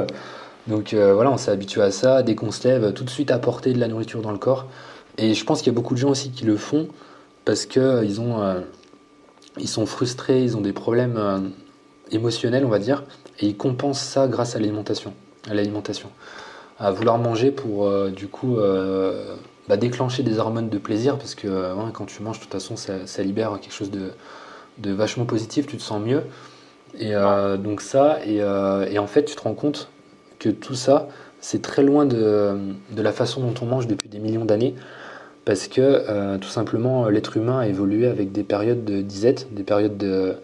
[0.68, 2.24] donc voilà, on s'est habitué à ça.
[2.24, 4.68] Dès qu'on se lève, tout de suite apporter de la nourriture dans le corps.
[5.18, 6.88] Et je pense qu'il y a beaucoup de gens aussi qui le font
[7.46, 8.64] parce qu'ils ont
[9.58, 11.40] ils sont frustrés, ils ont des problèmes euh,
[12.12, 13.04] émotionnels, on va dire,
[13.40, 15.14] et ils compensent ça grâce à l'alimentation,
[15.50, 16.10] à l'alimentation,
[16.80, 19.36] à vouloir manger pour euh, du coup euh,
[19.68, 23.24] bah, déclencher des hormones de plaisir, parce que quand tu manges, de toute façon, ça,
[23.24, 26.24] libère quelque chose de, vachement positif, tu te sens mieux,
[27.00, 27.14] et
[27.64, 29.90] donc ça, et, et, en fait, tu te rends compte
[30.40, 31.08] que tout ça,
[31.40, 32.58] c'est très loin de,
[32.92, 34.76] de la façon dont on mange depuis des millions d'années
[35.46, 39.64] parce que euh, tout simplement l'être humain a évolué avec des périodes de disette, des
[39.64, 40.38] périodes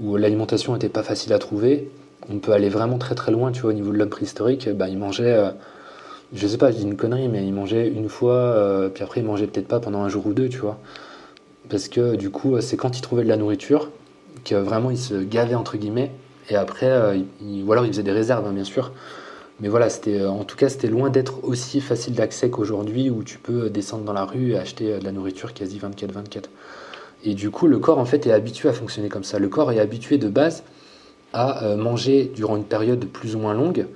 [0.00, 1.90] où l'alimentation n'était pas facile à trouver.
[2.30, 4.88] On peut aller vraiment très très loin, tu vois, au niveau de l'homme préhistorique, bah,
[4.88, 5.50] il mangeait, euh,
[6.32, 9.20] je sais pas, je dis une connerie, mais il mangeait une fois, euh, puis après
[9.20, 10.78] il mangeait peut-être pas pendant un jour ou deux, tu vois.
[11.68, 13.90] Parce que du coup, c'est quand il trouvait de la nourriture
[14.44, 16.10] que vraiment il se gavait entre guillemets,
[16.50, 16.90] et après,
[17.40, 18.92] il, ou alors il faisait des réserves, hein, bien sûr.
[19.62, 23.22] Mais voilà, c'était, euh, en tout cas, c'était loin d'être aussi facile d'accès qu'aujourd'hui où
[23.22, 26.46] tu peux descendre dans la rue et acheter euh, de la nourriture quasi 24-24.
[27.24, 29.38] Et du coup, le corps, en fait, est habitué à fonctionner comme ça.
[29.38, 30.64] Le corps est habitué de base
[31.32, 33.86] à euh, manger durant une période plus ou moins longue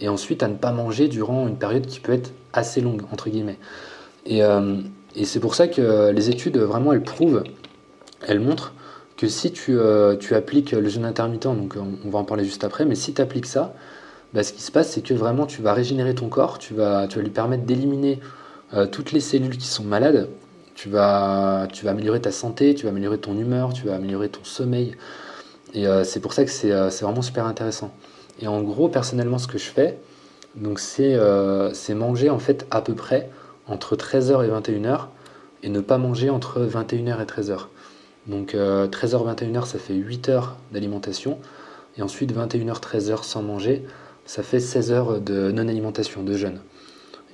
[0.00, 3.28] et ensuite à ne pas manger durant une période qui peut être assez longue, entre
[3.28, 3.58] guillemets.
[4.24, 7.44] Et, et c'est pour ça que les études, vraiment, elles prouvent,
[8.26, 8.72] elles montrent
[9.20, 9.76] que si tu,
[10.18, 13.20] tu appliques le jeûne intermittent, donc on, va en parler juste après, mais si tu
[13.20, 13.74] appliques ça,
[14.32, 17.06] bah, ce qui se passe, c'est que vraiment tu vas régénérer ton corps, tu vas,
[17.16, 18.20] lui permettre d'éliminer
[18.74, 20.28] euh, toutes les cellules qui sont malades,
[20.76, 24.96] tu vas, améliorer ta santé, tu vas améliorer ton humeur, tu vas améliorer ton sommeil.
[25.74, 27.92] Et euh, c'est pour ça que euh, c'est vraiment super intéressant.
[28.40, 29.98] Et en gros, personnellement, ce que je fais,
[30.84, 33.28] c'est manger en fait à peu près
[33.66, 35.06] entre 13h et 21h
[35.62, 37.66] et ne pas manger entre 21h et 13h.
[38.26, 41.38] Donc 13h, 21h, ça fait 8 heures d'alimentation.
[41.96, 43.84] Et ensuite 21h, 13h sans manger,
[44.24, 46.60] ça fait 16 heures de non-alimentation, de jeûne.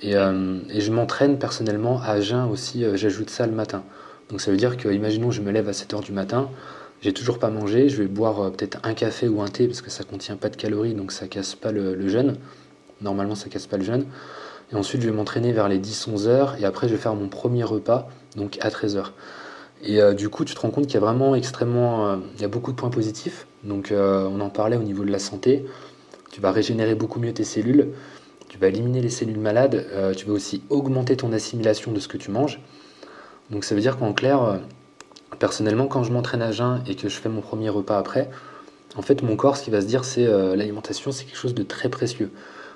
[0.01, 3.83] Et, euh, je m'entraîne personnellement à jeûne aussi, euh, j'ajoute ça le matin.
[4.29, 6.49] Donc ça veut dire que, imaginons, je me lève à 7 heures du matin,
[7.01, 9.81] j'ai toujours pas mangé, je vais boire euh, peut-être un café ou un thé parce
[9.81, 12.37] que ça contient pas de calories, donc ça casse pas le, jeûne.
[13.01, 14.05] Normalement, ça casse pas le jeûne.
[14.71, 17.27] Et ensuite, je vais m'entraîner vers les 10-11 heures et après, je vais faire mon
[17.27, 19.13] premier repas, donc à 13 heures.
[19.83, 22.47] Et du coup, tu te rends compte qu'il y a vraiment extrêmement, il y a
[22.47, 23.47] beaucoup de points positifs.
[23.63, 25.65] Donc, on en parlait au niveau de la santé
[26.37, 27.89] tu vas régénérer beaucoup mieux tes cellules,
[28.47, 32.07] tu vas éliminer les cellules malades, euh, tu vas aussi augmenter ton assimilation de ce
[32.07, 32.59] que tu manges.
[33.49, 34.57] Donc ça veut dire qu'en clair, euh,
[35.39, 38.29] personnellement, quand je m'entraîne à jeun et que je fais mon premier repas après,
[38.95, 41.55] en fait mon corps, ce qui va se dire, c'est euh, l'alimentation, c'est quelque chose
[41.55, 42.29] de très précieux.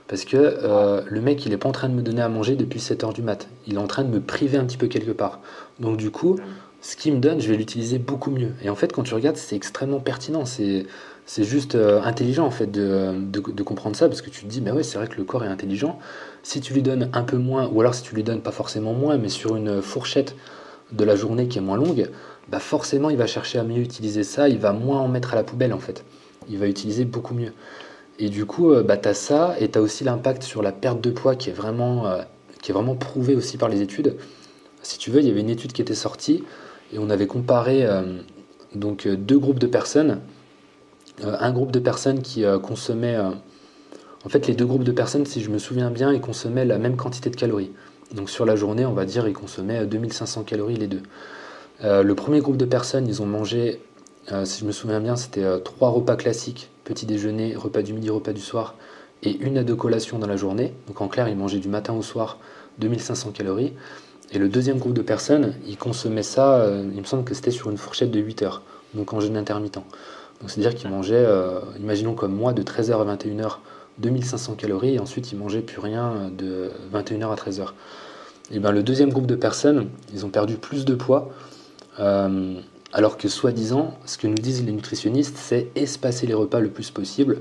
[0.08, 2.82] Parce que le mec, il n'est pas en train de me donner à manger depuis
[2.82, 3.48] 7 heures du mat.
[3.66, 5.40] Il est en train de me priver un petit peu quelque part.
[5.80, 6.36] Donc du coup,
[6.82, 8.52] ce qu'il me donne, je vais l'utiliser beaucoup mieux.
[8.64, 10.46] Et en fait, quand tu regardes, c'est extrêmement pertinent.
[10.46, 10.86] C'est
[11.26, 14.72] c'est juste intelligent en fait de, de, comprendre ça parce que tu te dis, mais
[14.72, 16.00] ouais, c'est vrai que le corps est intelligent.
[16.44, 18.94] Si tu lui donnes un peu moins, ou alors si tu lui donnes pas forcément
[18.94, 20.36] moins, mais sur une fourchette
[20.92, 22.10] de la journée qui est moins longue,
[22.50, 25.36] bah forcément il va chercher à mieux utiliser ça, il va moins en mettre à
[25.36, 26.04] la poubelle en fait.
[26.50, 27.54] Il va utiliser beaucoup mieux.
[28.20, 31.00] Et du coup, bah, tu as ça, et tu as aussi l'impact sur la perte
[31.02, 32.06] de poids qui est, vraiment,
[32.62, 34.18] qui est vraiment prouvé aussi par les études.
[34.82, 36.44] Si tu veux, il y avait une étude qui était sortie,
[36.94, 37.88] et on avait comparé
[38.76, 40.20] donc, deux groupes de personnes
[41.24, 43.16] euh, un groupe de personnes qui euh, consommaient...
[43.16, 43.32] Euh,
[44.24, 46.78] en fait, les deux groupes de personnes, si je me souviens bien, ils consommaient la
[46.78, 47.72] même quantité de calories.
[48.14, 51.02] Donc sur la journée, on va dire, ils consommaient 2500 calories les deux.
[51.82, 53.82] le premier groupe de personnes, ils ont mangé,
[54.44, 58.34] si je me souviens bien, c'était trois repas classiques, petit déjeuner, repas du midi, repas
[58.34, 58.76] du soir,
[59.24, 60.74] et une à deux collations dans la journée.
[60.88, 62.38] Donc en clair, ils mangeaient du matin au soir
[62.78, 63.74] 2500 calories.
[64.32, 67.70] Et le deuxième groupe de personnes, ils consommaient ça, il me semble que c'était sur
[67.70, 68.62] une fourchette de 8 heures,
[68.94, 69.80] donc en jeûne intermittent
[70.48, 73.58] c'est-à-dire qu'ils mangeaient, euh, imaginons comme moi, de 13h à 21h,
[74.00, 77.68] 2500 calories, et ensuite ils mangeaient plus rien de 21h à 13h.
[78.52, 81.30] Et ben, le deuxième groupe de personnes, ils ont perdu plus de poids,
[82.00, 82.56] euh,
[82.94, 86.92] alors que soi-disant, ce que nous disent les nutritionnistes, c'est espacer les repas le plus
[86.92, 87.40] possible.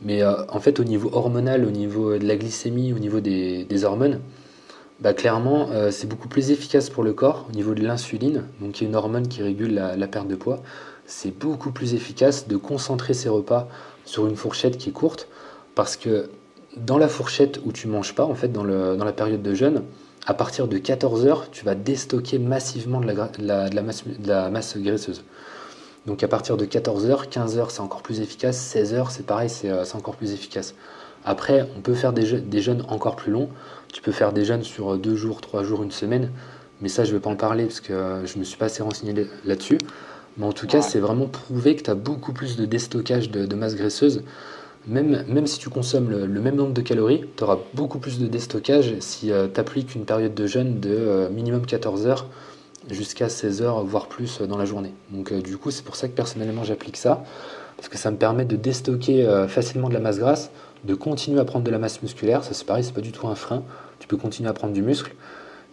[0.00, 3.84] Mais euh, en fait, au niveau hormonal, au niveau de la glycémie, au niveau des,
[3.84, 4.20] hormones,
[5.00, 8.86] bah, clairement, c'est beaucoup plus efficace pour le corps au niveau de l'insuline, qui est
[8.86, 10.60] une hormone qui régule la perte de poids
[11.08, 13.66] c'est beaucoup plus efficace de concentrer ses repas
[14.04, 15.26] sur une fourchette qui est courte
[15.74, 16.28] parce que
[16.76, 19.82] dans la fourchette où tu manges pas, en fait, dans, la période de jeûne,
[20.26, 23.06] à partir de 14 heures, tu vas déstocker massivement de
[23.38, 25.24] la, masse, graisseuse.
[26.06, 29.24] Donc à partir de 14 heures, 15 heures, c'est encore plus efficace, 16 heures, c'est
[29.24, 30.74] pareil, euh, c'est encore plus efficace.
[31.24, 33.48] Après, on peut faire des jeûnes encore plus longs.
[33.92, 36.30] Tu peux faire des jeûnes sur 2 jours, 3 jours, une semaine.
[36.80, 38.56] Mais ça, je ne vais pas en parler parce que euh, je ne me suis
[38.56, 39.78] pas assez renseigné là-dessus.
[40.38, 43.54] Mais en tout cas, c'est vraiment prouvé que tu as beaucoup plus de déstockage de,
[43.56, 44.22] masse graisseuse.
[44.86, 48.26] Même, même si tu consommes le, même nombre de calories, tu auras beaucoup plus de
[48.28, 52.26] déstockage si euh, tu appliques une période de jeûne de euh, minimum 14 heures
[52.88, 54.94] jusqu'à 16 heures, voire plus euh, dans la journée.
[55.10, 57.24] Donc du coup, c'est pour ça que personnellement j'applique ça,
[57.76, 60.50] parce que ça me permet de déstocker facilement de la masse grasse,
[60.84, 63.28] de continuer à prendre de la masse musculaire, ça c'est pareil, c'est pas du tout
[63.28, 63.62] un frein,
[63.98, 65.14] tu peux continuer à prendre du muscle,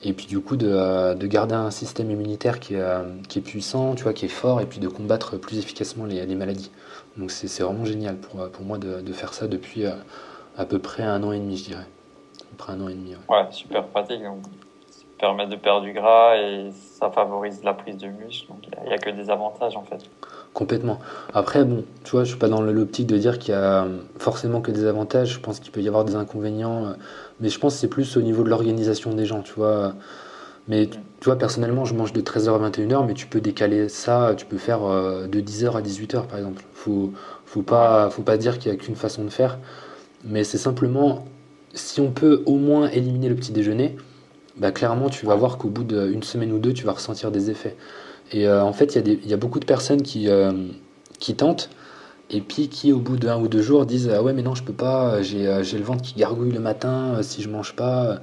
[0.04, 3.40] et puis du coup de, euh, de garder un système immunitaire qui est, euh, qui
[3.40, 6.72] est, puissant, tu vois, qui est fort, et puis de combattre plus efficacement les, maladies.
[7.18, 9.86] Donc c'est vraiment génial pour, euh, pour moi de, de, faire ça depuis
[10.58, 11.88] à peu près un an et demi, je dirais.
[12.54, 13.16] Après un an et demi.
[13.30, 14.24] Ouais, super pratique.
[14.24, 14.44] Donc,
[14.90, 18.48] ça permet de perdre du gras et ça favorise la prise de muscle.
[18.48, 20.10] Donc il n'y a, que des avantages en fait.
[20.56, 21.00] Complètement.
[21.34, 23.88] Après, bon, tu vois, je suis pas dans l'optique de dire qu'il y a
[24.18, 25.34] forcément que des avantages.
[25.34, 26.96] Je pense qu'il peut y avoir des inconvénients
[27.40, 29.94] mais je pense que c'est plus au niveau de l'organisation des gens, tu vois.
[30.68, 34.34] Mais tu vois, personnellement, je mange de 13h à 21h, mais tu peux décaler ça,
[34.36, 36.64] tu peux faire euh, de 10h à 18h par exemple.
[36.74, 37.14] Faut,
[37.46, 39.60] faut pas, faut pas dire qu'il n'y a qu'une façon de faire,
[40.24, 41.26] mais c'est simplement,
[41.74, 43.96] si on peut au moins éliminer le petit déjeuner,
[44.58, 47.50] bah clairement, tu vas voir qu'au bout d'une semaine ou deux, tu vas ressentir des
[47.50, 47.76] effets.
[48.32, 50.52] Et euh, en fait, il y, y, a beaucoup de personnes qui, euh,
[51.20, 51.70] qui tentent,
[52.30, 54.64] et puis qui au bout d'un ou deux jours disent ah ouais mais non je
[54.64, 58.20] peux pas j'ai euh, le ventre qui gargouille le matin si je mange pas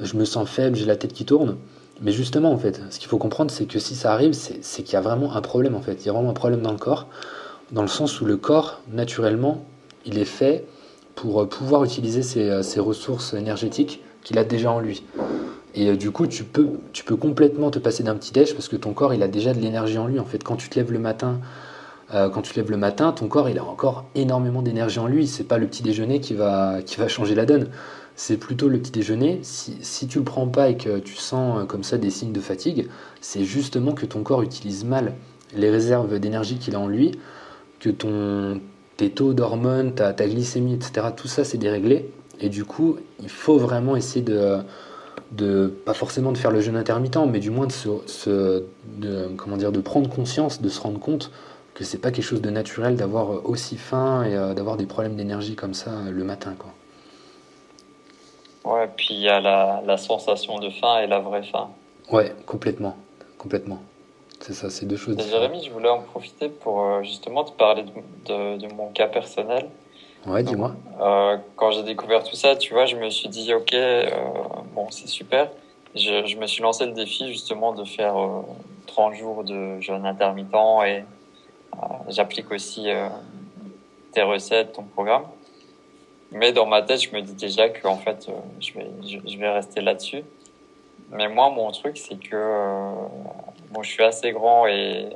[0.00, 1.56] je me sens faible j'ai la tête qui tourne.
[2.00, 4.92] Mais justement en fait ce qu'il faut comprendre c'est que si ça arrive c'est qu'il
[4.92, 6.04] y a vraiment un problème en fait.
[6.04, 7.06] Il y a vraiment un problème dans le corps
[7.70, 9.64] dans le sens où le corps naturellement
[10.04, 10.64] il est fait
[11.14, 15.02] pour pouvoir utiliser ses, ressources énergétiques qu'il a déjà en lui
[15.74, 18.76] et du coup tu peux tu peux complètement te passer d'un petit déj parce que
[18.76, 20.92] ton corps il a déjà de l'énergie en lui en fait quand tu te lèves
[20.92, 21.40] le matin
[22.14, 25.06] euh, quand tu te lèves le matin, ton corps il a encore énormément d'énergie en
[25.06, 25.26] lui.
[25.26, 27.68] C'est pas le petit déjeuner qui va, qui va changer la donne.
[28.16, 29.40] C'est plutôt le petit déjeuner.
[29.42, 32.32] Si, si tu le prends pas et que tu sens euh, comme ça des signes
[32.32, 32.88] de fatigue,
[33.20, 35.14] c'est justement que ton corps utilise mal
[35.54, 37.12] les réserves d'énergie qu'il a en lui,
[37.80, 38.60] que ton,
[38.96, 42.10] tes taux d'hormones, ta, ta, glycémie, etc., tout ça c'est déréglé.
[42.40, 44.58] Et du coup, il faut vraiment essayer de,
[45.32, 49.56] de, pas forcément de faire le jeûne intermittent, mais du moins de, se, de, comment
[49.56, 51.30] dire, de prendre conscience, de se rendre compte
[51.78, 54.86] que c'est pas quelque chose de naturel d'avoir euh, aussi faim et euh, d'avoir des
[54.86, 56.56] problèmes d'énergie comme ça euh, le matin.
[56.58, 56.72] Quoi.
[58.72, 61.70] Ouais, puis il y a la, la, sensation de faim et la vraie faim.
[62.10, 62.96] Ouais, complètement.
[63.38, 63.80] Complètement.
[64.40, 65.16] C'est ça, c'est deux choses.
[65.30, 67.84] Jérémy, je voulais en profiter pour justement te parler
[68.26, 69.68] de, de, mon cas personnel.
[70.26, 70.74] Ouais, dis-moi.
[71.56, 73.74] quand j'ai découvert tout ça, tu vois, je me suis dit, ok,
[74.74, 75.48] bon, c'est super.
[75.94, 78.14] Je, je, me suis lancé le défi justement de faire
[78.86, 80.54] 30 jours de jeûne intermittent
[80.86, 81.04] et
[81.74, 83.08] euh, j'applique aussi euh,
[84.12, 85.24] tes recettes, ton programme.
[86.32, 88.90] Mais dans ma tête, je me dis déjà que en fait, euh, je vais,
[89.24, 90.22] je, vais rester là-dessus.
[91.10, 92.92] Mais moi, mon truc, c'est que
[93.70, 95.08] bon, je suis assez grand et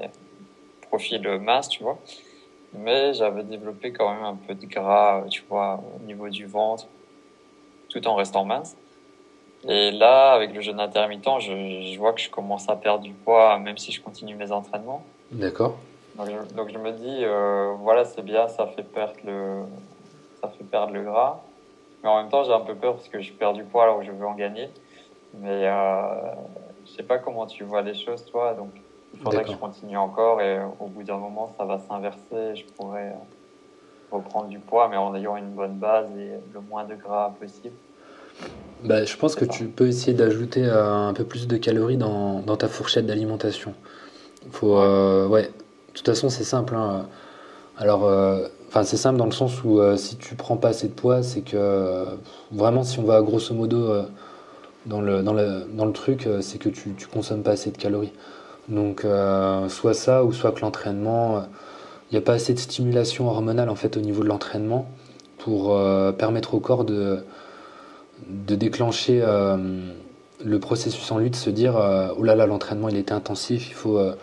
[0.88, 1.98] profil mince, tu vois.
[2.72, 6.86] Mais j'avais développé quand même un peu de gras, tu vois, au niveau du ventre,
[7.88, 8.76] tout en restant mince.
[9.68, 13.12] Et là, avec le jeûne intermittent, je, je vois que je commence à perdre du
[13.12, 15.04] poids, même si je continue mes entraînements.
[15.30, 15.78] D'accord.
[16.16, 19.62] Donc, je, donc je me dis, euh, voilà, c'est bien, ça fait perdre le,
[20.40, 21.40] ça fait perdre le gras.
[22.02, 24.00] Mais en même temps, j'ai un peu peur parce que je perds du poids alors
[24.00, 24.68] que je veux en gagner.
[25.34, 26.34] Mais euh,
[26.84, 28.54] je sais pas comment tu vois les choses, toi.
[28.54, 28.70] Donc,
[29.14, 32.56] il faudrait que je continue encore et au bout d'un moment, ça va s'inverser.
[32.56, 36.84] Je pourrais euh, reprendre du poids, mais en ayant une bonne base et le moins
[36.84, 37.74] de gras possible.
[38.84, 42.40] Bah, je pense que tu peux essayer d'ajouter euh, un peu plus de calories dans,
[42.40, 43.74] dans ta fourchette d'alimentation.
[44.50, 45.44] Faut, euh, ouais.
[45.44, 46.74] De toute façon, c'est simple.
[46.74, 47.06] hein.
[47.78, 50.88] Alors, euh, enfin, c'est simple dans le sens où euh, si tu prends pas assez
[50.88, 52.06] de poids, c'est que
[52.50, 53.94] vraiment, si on va grosso modo
[54.86, 57.78] dans le, dans le, dans le truc, c'est que tu, tu consommes pas assez de
[57.78, 58.12] calories.
[58.68, 61.44] Donc, euh, soit ça, ou soit que l'entraînement,
[62.10, 64.88] il n'y a pas assez de stimulation hormonale en fait au niveau de l'entraînement
[65.38, 67.24] pour euh, permettre au corps de,
[68.28, 69.56] déclencher euh,
[70.44, 73.68] le processus en lui, de se dire euh, oh là là, l'entraînement il était intensif,
[73.68, 74.14] il faut, euh,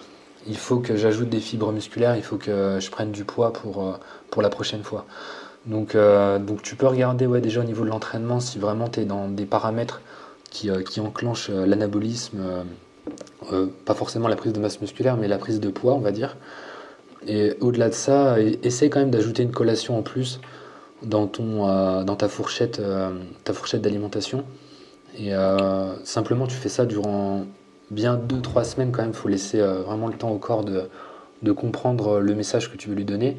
[0.84, 4.50] que j'ajoute des fibres musculaires, il faut que je prenne du poids pour, euh, la
[4.50, 5.06] prochaine fois.
[5.66, 9.06] Donc, euh, tu peux regarder ouais, déjà au niveau de l'entraînement si vraiment tu es
[9.06, 10.02] dans des paramètres
[10.50, 12.40] qui, euh, enclenchent euh, l'anabolisme,
[13.44, 16.00] euh, euh, pas forcément la prise de masse musculaire, mais la prise de poids, on
[16.00, 16.38] va dire.
[17.28, 20.40] Et au-delà de ça, e- essaie quand même d'ajouter une collation en plus
[21.04, 23.12] dans, ton, euh, dans ta fourchette, euh,
[23.54, 24.46] fourchette d'alimentation.
[25.18, 27.46] Et euh, simplement, tu fais ça durant
[27.92, 29.12] bien 2-3 semaines quand même.
[29.12, 30.90] Il faut laisser euh, vraiment le temps au corps de,
[31.44, 33.38] de comprendre le message que tu veux lui donner.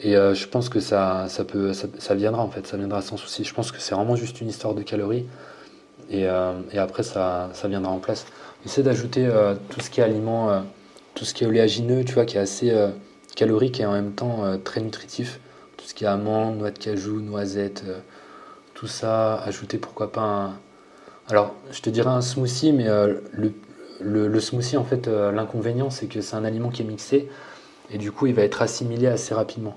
[0.00, 3.02] Et euh, je pense que ça, ça, peut, ça, ça viendra en fait, ça viendra
[3.02, 3.44] sans souci.
[3.44, 5.26] Je pense que c'est vraiment juste une histoire de calories.
[6.10, 8.26] Et, euh, et après, ça, ça viendra en place.
[8.66, 10.60] Essaie d'ajouter euh, tout ce qui est aliment, euh,
[11.14, 12.88] tout ce qui est oléagineux, tu vois, qui est assez euh,
[13.36, 15.38] calorique et en même temps euh, très nutritif.
[15.76, 17.84] Tout ce qui est amandes, noix de cajou, noisettes,
[18.74, 19.36] tout ça.
[19.36, 20.58] Ajouter pourquoi pas un.
[21.28, 23.52] Alors, je te dirais un smoothie, mais le,
[24.00, 27.28] le, smoothie, en fait, l'inconvénient, c'est que c'est un aliment qui est mixé
[27.90, 29.76] et du coup, il va être assimilé assez rapidement.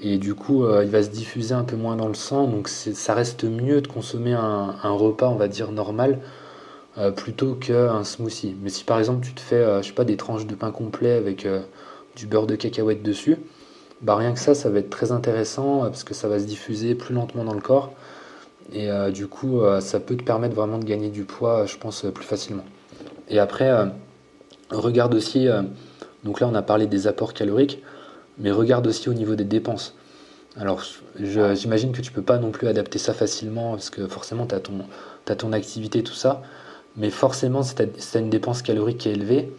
[0.00, 3.12] Et du coup, il va se diffuser un peu moins dans le sang, donc ça
[3.12, 6.20] reste mieux de consommer un repas, on va dire, normal,
[6.96, 8.54] euh, plutôt qu'un smoothie.
[8.62, 10.70] Mais si par exemple tu te fais, euh, je sais pas, des tranches de pain
[10.70, 11.60] complet avec euh,
[12.14, 13.36] du beurre de cacahuète dessus,
[14.00, 16.94] bah rien que ça, ça va être très intéressant parce que ça va se diffuser
[16.94, 17.92] plus lentement dans le corps.
[18.72, 22.24] Et du coup, ça peut te permettre vraiment de gagner du poids, je pense, plus
[22.24, 22.64] facilement.
[23.28, 23.70] Et après,
[24.70, 25.48] regarde aussi,
[26.24, 27.82] donc là on a parlé des apports caloriques,
[28.38, 29.94] mais regarde aussi au niveau des dépenses.
[30.56, 30.82] Alors,
[31.18, 35.36] j'imagine que tu peux pas non plus adapter ça facilement parce que forcément tu as
[35.36, 36.42] ton activité, tout ça.
[36.96, 39.52] Mais forcément, as, une dépense calorique qui est élevée,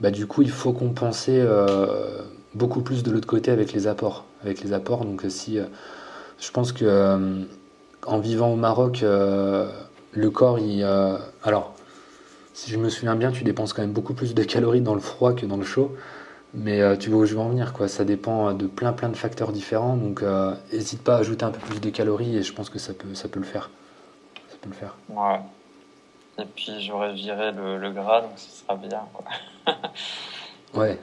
[0.00, 2.22] bah, du coup, il faut compenser euh,
[2.54, 4.24] beaucoup plus de l'autre côté avec les apports.
[4.42, 5.66] Avec les apports, donc euh, euh,
[6.40, 7.46] je pense que
[8.04, 10.58] en vivant au Maroc, le corps,
[11.44, 11.74] alors,
[12.52, 15.00] si je me souviens bien, tu dépenses quand même beaucoup plus de calories dans le
[15.00, 15.94] froid que dans le chaud.
[16.54, 17.86] Mais tu vois où je veux en venir, quoi.
[17.86, 19.96] Ça dépend de plein plein de facteurs différents.
[19.96, 20.22] Donc,
[20.72, 23.14] n'hésite pas à ajouter un peu plus de calories et je pense que ça peut,
[23.14, 23.70] ça peut le faire.
[24.50, 24.96] Ça peut le faire.
[25.08, 25.38] Ouais.
[26.42, 29.06] Et puis j'aurais viré le, le gras, donc ce sera bien.
[29.12, 29.24] Quoi.
[30.74, 30.98] Ouais,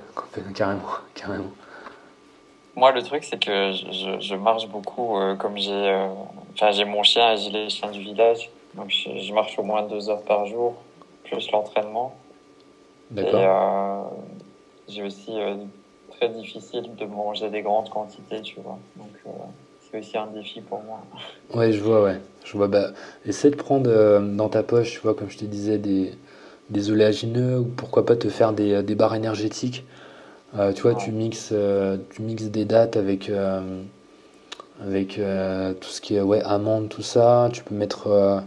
[0.55, 0.81] carrément,
[1.13, 1.51] carrément.
[2.75, 6.07] Moi, le truc, c'est que je, marche beaucoup, euh, comme j'ai euh,
[6.71, 8.49] j'ai mon chien et j'ai les chiens du village.
[8.73, 10.75] Donc je, je marche au moins deux heures par jour,
[11.23, 12.15] plus l'entraînement.
[13.15, 14.01] Et euh,
[14.87, 15.55] j'ai aussi euh,
[16.17, 18.79] très difficile de manger des grandes quantités, tu vois.
[18.95, 19.35] Donc
[19.81, 21.01] c'est aussi un défi pour moi.
[21.53, 22.19] Ouais, je vois, ouais.
[22.51, 22.91] Je vois, bah,
[23.27, 26.13] essaie de prendre euh, dans ta poche, tu vois, comme je te disais, des,
[26.71, 29.85] des oléagineux ou pourquoi pas te faire des, des barres énergétiques.
[30.57, 33.61] Euh, tu vois, tu mixes, euh, tu mixes des dates avec, euh,
[34.81, 37.49] avec euh, tout ce qui est ouais, amandes, tout ça.
[37.53, 38.07] Tu peux mettre.
[38.07, 38.39] euh,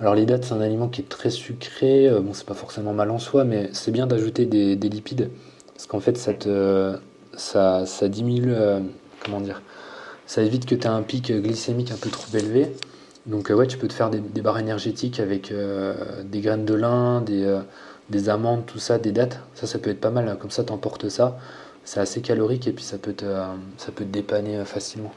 [0.00, 2.08] Alors, les dates, c'est un aliment qui est très sucré.
[2.08, 5.30] Euh, bon, c'est pas forcément mal en soi, mais c'est bien d'ajouter des, des lipides
[5.74, 6.96] parce qu'en fait, ça te,
[7.36, 8.52] ça, ça diminue.
[8.54, 8.80] euh,
[9.24, 9.62] comment dire?
[10.26, 12.72] Ça évite que tu aies un pic glycémique un peu trop élevé.
[13.26, 15.94] Donc, euh, ouais, tu peux te faire des, des barres énergétiques avec euh,
[16.24, 17.60] des graines de lin, des, euh,
[18.10, 19.40] des amandes, tout ça, des dattes.
[19.54, 20.28] Ça, ça peut être pas mal.
[20.28, 20.36] hein.
[20.40, 21.36] Comme ça, t'emportes ça.
[21.84, 25.12] C'est assez calorique et puis ça peut te, ça peut te dépanner facilement.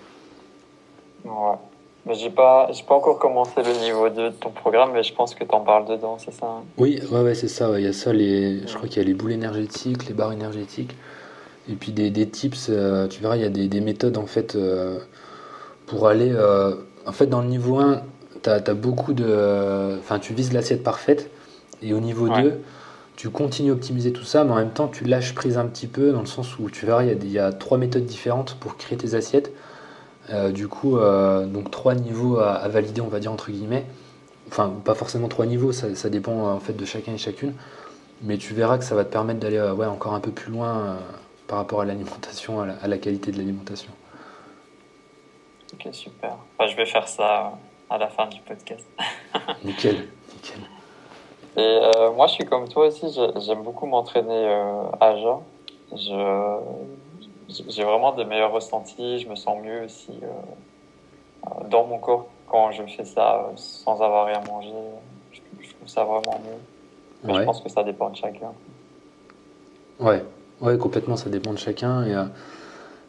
[1.26, 1.56] Ouais.
[2.06, 5.14] Mais j'ai pas, j'ai pas encore commencé le niveau 2 de ton programme, mais je
[5.14, 7.70] pense que t'en parles dedans, c'est ça hein Oui, ouais, ouais, c'est ça.
[7.70, 7.82] ouais.
[7.82, 8.66] Il y a ça, les...
[8.68, 10.96] je crois qu'il y a les boules énergétiques, les barres énergétiques.
[11.70, 14.26] Et puis des, des tips, euh, tu verras, il y a des, des méthodes en
[14.26, 15.00] fait euh,
[15.86, 16.32] pour aller.
[16.32, 16.76] euh,
[17.10, 18.02] en fait, dans le niveau 1,
[18.44, 19.98] tu as, beaucoup de.
[20.00, 21.30] Enfin, tu vises l'assiette parfaite.
[21.82, 22.44] Et au niveau Ouais.
[22.44, 22.62] 2,
[23.16, 25.88] tu continues à optimiser tout ça, mais en même temps, tu lâches prise un petit
[25.88, 28.98] peu, dans le sens où tu verras, il y, a, trois méthodes différentes pour créer
[28.98, 29.52] tes assiettes.
[30.30, 33.86] Euh, du coup, euh, donc trois niveaux à, valider, on va dire, entre guillemets.
[34.50, 37.54] Enfin, pas forcément trois niveaux, ça, dépend en fait de chacun et chacune.
[38.22, 40.98] Mais tu verras que ça va te permettre d'aller ouais, encore un peu plus loin
[41.48, 43.92] par rapport à l'alimentation, à, la qualité de l'alimentation.
[45.80, 46.36] Ok, super.
[46.68, 47.54] je vais faire ça
[47.90, 48.86] à la fin du podcast.
[49.64, 50.60] nickel, nickel.
[51.56, 53.08] Et euh, moi, je suis comme toi aussi,
[53.46, 55.40] j'aime beaucoup m'entraîner euh, à jeun.
[57.68, 62.72] J'ai vraiment de meilleurs ressentis, je me sens mieux aussi euh, dans mon corps quand
[62.72, 64.74] je fais ça sans avoir rien mangé.
[65.32, 65.40] Je,
[65.76, 66.60] trouve ça vraiment mieux.
[67.24, 68.52] Mais je pense que ça dépend de chacun.
[70.00, 70.24] Ouais,
[70.62, 72.06] ouais, complètement, ça dépend de chacun.
[72.06, 72.16] Et,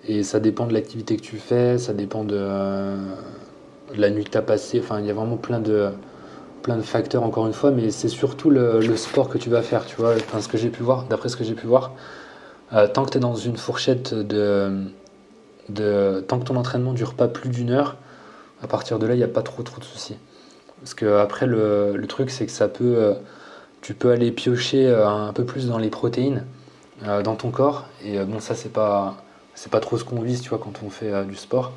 [0.07, 2.37] et ça dépend de l'activité que tu fais, ça dépend de,
[3.95, 4.81] de la nuit que tu as passée.
[4.81, 5.91] Enfin, il y a vraiment plein de
[6.63, 9.87] plein de facteurs encore une fois, mais c'est surtout le, sport que tu vas faire,
[9.87, 10.15] tu vois.
[10.15, 11.93] Enfin, ce que j'ai pu voir, d'après ce que j'ai pu voir,
[12.73, 14.85] euh, tant que tu es dans une fourchette de,
[15.69, 16.25] de.
[16.27, 17.97] Tant que ton entraînement dure pas plus d'une heure,
[18.63, 20.17] à partir de là, il n'y a pas trop trop de soucis.
[20.81, 22.95] Parce que après, le, le truc, c'est que ça peut.
[22.97, 23.15] Euh,
[23.81, 26.45] tu peux aller piocher euh, un peu plus dans les protéines
[27.25, 27.87] dans ton corps.
[28.05, 29.17] Et bon, ça, c'est pas.
[29.62, 31.74] C'est pas trop ce qu'on vise, tu quand on fait du sport.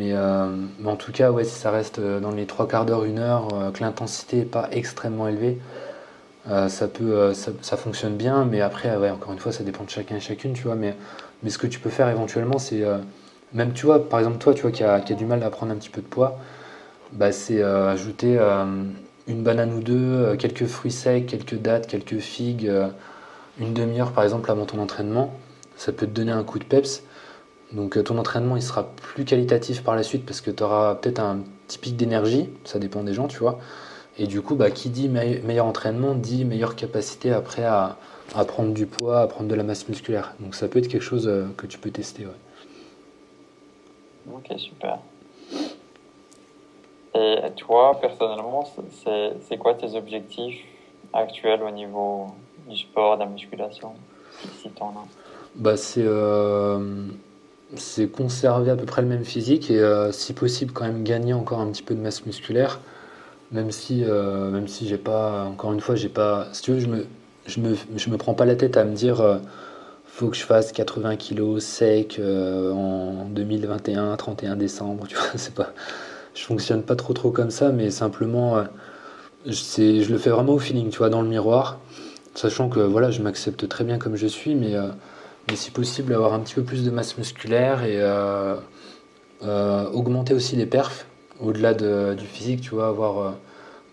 [0.00, 0.48] Euh,
[0.80, 3.20] mais, en tout cas, ouais, si ça reste euh, dans les trois quarts d'heure, une
[3.20, 5.58] heure, euh, que l'intensité n'est pas extrêmement élevée,
[6.68, 8.46] ça, peut, ça, fonctionne bien.
[8.46, 10.74] Mais après, encore une fois, ça dépend de chacun et chacune, tu vois.
[10.74, 10.96] Mais,
[11.46, 12.82] ce que tu peux faire éventuellement, c'est
[13.52, 15.90] même, tu vois, par exemple, toi, qui a, qui du mal à prendre un petit
[15.90, 16.38] peu de poids,
[17.12, 18.38] bah, c'est ajouter
[19.28, 22.72] une banane ou deux, quelques fruits secs, quelques dattes, quelques figues,
[23.60, 25.34] une demi-heure, par exemple, avant ton entraînement.
[25.78, 27.04] Ça peut te donner un coup de peps.
[27.72, 30.96] Donc euh, ton entraînement il sera plus qualitatif par la suite parce que tu auras
[30.96, 33.58] peut-être un petit pic d'énergie, ça dépend des gens, tu vois.
[34.18, 37.96] Et du coup, bah, qui dit meilleur entraînement dit meilleure capacité après à,
[38.48, 40.34] prendre du poids, à prendre de la masse musculaire.
[40.40, 42.26] Donc ça peut être quelque chose euh, que tu peux tester.
[44.32, 44.98] Ok, super.
[47.14, 48.68] Et toi, personnellement,
[49.48, 50.60] c'est quoi tes objectifs
[51.12, 52.26] actuels au niveau
[52.68, 53.94] du sport, de la musculation,
[54.60, 55.27] si tu en as?
[55.56, 56.78] Bah, C'est euh,
[57.76, 61.34] c'est conserver à peu près le même physique et euh, si possible quand même gagner
[61.34, 62.80] encore un petit peu de masse musculaire
[63.52, 66.80] même si euh, même si j'ai pas encore une fois j'ai pas si tu veux
[66.80, 67.06] je me
[67.46, 69.38] je me, je me prends pas la tête à me dire euh,
[70.06, 75.72] faut que je fasse 80 kilos sec en 2021 31 décembre tu vois c'est pas
[76.34, 78.64] je fonctionne pas trop trop comme ça mais simplement
[79.52, 81.78] c'est je le fais vraiment au feeling tu vois dans le miroir
[82.34, 84.74] sachant que voilà je m'accepte très bien comme je suis mais
[85.48, 88.56] mais si possible avoir un petit peu plus de masse musculaire et euh,
[89.42, 91.06] euh, augmenter aussi les perfs
[91.40, 93.30] au-delà du physique, tu vois, avoir euh,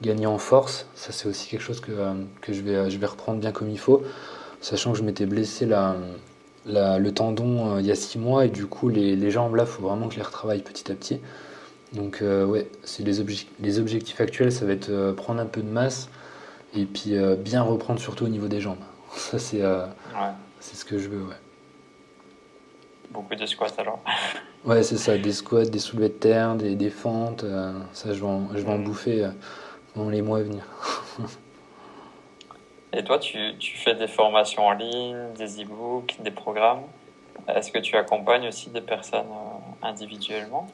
[0.01, 0.87] gagné en force.
[0.95, 1.91] Ça, c'est aussi quelque chose que,
[2.41, 4.03] que je, vais, je vais reprendre bien comme il faut,
[4.61, 5.95] sachant que je m'étais blessé la,
[6.65, 9.69] le tendon il y a six mois et du coup, les, les jambes là, il
[9.69, 11.19] faut vraiment que je les retravaille petit à petit.
[11.93, 13.23] Donc, ouais, c'est les,
[13.61, 16.09] les objectifs actuels, ça va être prendre un peu de masse
[16.75, 18.83] et puis bien reprendre surtout au niveau des jambes.
[19.15, 19.61] Ça, c'est
[20.59, 21.35] c'est ce que je veux, ouais.
[23.15, 23.99] Beaucoup de squats alors
[24.65, 27.43] Ouais, c'est ça, des squats, des soulevés de terre, des, des fentes.
[27.43, 29.29] Euh, ça, je vais en, je vais en bouffer euh,
[29.95, 30.63] dans les mois à venir.
[32.93, 36.81] Et toi, tu, tu, fais des formations en ligne, des e-books, des programmes.
[37.47, 40.67] Est-ce que tu accompagnes aussi des personnes euh, individuellement?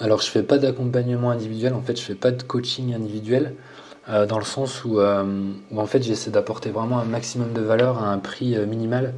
[0.00, 1.74] Alors, je fais pas d'accompagnement individuel.
[1.74, 3.54] En fait, je fais pas de coaching individuel.
[4.06, 8.06] dans le sens où, où en fait j'essaie d'apporter vraiment un maximum de valeur à
[8.06, 9.12] un prix minimal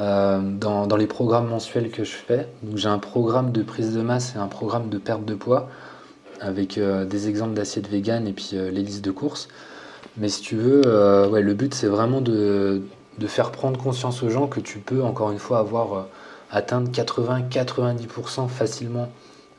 [0.00, 2.48] euh, dans, les programmes mensuels que je fais.
[2.62, 5.68] Donc j'ai un programme de prise de masse et un programme de perte de poids
[6.40, 9.48] avec euh, des exemples d'assiettes vegan et puis euh, les listes de courses.
[10.16, 12.82] Mais si tu veux, ouais, le but c'est vraiment de,
[13.18, 16.08] de, faire prendre conscience aux gens que tu peux encore une fois avoir
[16.50, 19.08] atteindre 80-90% facilement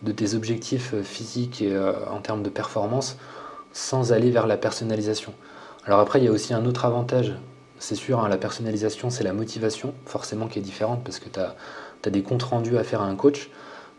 [0.01, 1.73] de tes objectifs physiques et
[2.11, 3.17] en termes de performance
[3.71, 5.33] sans aller vers la personnalisation.
[5.85, 7.33] Alors après, il y a aussi un autre avantage
[7.81, 11.39] c'est sûr, hein, la personnalisation, c'est la motivation, forcément, qui est différente parce que tu
[11.39, 13.49] as, des comptes rendus à faire à un coach.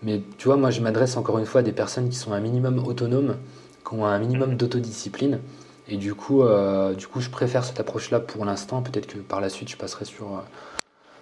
[0.05, 2.39] Mais tu vois, moi, je m'adresse encore une fois à des personnes qui sont un
[2.39, 3.37] minimum autonomes,
[3.85, 5.41] qui ont un minimum d'autodiscipline.
[5.89, 8.83] Et du coup, euh, du coup, je préfère cette approche-là pour l'instant.
[8.83, 10.41] Peut-être que par la suite, je passerai sur, euh,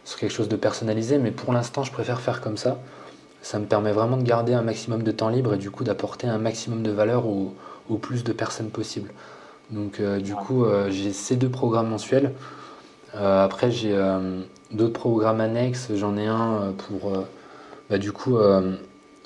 [0.04, 1.16] sur quelque chose de personnalisé.
[1.16, 2.78] Mais pour l'instant, je préfère faire comme ça.
[3.40, 6.26] Ça me permet vraiment de garder un maximum de temps libre et du coup d'apporter
[6.26, 7.54] un maximum de valeur au,
[7.88, 9.10] au plus de personnes possible.
[9.70, 12.34] Donc euh, du coup, euh, j'ai ces deux programmes mensuels.
[13.14, 13.96] Euh, après, j'ai
[14.70, 15.90] d'autres programmes annexes.
[15.94, 17.12] J'en ai un pour
[17.88, 18.38] bah, du coup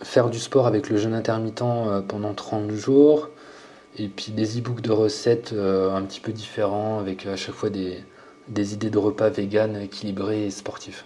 [0.02, 1.64] faire du sport avec le jeûne intermittent
[2.08, 3.28] pendant 30 jours.
[3.96, 8.02] Et puis des e-books de recettes un petit peu différents, avec à chaque fois des,
[8.48, 11.04] des idées de repas vegan équilibrés et sportifs.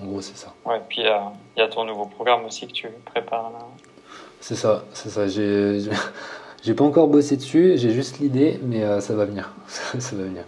[0.00, 0.54] En gros, c'est ça.
[0.64, 3.66] Ouais, puis il y a ton nouveau programme aussi que tu prépares là.
[4.40, 5.26] C'est ça, c'est ça.
[5.26, 5.80] J'ai,
[6.62, 9.52] j'ai pas encore bossé dessus, j'ai juste l'idée, mais euh, ça va venir.
[9.66, 10.44] ça va venir.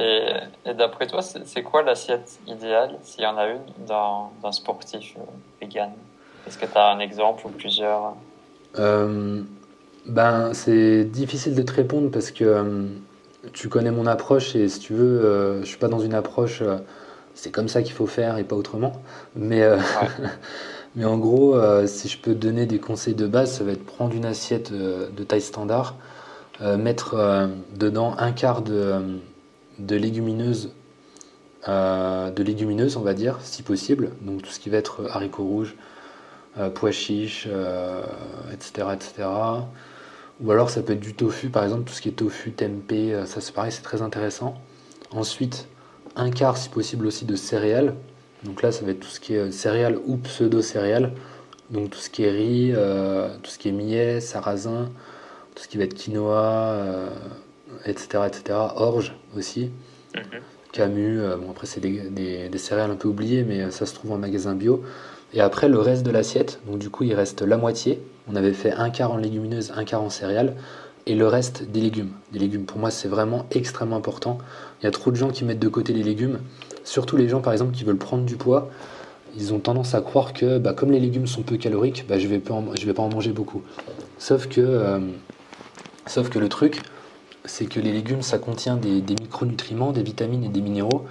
[0.00, 5.20] Et, d'après toi, c'est, quoi l'assiette idéale, s'il y en a une, d'un, sportif euh,
[5.60, 5.92] vegan?
[6.48, 8.14] Est-ce que tu as un exemple ou plusieurs?
[8.78, 9.42] Euh,
[10.06, 12.88] Ben, c'est difficile de te répondre parce que
[13.52, 16.62] tu connais mon approche et si tu veux, je suis pas dans une approche
[17.36, 18.92] c'est comme ça qu'il faut faire et pas autrement.
[19.34, 19.62] Mais,
[20.96, 23.84] Mais en gros, euh, si je peux donner des conseils de base, ça va être
[23.84, 25.96] prendre une assiette euh, de taille standard,
[26.60, 29.18] euh, mettre dedans un quart de,
[29.80, 30.72] de légumineuses,
[31.66, 34.12] de on va dire, si possible.
[34.22, 35.74] Donc tout ce qui va être haricots rouges,
[36.74, 37.48] pois chiches,
[38.52, 39.28] etc., etc.
[40.40, 43.26] Ou alors ça peut être du tofu, par exemple, tout ce qui est tofu, tempeh,
[43.26, 44.54] ça c'est pareil, c'est très intéressant.
[45.10, 45.66] Ensuite,
[46.14, 47.94] un quart si possible aussi de céréales.
[48.44, 51.12] Donc là, ça va être tout ce qui est euh, céréales ou pseudo-céréales.
[51.70, 54.90] Donc tout ce qui est riz, euh, tout ce qui est millet, sarrasin,
[55.54, 57.08] tout ce qui va être quinoa,
[57.86, 58.58] etc., euh, etc.
[58.76, 59.70] Orge aussi.
[60.72, 64.54] Camus, bon après c'est des, céréales un peu oubliées, mais ça se trouve en magasin
[64.54, 64.82] bio.
[65.32, 68.00] Et après le reste de l'assiette, donc du coup il reste la moitié.
[68.28, 70.56] On avait fait un quart en légumineuses, un quart en céréales,
[71.06, 72.10] et le reste des légumes.
[72.32, 74.38] Des légumes, pour moi c'est vraiment extrêmement important.
[74.80, 76.40] Il y a trop de gens qui mettent de côté les légumes.
[76.84, 78.68] Surtout les gens, par exemple, qui veulent prendre du poids,
[79.36, 82.26] ils ont tendance à croire que, bah, comme les légumes sont peu caloriques, bah, je
[82.26, 83.62] ne vais, pas en, je vais pas en manger beaucoup.
[84.18, 85.00] Sauf que, euh,
[86.06, 86.82] sauf que le truc,
[87.44, 91.04] c'est que les légumes, ça contient des, micronutriments, des vitamines et des minéraux.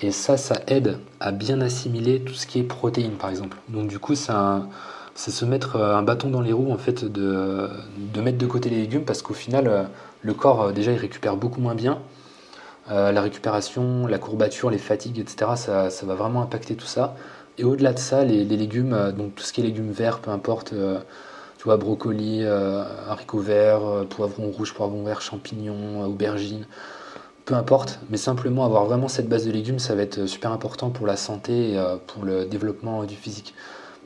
[0.00, 3.56] Et ça, ça aide à bien assimiler tout ce qui est protéines, par exemple.
[3.68, 7.68] Donc du coup, c'est se mettre euh, un bâton dans les roues, en fait, de,
[8.12, 9.84] de mettre de côté les légumes, parce qu'au final, euh,
[10.22, 11.98] le corps, déjà, il récupère beaucoup moins bien.
[12.90, 15.52] Euh, la récupération, la courbature, les fatigues, etc.
[15.56, 17.16] Ça, ça va vraiment impacter tout ça.
[17.56, 20.30] Et au-delà de ça, les, légumes, euh, donc tout ce qui est légumes verts, peu
[20.30, 20.98] importe, euh,
[21.56, 26.66] tu vois, brocoli, haricots verts, poivrons rouges, poivrons verts, champignons, aubergines,
[27.46, 30.90] peu importe, mais simplement avoir vraiment cette base de légumes, ça va être super important
[30.90, 33.54] pour la santé et pour le développement du physique.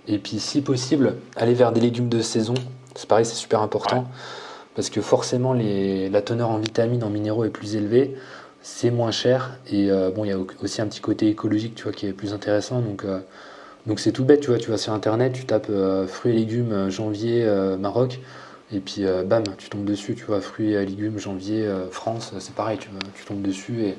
[0.06, 2.54] Et puis, si possible, aller vers des légumes de saison,
[2.94, 4.06] c'est pareil, c'est super important,
[4.76, 8.14] parce que forcément, les, la teneur en vitamines, en minéraux est plus élevée
[8.70, 11.84] c'est moins cher et euh, bon il y a aussi un petit côté écologique tu
[11.84, 12.80] vois qui est plus intéressant.
[12.80, 13.20] Donc euh,
[13.96, 16.90] c'est tout bête tu vois tu vas sur internet tu tapes euh, fruits et légumes
[16.90, 17.46] janvier
[17.80, 18.20] Maroc
[18.70, 22.76] et puis bam tu tombes dessus tu vois fruits et légumes janvier France c'est pareil
[22.78, 23.96] tu, tu tombes dessus et,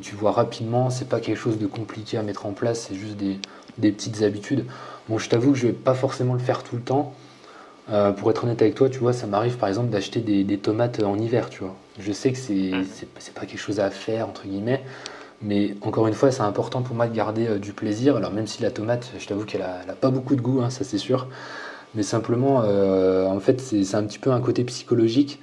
[0.00, 0.90] tu vois rapidement.
[0.90, 3.38] C'est pas quelque chose de compliqué à mettre en place c'est juste des,
[3.76, 4.64] des petites habitudes.
[5.08, 7.14] Bon je t'avoue que je vais pas forcément le faire tout le temps.
[8.18, 11.18] Pour être honnête avec toi, tu vois, ça m'arrive par exemple d'acheter des, tomates en
[11.18, 11.74] hiver, tu vois.
[11.98, 12.84] Je sais que c'est mm.
[13.18, 14.82] c'est pas quelque chose à faire, entre guillemets,
[15.42, 18.16] mais encore une fois, c'est important pour moi de garder euh, du plaisir.
[18.16, 20.84] Alors, même si la tomate, je t'avoue qu'elle a, pas beaucoup de goût, hein, ça
[20.84, 21.28] c'est sûr,
[21.94, 25.40] mais simplement, euh, en fait, c'est un petit peu un côté psychologique,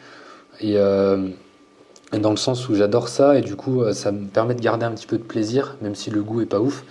[0.62, 4.86] et dans le sens où j'adore ça, et du coup, ça me permet de garder
[4.86, 6.84] un petit peu de plaisir, même si le goût est pas ouf.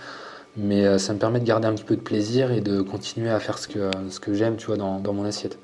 [0.57, 3.29] Mais euh, ça me permet de garder un petit peu de plaisir et de continuer
[3.29, 5.59] à faire ce que, ce que j'aime, tu vois, dans, dans, mon assiette.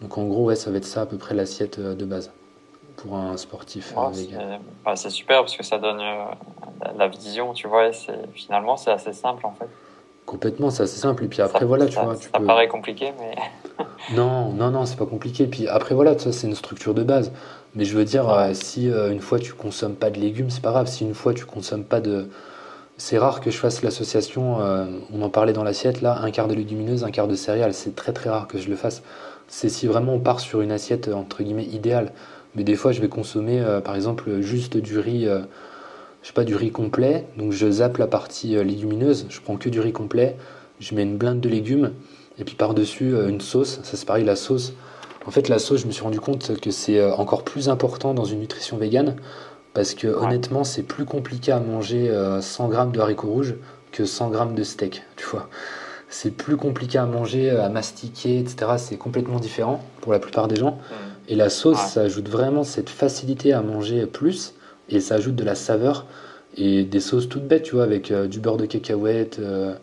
[0.00, 2.30] Donc en gros, ouais, ça va être ça à peu près l'assiette euh, de base
[3.02, 6.00] pour un sportif euh, bah, c'est super parce que ça donne
[6.96, 7.92] la vision, tu vois, et
[8.34, 9.68] finalement c'est assez simple en fait.
[10.26, 11.24] Complètement, c'est assez simple.
[11.24, 12.14] Et puis après, voilà, tu vois.
[12.14, 13.34] Tu ça paraît compliqué, mais.
[14.14, 15.46] non, non, non, c'est pas compliqué.
[15.46, 17.32] Puis après, voilà, ça, c'est une structure de base.
[17.74, 20.86] Mais je veux dire, si une fois tu consommes pas de légumes, c'est pas grave.
[20.86, 22.28] Si une fois tu consommes pas de,
[22.98, 24.84] c'est rare que je fasse l'association, euh,
[25.14, 27.72] on en parlait dans l'assiette là, un quart de légumineuses, un quart de céréales.
[27.72, 29.02] C'est très très rare que je le fasse.
[29.46, 32.12] C'est si vraiment on part sur une assiette entre guillemets idéale.
[32.54, 35.40] Mais des fois, je vais consommer euh, par exemple juste du riz, euh,
[36.22, 37.26] je sais pas, du riz complet.
[37.36, 40.36] Donc je zappe la partie légumineuse, je prends que du riz complet,
[40.80, 41.92] je mets une blinde de légumes
[42.38, 43.80] et puis par-dessus une sauce.
[43.82, 44.72] Ça c'est pareil, la sauce.
[45.26, 48.24] En fait, la sauce, je me suis rendu compte que c'est encore plus important dans
[48.24, 49.16] une nutrition végane
[49.78, 53.54] parce que honnêtement, c'est plus compliqué à manger 100 euh, grammes de haricots rouges
[53.92, 55.48] que 100 grammes de steak, tu vois.
[56.08, 58.72] C'est plus compliqué à manger, à mastiquer, etc.
[58.78, 60.78] C'est complètement différent pour la plupart des gens.
[61.28, 64.54] Et la sauce, ça ajoute vraiment cette facilité à manger plus
[64.88, 66.06] et ça ajoute de la saveur
[66.56, 69.74] et des sauces toutes bêtes, tu vois, avec euh, du beurre de cacahuète, euh,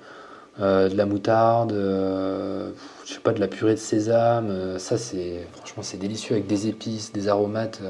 [0.58, 4.80] de la moutarde, je sais pas, de la purée de sésame.
[4.80, 7.82] ça, c'est franchement, c'est délicieux avec des épices, des aromates.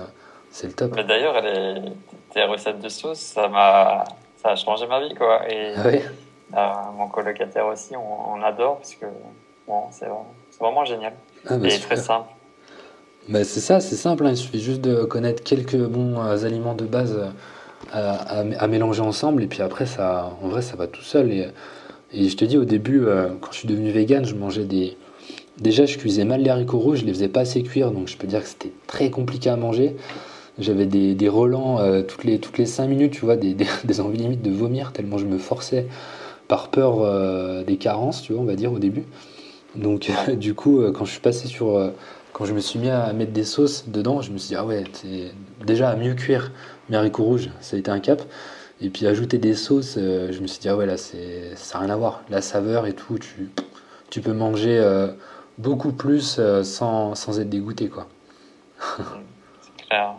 [0.50, 0.94] C'est le top.
[0.96, 1.36] Mais d'ailleurs,
[2.32, 4.04] tes recettes de sauce, ça m'a,
[4.38, 5.42] ça a changé ma vie, quoi.
[5.50, 5.88] Et ah
[6.54, 9.06] euh, mon colocataire aussi, on, adore parce que
[9.68, 10.08] bon, c'est
[10.60, 11.14] vraiment génial.
[11.48, 12.30] Ah, bah, et très simple.
[13.28, 14.32] Bah, c'est ça, c'est simple, hein.
[14.32, 17.18] il suffit juste de connaître quelques bons euh, aliments de base
[17.96, 18.18] euh,
[18.60, 21.32] à, mélanger ensemble, et puis après, ça, en vrai, ça va tout seul.
[21.32, 21.48] Et,
[22.14, 24.96] je te dis, au début, euh, quand je suis devenu vegan, je mangeais des...
[25.58, 28.18] Déjà, je cuisais mal les haricots rouges, je les faisais pas assez cuire, donc je
[28.18, 29.96] peux dire que c'était très compliqué à manger.
[30.60, 34.42] J'avais des, relents toutes les, toutes les 5 minutes, tu vois, des, des, envies limites
[34.42, 35.88] de vomir, tellement je me forçais
[36.48, 39.04] par peur des carences, tu vois, on va dire, au début.
[39.76, 41.92] Donc, du coup, quand je suis passé sur...
[42.36, 44.66] quand je me suis mis à mettre des sauces dedans, je me suis dit, ah
[44.66, 44.84] ouais,
[45.66, 46.52] déjà à mieux cuire
[46.90, 48.22] mes haricots rouges, ça a été un cap.
[48.82, 51.80] Et puis ajouter des sauces, euh, je me suis dit, ah ouais, là, ça n'a
[51.80, 52.24] rien à voir.
[52.30, 53.50] La saveur et tout, tu,
[54.10, 55.14] tu peux manger euh,
[55.60, 58.06] beaucoup plus euh, sans, sans être dégoûté, quoi.
[58.98, 60.16] C'est clair.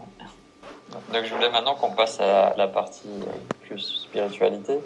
[1.12, 3.10] Donc je voulais maintenant qu'on passe à la partie
[3.66, 4.78] plus spiritualité.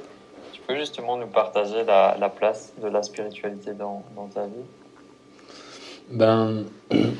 [0.53, 4.65] Tu peux justement nous partager la, la place de la spiritualité dans, dans ta vie?
[6.11, 6.65] Ben,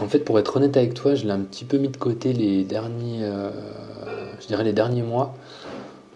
[0.01, 2.33] en fait, pour être honnête avec toi, je l'ai un petit peu mis de côté
[2.33, 3.51] les derniers, euh,
[4.41, 5.35] je dirais les derniers mois.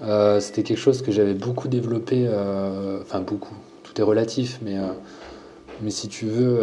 [0.02, 4.76] Euh, c'était quelque chose que j'avais beaucoup développé, euh, enfin beaucoup, tout est relatif, mais,
[5.82, 6.58] mais si tu veux,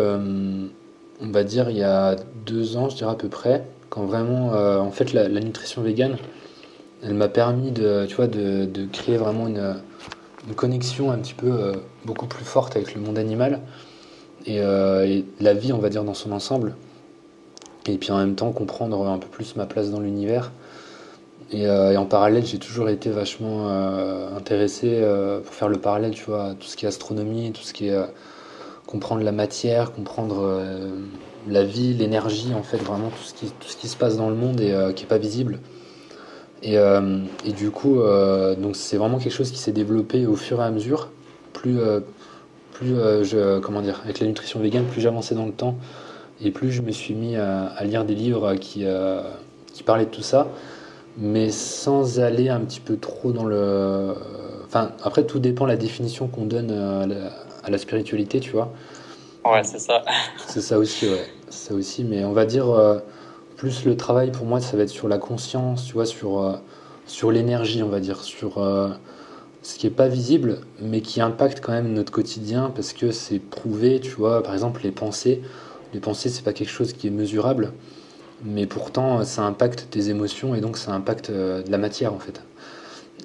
[1.21, 4.51] on va dire il y a deux ans, je dirais à peu près, quand vraiment,
[4.51, 6.17] en fait, la, nutrition végane,
[7.03, 9.75] elle m'a permis de, tu vois, de, créer vraiment une,
[10.47, 11.71] une connexion un petit peu
[12.05, 13.61] beaucoup plus forte avec le monde animal
[14.45, 16.75] et, euh, et la vie, on va dire, dans son ensemble.
[17.87, 20.51] Et puis en même temps, comprendre un peu plus ma place dans l'univers.
[21.51, 25.03] Et, euh, en parallèle, j'ai toujours été vachement euh, intéressé
[25.43, 27.99] pour faire le parallèle, tu vois, tout ce qui est astronomie, tout ce qui est
[28.87, 30.61] comprendre la matière, comprendre
[31.47, 34.29] la vie, l'énergie, en fait, vraiment tout ce qui, tout ce qui se passe dans
[34.29, 35.59] le monde et qui est pas visible.
[36.61, 37.99] Et, et du coup,
[38.57, 41.09] donc c'est vraiment quelque chose qui s'est développé au fur et à mesure.
[41.53, 41.79] Plus,
[42.81, 45.75] plus euh, je, comment dire, avec la nutrition végane, plus j'avançais dans le temps
[46.43, 49.21] et plus je me suis mis à, à lire des livres qui, euh,
[49.71, 50.47] qui parlaient de tout ça,
[51.17, 54.15] mais sans aller un petit peu trop dans le.
[54.65, 57.29] Enfin, après, tout dépend de la définition qu'on donne à la,
[57.63, 58.73] à la spiritualité, tu vois.
[59.45, 60.01] Ouais, c'est ça.
[60.47, 61.25] C'est ça aussi, ouais.
[61.49, 62.97] Ça aussi, mais on va dire euh,
[63.57, 66.53] plus le travail pour moi, ça va être sur la conscience, tu vois, sur, euh,
[67.05, 68.89] sur l'énergie, on va dire, sur euh,
[69.63, 73.39] ce qui est pas visible, mais qui impacte quand même notre quotidien parce que c'est
[73.39, 74.41] prouvé, tu vois.
[74.41, 75.41] Par exemple, les pensées.
[75.93, 77.73] Les pensées, c'est pas quelque chose qui est mesurable,
[78.45, 82.19] mais pourtant, ça impacte tes émotions et donc ça impacte euh, de la matière, en
[82.19, 82.41] fait.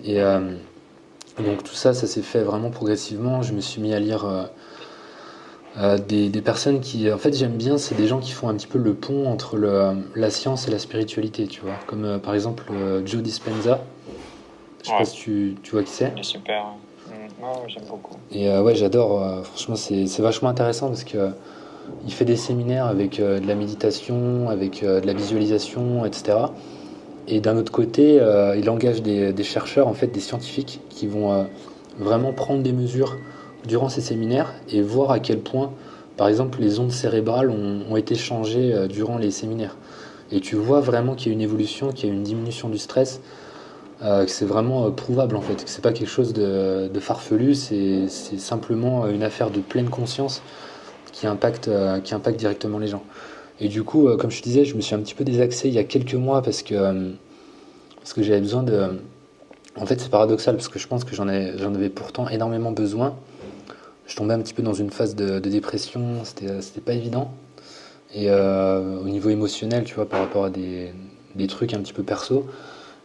[0.04, 0.40] Et euh,
[1.38, 3.42] donc tout ça, ça s'est fait vraiment progressivement.
[3.42, 4.26] Je me suis mis à lire.
[5.78, 8.66] euh, des, personnes qui, en fait, j'aime bien, c'est des gens qui font un petit
[8.66, 9.58] peu le pont entre
[10.14, 11.74] la science et la spiritualité, tu vois.
[11.86, 12.64] Comme par exemple
[13.04, 13.80] Joe Dispenza.
[14.86, 14.98] Je sais Ouais.
[15.00, 16.12] pas si tu, tu vois qui c'est.
[16.14, 16.64] Il est super.
[17.08, 18.14] Mm, ouais, j'aime beaucoup.
[18.30, 19.20] Et euh, ouais, j'adore.
[19.20, 21.30] euh, franchement, c'est c'est vachement intéressant parce que euh,
[22.06, 26.54] il fait des séminaires avec euh, de la méditation, avec de la visualisation, etc.
[27.26, 28.20] Et d'un autre côté,
[28.56, 31.48] il engage des, des chercheurs, en fait, des scientifiques qui vont
[31.98, 33.18] vraiment prendre des mesures
[33.66, 35.72] durant ces séminaires et voir à quel point,
[36.16, 39.76] par exemple, les ondes cérébrales ont, ont été changées durant les séminaires.
[40.30, 42.78] Et tu vois vraiment qu'il y a une évolution, qu'il y a une diminution du
[42.78, 43.20] stress,
[44.02, 47.55] euh, que c'est vraiment euh, prouvable en fait, que c'est pas quelque chose de, farfelu,
[47.55, 50.43] c'est simplement euh, une affaire de pleine conscience
[51.12, 51.70] qui impacte,
[52.05, 53.02] qui impacte directement les gens.
[53.59, 55.73] Et du coup, comme je te disais, je me suis un petit peu désaxé il
[55.73, 57.14] y a quelques mois parce que,
[57.97, 59.01] parce que j'avais besoin de.
[59.77, 62.70] En fait, c'est paradoxal parce que je pense que j'en ai- j'en avais pourtant énormément
[62.70, 63.16] besoin.
[64.06, 67.32] Je tombais un petit peu dans une phase de, de dépression, c'était pas évident.
[68.14, 70.93] Et au niveau émotionnel, tu vois, par rapport à des,
[71.35, 72.44] des trucs un petit peu perso.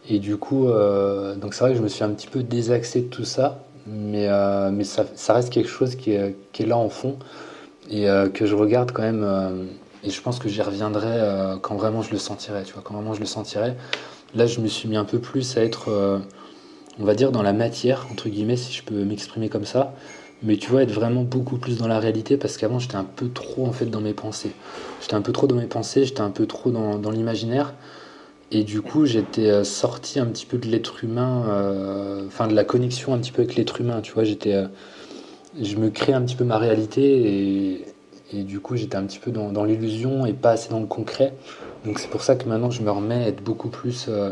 [0.08, 3.02] Et du coup, euh, donc c'est vrai que je me suis un petit peu désaxé
[3.02, 7.18] de tout ça, mais, euh, mais ça, reste quelque chose qui est, là en fond
[7.90, 9.68] et euh, que je regarde quand même.
[10.04, 11.20] et je pense que j'y reviendrai
[11.62, 13.74] quand vraiment je le sentirai, tu vois, quand vraiment je le sentirai.
[14.34, 15.90] Là, je me suis mis un peu plus à être,
[16.98, 19.94] on va dire, dans la matière, entre guillemets, si je peux m'exprimer comme ça.
[20.42, 23.28] Mais tu vois, être vraiment beaucoup plus dans la réalité parce qu'avant, j'étais un peu
[23.28, 24.50] trop en fait dans mes pensées.
[25.00, 27.74] J'étais un peu trop dans mes pensées, j'étais un peu trop dans l'imaginaire.
[28.54, 32.54] Et du coup, j'étais euh, sorti un petit peu de l'être humain, euh, enfin de
[32.54, 34.24] la connexion un petit peu avec l'être humain, tu vois.
[34.24, 34.66] J'étais, euh,
[35.60, 37.86] je me crée un petit peu ma réalité
[38.30, 41.32] et, du coup, j'étais un petit peu dans, l'illusion et pas assez dans le concret.
[41.86, 44.30] Donc c'est pour ça que maintenant, je me remets à être beaucoup plus euh,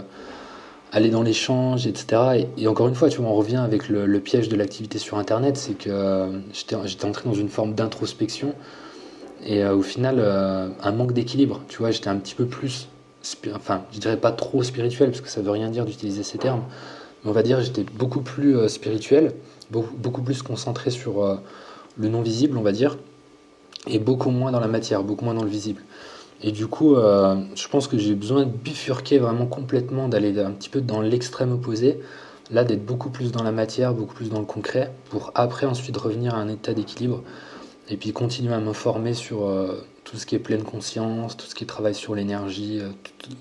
[0.92, 2.46] aller dans l'échange, etc.
[2.58, 5.56] Et, encore une fois, tu vois, on revient avec le, piège de l'activité sur Internet,
[5.56, 8.54] c'est que j'étais, entré dans une forme d'introspection
[9.46, 11.62] et au final, un manque d'équilibre.
[11.68, 12.88] Tu vois, j'étais un petit peu plus,
[13.54, 16.62] enfin, je dirais pas trop spirituel parce que ça veut rien dire d'utiliser ces termes,
[17.22, 19.32] mais on va dire j'étais beaucoup plus euh, spirituel,
[19.70, 21.36] beaucoup, plus concentré sur euh,
[21.96, 22.98] le non visible, on va dire,
[23.86, 25.82] et beaucoup moins dans la matière, beaucoup moins dans le visible.
[26.42, 30.52] Et du coup, euh, je pense que j'ai besoin de bifurquer vraiment complètement, d'aller un
[30.52, 32.00] petit peu dans l'extrême opposé.
[32.50, 35.96] Là, d'être beaucoup plus dans la matière, beaucoup plus dans le concret, pour après ensuite
[35.98, 37.22] revenir à un état d'équilibre.
[37.90, 39.46] Et puis continuer à me former sur
[40.10, 42.90] tout ce qui est pleine conscience, tout ce qui est travail sur l'énergie, euh,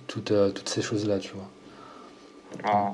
[0.08, 2.94] toutes ces choses-là, tu vois.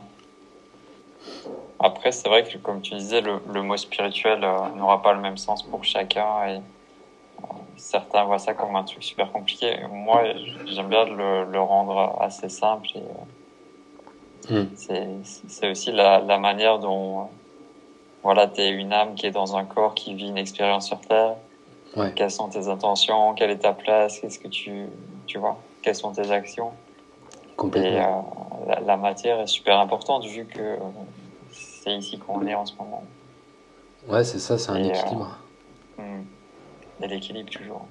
[1.80, 5.36] Après, c'est vrai que, comme tu disais, le, le mot spirituel n'aura pas le même
[5.36, 6.48] sens pour chacun.
[6.48, 6.62] Et
[7.76, 9.76] certains voient ça comme un truc super compliqué.
[9.92, 10.24] Moi,
[10.68, 12.88] j'aime bien le, le, rendre assez simple.
[14.50, 14.68] Hmm.
[14.78, 17.28] C'est aussi la, la, manière dont
[18.24, 21.02] voilà, tu es une âme qui est dans un corps qui vit une expérience sur
[21.02, 21.36] Terre.
[22.16, 23.34] Quelles sont tes intentions?
[23.36, 24.20] Quelle est ta place?
[24.20, 24.88] Qu'est-ce que tu,
[25.28, 25.58] tu vois?
[25.82, 26.72] Quelles sont tes actions?
[27.56, 27.90] Complètement.
[28.68, 30.78] Et euh, la, matière est super importante vu que
[31.52, 33.06] c'est ici qu'on est en ce moment.
[34.08, 35.38] Ouais, c'est ça, c'est un euh, équilibre.
[35.98, 36.24] Hmm
[37.02, 37.88] et l'équilibre toujours.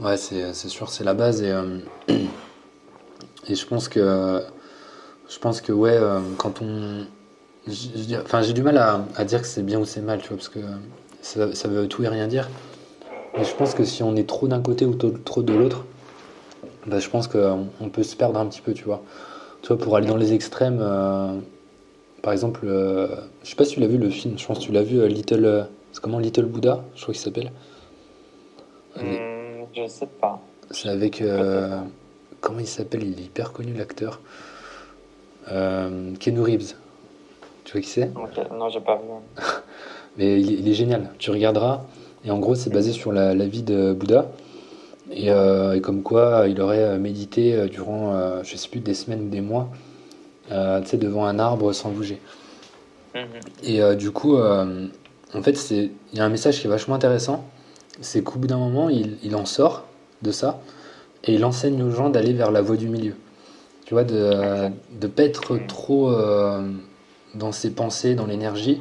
[0.00, 1.78] Ouais, c'est, sûr, c'est la base et, euh,
[2.08, 4.42] et je pense que
[5.28, 5.98] je pense que ouais,
[6.38, 7.06] quand on,
[8.22, 10.36] enfin j'ai du mal à, à, dire que c'est bien ou c'est mal, tu vois,
[10.38, 10.60] parce que
[11.28, 12.48] ça, ça, veut tout et rien dire.
[13.36, 15.84] Mais je pense que si on est trop d'un côté ou trop de l'autre,
[16.86, 19.02] bah, je pense qu'on on peut se perdre un petit peu, tu vois.
[19.62, 21.34] Tu vois, pour aller dans les extrêmes, euh,
[22.22, 24.72] par exemple, je sais pas si tu l'as vu le film, je pense que tu
[24.72, 27.50] l'as vu, Little c'est comment Little Buddha, je crois qu'il s'appelle.
[28.96, 30.40] Hmm, je sais pas.
[30.70, 31.20] C'est avec.
[31.20, 31.80] Euh,
[32.40, 34.20] comment il s'appelle Il est hyper connu l'acteur.
[35.50, 36.74] Euh, Keanu Reeves.
[37.64, 38.12] Tu vois qui c'est?
[38.52, 39.02] Non, j'ai pas vu.
[40.18, 41.10] Mais il, est génial.
[41.18, 41.82] Tu regarderas.
[42.24, 44.30] Et en gros, c'est basé sur la, vie de Bouddha.
[45.10, 49.28] Et, euh, et, comme quoi, il aurait médité durant, je sais plus, des semaines ou
[49.28, 49.70] des mois,
[50.50, 52.20] sais, devant un arbre sans bouger.
[53.14, 53.22] Mhm.
[53.62, 54.36] Et du coup,
[55.34, 57.44] en fait, il y a un message qui est vachement intéressant.
[58.00, 59.84] C'est qu'au bout d'un moment, il, en sort
[60.22, 60.60] de ça
[61.24, 63.14] et il enseigne aux gens d'aller vers la voie du milieu.
[63.84, 64.70] Tu vois, de
[65.00, 66.62] ne pas être trop euh,
[67.34, 68.80] dans ses pensées, dans l'énergie,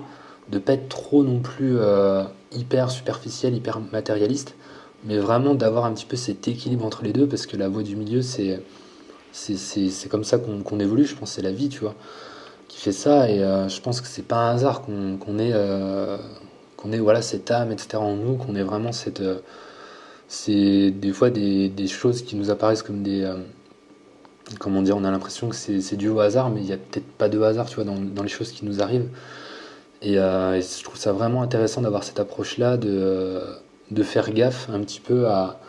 [0.49, 4.56] de pas être trop non plus euh, hyper superficiel, hyper matérialiste,
[5.06, 7.84] mais vraiment d'avoir un petit peu cet équilibre entre les deux parce que la voie
[7.84, 8.61] du milieu, c'est
[10.10, 11.06] comme ça qu'on évolue.
[11.06, 11.95] Je pense c'est la vie, tu vois
[12.68, 16.18] qui fait ça et euh, je pense que c'est pas un hasard qu'on ait euh,
[16.76, 19.24] qu'on ait voilà cette âme etc en nous qu'on ait vraiment cette
[20.28, 23.32] c'est des fois des, choses qui nous apparaissent comme des
[24.60, 27.07] comment dire on a l'impression que c'est dû au hasard mais il y a peut-être
[27.18, 29.10] pas de hasard tu vois dans, les choses qui nous arrivent
[30.02, 33.41] et, je trouve ça vraiment intéressant d'avoir cette approche là de
[33.90, 35.60] de faire gaffe un petit peu à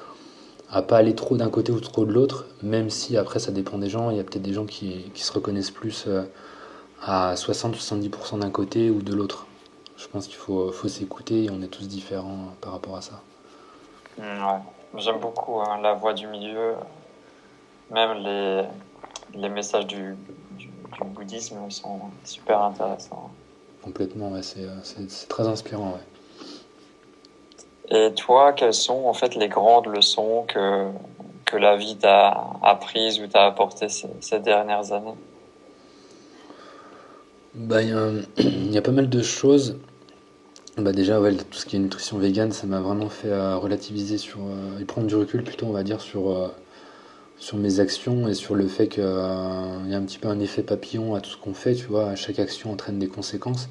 [0.71, 3.79] à pas aller trop d'un côté ou trop de l'autre, même si après ça dépend
[3.79, 6.07] des gens, il y a peut-être des gens qui, qui se reconnaissent plus
[7.03, 9.47] à 60-70% d'un côté ou de l'autre.
[9.97, 13.21] Je pense qu'il faut, faut s'écouter et on est tous différents par rapport à ça.
[14.19, 15.01] Mm, ouais.
[15.01, 16.75] J'aime beaucoup hein, la voix du milieu,
[17.91, 18.63] même les,
[19.35, 20.17] les messages du,
[20.53, 20.71] du,
[21.05, 23.31] bouddhisme sont super intéressants.
[23.83, 25.93] Complètement, ouais, c'est très inspirant.
[25.93, 26.01] Ouais.
[27.91, 30.89] Et toi, quelles sont en fait les grandes leçons que,
[31.47, 35.15] que la vie t'a apprises ou t'a apportées ces, ces dernières années?
[37.55, 37.83] Bah,
[38.39, 39.79] il y, a pas mal de choses.
[40.77, 44.19] Bah, déjà, ouais, tout ce qui est nutrition végane, ça m'a vraiment fait euh, relativiser
[44.19, 46.49] sur, euh, et prendre du recul plutôt, on va dire, sur, euh,
[47.39, 50.63] sur mes actions et sur le fait qu'il y a un petit peu un effet
[50.63, 52.15] papillon à tout ce qu'on fait, tu vois.
[52.15, 53.69] Chaque action entraîne des conséquences.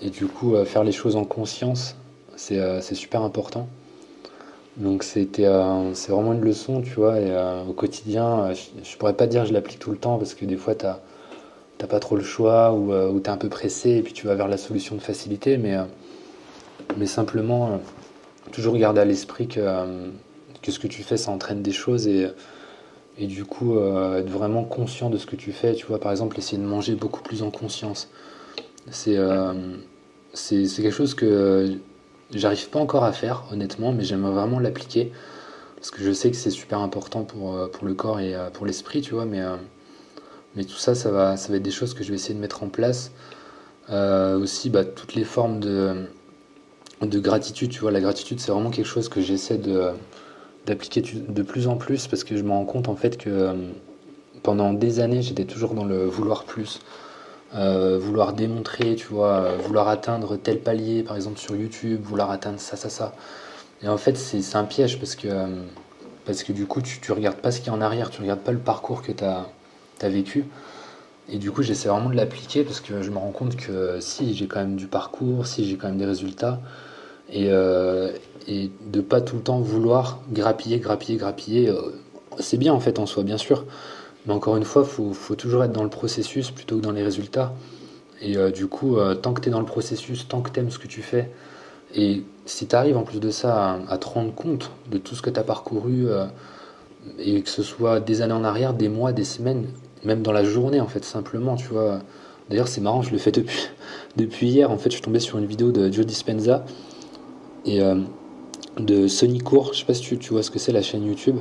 [0.00, 1.96] Et du coup, faire les choses en conscience,
[2.36, 3.68] c'est super important.
[4.76, 5.50] Donc c'était
[5.94, 7.16] c'est vraiment une leçon, tu vois,
[7.68, 10.44] au quotidien, je, je, pourrais pas dire que je l'applique tout le temps parce que
[10.44, 10.76] des fois
[11.78, 14.12] t'as pas trop le choix ou, euh, ou tu es un peu pressé et puis
[14.12, 17.76] tu vas vers la solution de facilité, mais, euh, simplement euh,
[18.52, 19.60] toujours garder à l'esprit que,
[20.66, 22.08] ce que tu fais, ça entraîne des choses
[23.18, 25.74] et du coup être vraiment conscient de ce que tu fais.
[25.74, 28.08] Tu vois, par exemple, essayer de manger beaucoup plus en conscience.
[28.90, 29.18] C'est
[30.34, 31.78] c'est quelque chose que
[32.32, 35.12] j'arrive pas encore à faire, honnêtement, mais j'aimerais vraiment l'appliquer
[35.76, 39.00] parce que je sais que c'est super important pour, pour le corps et pour l'esprit,
[39.00, 39.42] tu vois, mais
[40.56, 42.40] mais tout ça, ça va, ça va être des choses que je vais essayer de
[42.40, 43.12] mettre en place.
[43.90, 46.06] Euh, aussi, bah, toutes les formes de,
[47.00, 47.70] de gratitude.
[47.70, 49.92] Tu vois, la gratitude, c'est vraiment quelque chose que j'essaie de
[50.68, 53.54] d'appliquer de plus en plus parce que je me rends compte en fait que euh,
[54.42, 56.80] pendant des années, j'étais toujours dans le vouloir plus.
[57.54, 62.60] Euh, vouloir démontrer, tu vois, vouloir atteindre tel palier, par exemple sur YouTube, vouloir atteindre
[62.60, 63.14] ça, ça, ça.
[63.82, 65.28] Et en fait, c'est un piège parce que,
[66.26, 68.20] parce que du coup, tu, tu regardes pas ce qu'il y a en arrière, tu
[68.20, 70.44] regardes pas le parcours que tu as, vécu.
[71.30, 74.34] Et du coup, j'essaie vraiment de l'appliquer parce que je me rends compte que si
[74.34, 76.60] j'ai quand même du parcours, si j'ai quand même des résultats,
[77.30, 78.12] et, euh,
[78.48, 81.68] et de pas tout le temps vouloir grappiller, grappiller, grappiller.
[81.68, 81.92] Euh,
[82.40, 83.64] c'est bien en fait en soi, bien sûr,
[84.26, 87.02] mais encore une fois, faut, faut toujours être dans le processus plutôt que dans les
[87.02, 87.52] résultats.
[88.20, 90.70] Et euh, du coup, tant que tu es dans le processus, tant que tu aimes
[90.70, 91.30] ce que tu fais,
[91.94, 95.22] et si tu arrives en plus de ça à, te rendre compte de tout ce
[95.22, 96.08] que tu as parcouru,
[97.18, 99.66] et que ce soit des années en arrière, des mois, des semaines,
[100.04, 102.00] même dans la journée en fait, simplement, tu vois.
[102.50, 103.68] D'ailleurs, c'est marrant, je le fais depuis,
[104.16, 104.70] depuis hier.
[104.70, 106.64] En fait, je suis tombé sur une vidéo de Joe Dispenza
[107.66, 107.96] et euh,
[108.80, 109.72] de Sony Court.
[109.72, 111.36] Je sais pas si tu, tu vois ce que c'est la chaîne YouTube.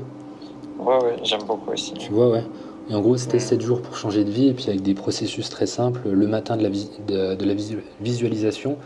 [0.80, 1.94] Ouais, ouais, j'aime beaucoup aussi.
[1.94, 2.44] Tu vois, ouais.
[2.90, 5.50] Et en gros, c'était 7 jours pour changer de vie, et puis avec des processus
[5.50, 6.10] très simples.
[6.10, 7.54] Le matin, de la, de, de la
[8.00, 8.78] visualisation,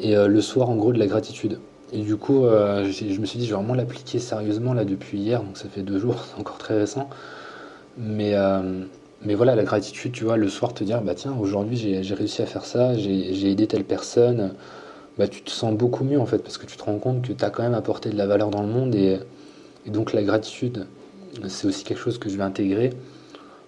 [0.00, 1.58] et euh, le soir, en gros, de la gratitude.
[1.92, 5.18] Et du coup, euh, je me suis dit, je vais vraiment l'appliquer sérieusement là depuis
[5.18, 7.08] hier, donc ça fait deux jours, c'est encore très récent.
[7.96, 8.34] Mais,
[9.24, 12.42] mais voilà, la gratitude, tu vois, le soir te dire, bah tiens, aujourd'hui j'ai réussi
[12.42, 14.54] à faire ça, j'ai aidé telle personne,
[15.18, 17.32] bah, tu te sens beaucoup mieux en fait, parce que tu te rends compte que
[17.32, 19.18] tu as quand même apporté de la valeur dans le monde et,
[19.86, 20.86] donc la gratitude,
[21.46, 22.90] c'est aussi quelque chose que je vais intégrer.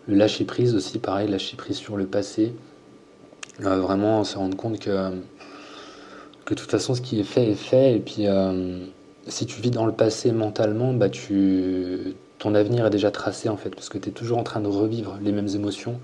[0.09, 2.53] Le lâcher prise aussi, pareil, lâcher prise sur le passé.
[3.65, 5.11] Euh, vraiment se rendre compte que,
[6.45, 8.85] que de toute façon ce qui est fait est fait et puis euh,
[9.27, 13.57] si tu vis dans le passé mentalement, bah tu, ton avenir est déjà tracé en
[13.57, 16.01] fait, parce que tu es toujours en train de revivre les mêmes émotions,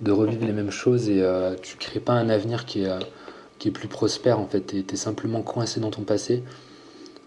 [0.00, 2.90] de revivre les mêmes choses et euh, tu crées pas un avenir qui est
[3.58, 4.66] qui est plus prospère en fait.
[4.66, 6.42] Tu es, simplement coincé dans ton passé.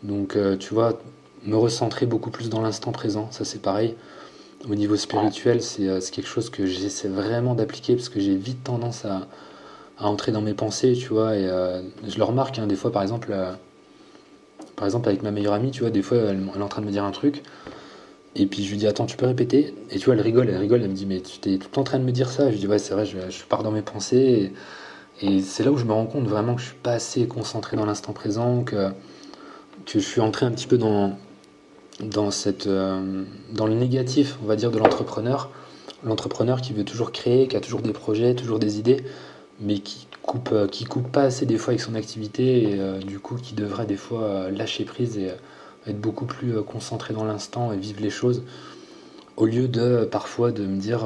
[0.04, 1.00] Donc euh, tu vois,
[1.46, 3.96] me recentrer beaucoup plus dans l'instant présent, ça c'est pareil.
[4.70, 8.64] Au niveau spirituel, euh, c'est quelque chose que j'essaie vraiment d'appliquer parce que j'ai vite
[8.64, 9.28] tendance à,
[9.98, 11.36] à, entrer dans mes pensées, tu vois.
[11.36, 13.36] Et euh, je le remarque, hein, des fois par exemple,
[14.76, 16.88] par exemple avec ma meilleure amie, tu vois, des fois elle, est en train de
[16.88, 17.44] me dire un truc.
[18.36, 19.76] Et puis je lui dis attends tu peux répéter?
[19.90, 21.84] Et tu vois elle rigole elle rigole elle me dit mais tu t'es tout en
[21.84, 23.72] train de me dire ça je lui dis ouais c'est vrai je, je, pars dans
[23.72, 24.54] mes pensées et,
[25.22, 27.78] et c'est là où je me rends compte vraiment que je suis pas assez concentré
[27.78, 28.90] dans l'instant présent, que,
[29.88, 31.18] je suis entré un petit peu dans,
[32.02, 33.24] euh,
[33.54, 35.52] dans le négatif, on va dire, de l'entrepreneur.
[36.04, 39.04] L'entrepreneur qui veut toujours créer, qui a toujours des projets, toujours des idées,
[39.60, 42.98] mais qui coupe, euh, qui coupe pas assez des fois avec son activité et euh,
[42.98, 45.30] du coup qui devrait des fois lâcher prise et
[45.88, 48.44] être beaucoup plus concentré dans l'instant et vivre les choses
[49.38, 51.06] au lieu de parfois de me dire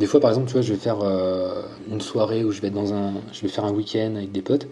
[0.00, 2.68] des fois, par exemple, tu vois, je vais faire euh, une soirée où je vais
[2.68, 4.66] être dans un, je vais faire un week-end avec des potes,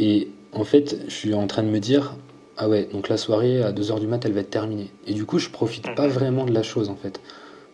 [0.00, 2.16] et en fait, je suis en train de me dire,
[2.56, 4.90] ah ouais, donc la soirée à 2h du mat, elle va être terminée.
[5.06, 7.20] Et du coup, je profite pas vraiment de la chose, en fait.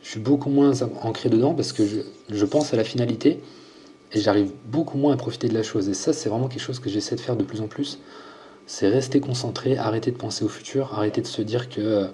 [0.03, 0.73] Je suis beaucoup moins
[1.03, 3.41] ancré dedans parce que je, je pense à la finalité
[4.13, 5.89] et j'arrive beaucoup moins à profiter de la chose.
[5.89, 8.01] Et ça, c'est vraiment quelque chose que j'essaie de faire de plus en plus.
[8.67, 12.07] C'est rester concentré, arrêter de penser au futur, arrêter de se dire que,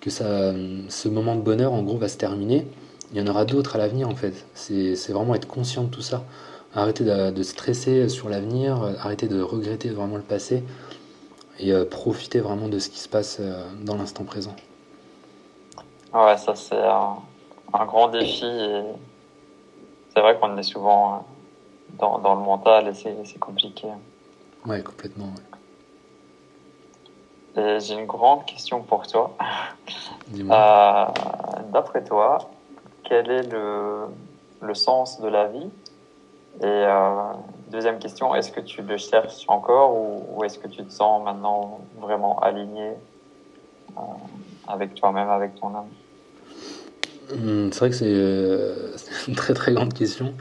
[0.00, 0.54] que ça,
[0.88, 2.66] ce moment de bonheur, en gros, va se terminer
[3.14, 4.44] il y en aura d'autres à l'avenir en fait.
[4.54, 6.24] C'est vraiment être conscient de tout ça.
[6.74, 10.64] Arrêter de, stresser sur l'avenir, arrêter de regretter vraiment le passé
[11.60, 14.56] et euh, profiter vraiment de ce qui se passe euh, dans l'instant présent.
[16.12, 17.18] Ouais, ça c'est un,
[17.86, 18.44] grand défi
[20.12, 21.18] c'est vrai qu'on est souvent euh,
[21.98, 23.86] dans, dans, le mental et c'est compliqué.
[24.66, 25.32] Ouais, complètement.
[27.56, 29.36] Et j'ai une grande question pour toi.
[30.28, 31.14] Dis-moi.
[31.72, 32.50] D'après toi,
[33.04, 34.06] quel est le,
[34.60, 35.70] le sens de la vie?
[36.60, 37.32] Et euh,
[37.70, 41.80] deuxième question, est-ce que tu le cherches encore ou, est-ce que tu te sens maintenant
[42.00, 42.90] vraiment aligné
[43.96, 44.00] euh,
[44.68, 49.94] avec toi-même, avec ton âme hmm, C'est vrai que euh, c'est une très très grande
[49.94, 50.34] question.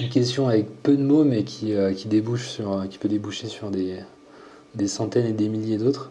[0.00, 3.70] une question avec peu de mots, mais qui, qui, débouche sur, qui peut déboucher sur
[3.70, 4.00] des,
[4.74, 6.10] des centaines et des milliers d'autres.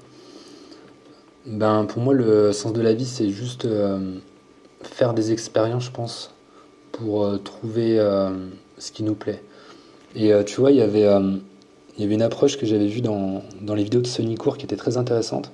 [1.45, 3.67] Ben, pour moi, le sens de la vie, c'est juste
[4.87, 6.31] faire des expériences, je pense,
[6.91, 8.31] pour euh, trouver euh,
[8.77, 9.41] ce qui nous plaît.
[10.15, 11.07] Et euh, tu vois, il y avait,
[11.97, 14.57] il y avait une approche que j'avais vue dans, dans, les vidéos de Sony Court
[14.57, 15.51] qui était très intéressante.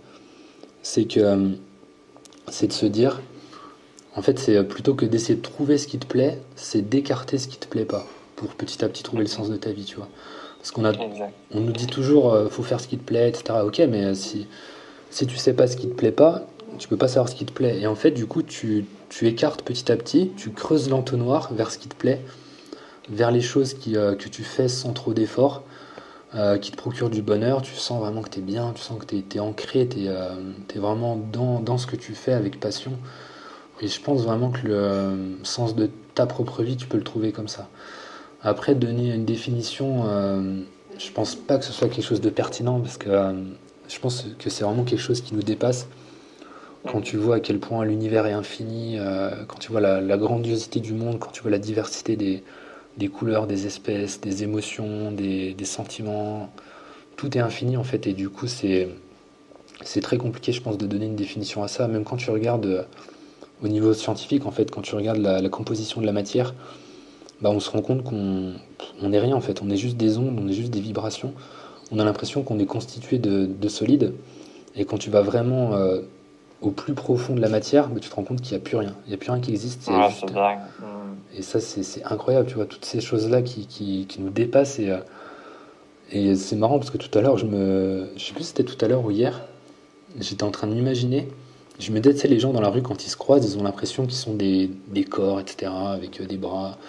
[0.81, 1.53] C'est que
[2.49, 3.21] c'est de se dire,
[4.15, 7.47] en fait, c'est plutôt que d'essayer de trouver ce qui te plaît, c'est d'écarter ce
[7.47, 9.97] qui te plaît pas pour petit à petit trouver le sens de ta vie, tu
[9.97, 10.07] vois.
[10.59, 10.93] Parce qu'on a,
[11.51, 13.59] on nous dit toujours, faut faire ce qui te plaît, etc.
[13.63, 14.47] Ok, mais si
[15.09, 16.47] si tu sais pas ce qui te plaît pas,
[16.77, 17.79] tu peux pas savoir ce qui te plaît.
[17.79, 21.71] Et en fait, du coup, tu, tu écartes petit à petit, tu creuses l'entonnoir vers
[21.71, 22.21] ce qui te plaît,
[23.09, 25.63] vers les choses qui, euh, que tu fais sans trop d'efforts,
[26.35, 27.61] euh, qui te procurent du bonheur.
[27.61, 30.07] Tu sens vraiment que tu es bien, tu sens que tu es, ancré, tu es,
[30.09, 30.35] euh,
[30.75, 32.93] vraiment dans, dans, ce que tu fais avec passion.
[33.81, 37.31] Et je pense vraiment que le sens de ta propre vie, tu peux le trouver
[37.31, 37.69] comme ça.
[38.41, 40.05] Après, donner une définition,
[40.97, 43.09] je pense pas que ce soit quelque chose de pertinent parce que
[43.87, 45.87] je pense que c'est vraiment quelque chose qui nous dépasse
[46.87, 50.79] quand tu vois à quel point l'univers est infini, euh, quand tu vois la, grandiosité
[50.79, 56.49] du monde, quand tu vois la diversité des, couleurs, des espèces, des émotions, des, sentiments,
[57.15, 58.89] tout est infini en fait, et du coup, c'est
[60.01, 61.87] très compliqué, je pense, de donner une définition à ça.
[61.87, 62.83] Même quand tu regardes euh,
[63.63, 66.55] au niveau scientifique, en fait, quand tu regardes la, composition de la matière,
[67.41, 68.53] bah, on se rend compte qu'on
[69.01, 69.61] on est rien en fait.
[69.61, 71.33] On est juste des ondes, on est juste des vibrations.
[71.91, 74.13] On a l'impression qu'on est constitué de, de solide.
[74.75, 76.01] Et quand tu vas vraiment euh,
[76.61, 78.77] au plus profond de la matière, bah, tu te rends compte qu'il n'y a plus
[78.77, 78.95] rien.
[79.05, 79.87] Il n'y a plus rien qui existe.
[81.35, 84.79] Et ça, c'est incroyable, tu vois, toutes ces choses-là qui, qui, qui, nous dépassent.
[84.79, 84.97] Et, euh,
[86.11, 88.07] et c'est marrant parce que tout à l'heure, je me.
[88.17, 89.41] Je sais plus si c'était tout à l'heure ou hier,
[90.19, 91.27] j'étais en train de m'imaginer.
[91.79, 93.59] Je me disais, tu sais, les gens dans la rue, quand ils se croisent, ils
[93.59, 96.79] ont l'impression qu'ils sont des, des, corps, etc., avec euh, des bras.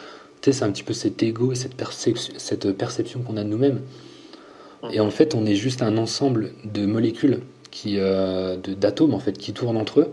[0.40, 3.44] Tu sais, c'est un petit peu cet ego et cette, perception, cette perception qu'on a
[3.44, 3.82] de nous-mêmes.
[4.92, 7.40] Et en fait, on est juste un ensemble de molécules,
[7.82, 10.12] qui, euh, d'atomes, en fait, qui tournent entre eux.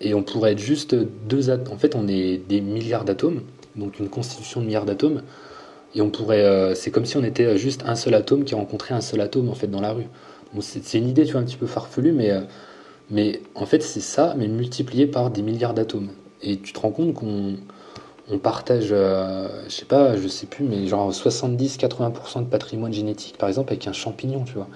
[0.00, 1.50] Et on pourrait être juste deux.
[1.50, 3.42] En fait, on est des milliards d'atomes,
[3.76, 5.22] donc une constitution de milliards d'atomes.
[5.94, 6.44] Et on pourrait.
[6.44, 9.48] Euh, c'est comme si on était juste un seul atome qui rencontrait un seul atome,
[9.48, 10.06] en fait, dans la rue
[10.60, 12.40] c'est une idée, tu vois, un petit peu farfelue, mais, euh,
[13.10, 16.08] mais en fait, c'est ça, mais multiplié par des milliards d'atomes.
[16.42, 17.56] Et tu te rends compte qu'on
[18.30, 23.38] on partage, euh, je sais pas, je sais plus, mais genre 70-80% de patrimoine génétique,
[23.38, 24.68] par exemple, avec un champignon, tu vois.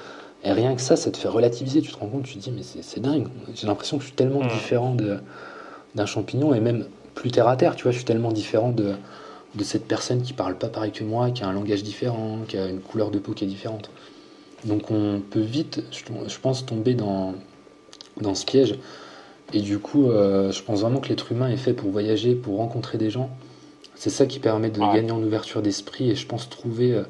[0.45, 1.83] Et rien que ça, ça te fait relativiser.
[1.83, 3.29] Tu te rends compte, tu te dis, mais c'est dingue.
[3.55, 4.49] J'ai l'impression que je suis tellement mmh.
[4.49, 4.97] différent
[5.95, 8.95] d'un champignon, et même plus terre à terre, tu vois, je suis tellement différent de,
[9.55, 12.57] de cette personne qui parle pas pareil que moi, qui a un langage différent, qui
[12.57, 13.91] a une couleur de peau qui est différente.
[14.65, 17.35] Donc on peut vite, je pense, tomber dans,
[18.21, 18.79] dans ce piège.
[19.53, 22.57] Et du coup, euh, je pense vraiment que l'être humain est fait pour voyager, pour
[22.57, 23.29] rencontrer des gens.
[23.95, 27.03] C'est ça qui permet de gagner en ouverture d'esprit et je pense trouver euh,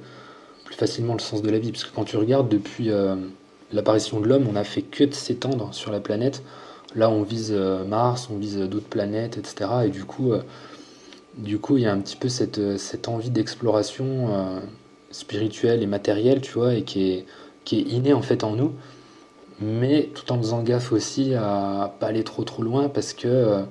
[0.73, 1.73] plus facilement le sens de la vie.
[1.73, 3.15] Parce que quand tu regardes depuis euh,
[3.73, 6.43] l'apparition de l'homme, on n'a fait que de s'étendre sur la planète.
[6.94, 9.70] Là, on vise Mars, on vise d'autres planètes, etc.
[9.86, 10.32] Et du coup,
[11.39, 14.61] du coup, il y a un petit peu cette, cette envie d'exploration
[15.11, 17.27] spirituelle et matérielle, tu vois, et qui est
[17.65, 18.73] qui est inné en fait en nous,
[19.61, 23.62] mais tout en faisant gaffe aussi à pas aller trop trop loin parce que euh,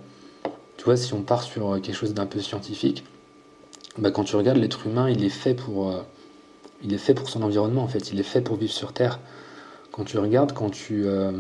[0.78, 3.04] tu vois si on part sur quelque chose d'un peu scientifique,
[3.98, 6.02] bah, quand tu regardes l'être humain, il est fait pour euh,
[6.84, 9.20] il est fait pour son environnement en fait, il est fait pour vivre sur Terre.
[9.92, 11.32] Quand tu regardes, quand tu euh,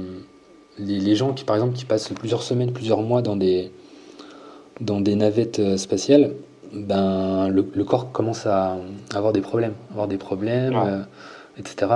[0.77, 3.71] les, gens qui par exemple qui passent plusieurs semaines, plusieurs mois dans des
[4.79, 6.33] dans des navettes spatiales,
[6.73, 8.77] ben le, corps commence à
[9.13, 11.05] avoir des problèmes, avoir des problèmes
[11.57, 11.91] etc.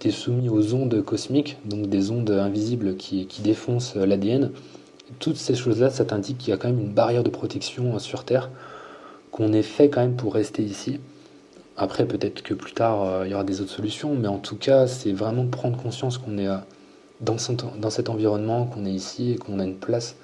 [0.00, 4.50] Tu es, soumis aux ondes cosmiques, donc des ondes invisibles qui, qui défoncent l'ADN.
[5.18, 8.24] Toutes ces choses-là, ça t'indique qu'il y a quand même une barrière de protection sur
[8.24, 8.50] Terre,
[9.30, 11.00] qu'on est fait quand même pour rester ici.
[11.80, 14.56] Après, peut-être que plus tard, euh, il y aura des autres solutions, mais en tout
[14.56, 16.56] cas, c'est vraiment prendre conscience qu'on est euh,
[17.20, 20.16] dans, cet environnement, qu'on est ici et qu'on a une place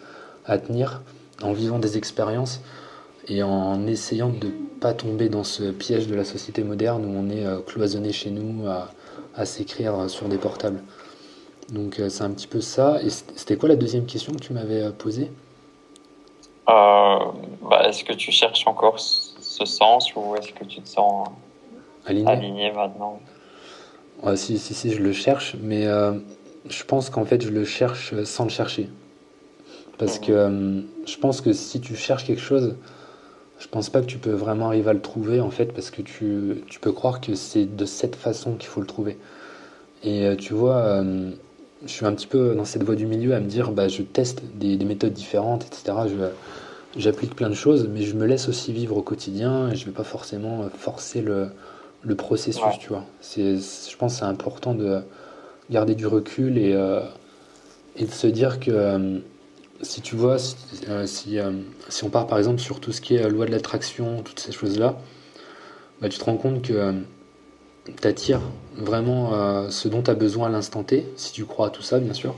[0.47, 1.01] à tenir
[1.43, 2.61] en vivant des expériences
[3.29, 7.17] et en essayant de ne pas tomber dans ce piège de la société moderne où
[7.17, 8.91] on est euh, cloisonné chez nous à,
[9.45, 10.83] s'écrire sur des portables.
[11.71, 13.01] Donc c'est un petit peu ça.
[13.03, 15.31] Et c'était quoi la deuxième question que tu m'avais posée?
[16.67, 17.33] Bah,
[17.85, 21.29] Est-ce que tu cherches encore ce sens ou est-ce que tu te sens
[22.07, 23.21] aligné, maintenant
[24.37, 28.45] si, si, si, je le cherche, mais je pense qu'en fait je le cherche sans
[28.45, 28.89] le chercher.
[29.99, 30.23] Parce mmh.
[30.23, 32.75] que je pense que si tu cherches quelque chose,
[33.59, 36.03] je pense pas que tu peux vraiment arriver à le trouver en fait parce que
[36.03, 39.17] tu, tu peux croire que c'est de cette façon qu'il faut le trouver.
[40.03, 41.31] Et euh, tu vois, euh,
[41.87, 44.03] je suis un petit peu dans cette voie du milieu à me dire bah, je
[44.03, 45.97] teste des, des méthodes différentes, etc.
[46.97, 49.93] J'applique plein de choses, mais je me laisse aussi vivre au quotidien et je vais
[49.93, 51.49] pas forcément forcer le,
[52.05, 53.05] le processus, tu vois.
[53.37, 55.01] Je pense que c'est important de
[55.71, 57.01] garder du recul et, euh,
[57.97, 59.23] et de se dire que
[59.83, 60.57] si tu vois, si,
[60.89, 61.05] euh,
[61.39, 61.53] euh,
[61.89, 64.41] si, on part par exemple sur tout ce qui est euh, loi de l'attraction, toutes
[64.41, 64.97] ces choses-là,
[66.01, 66.95] bah, tu te rends compte que
[68.01, 68.41] tu attires
[68.77, 72.01] vraiment ce dont tu as besoin à l'instant T, si tu crois à tout ça,
[72.01, 72.35] bien sûr.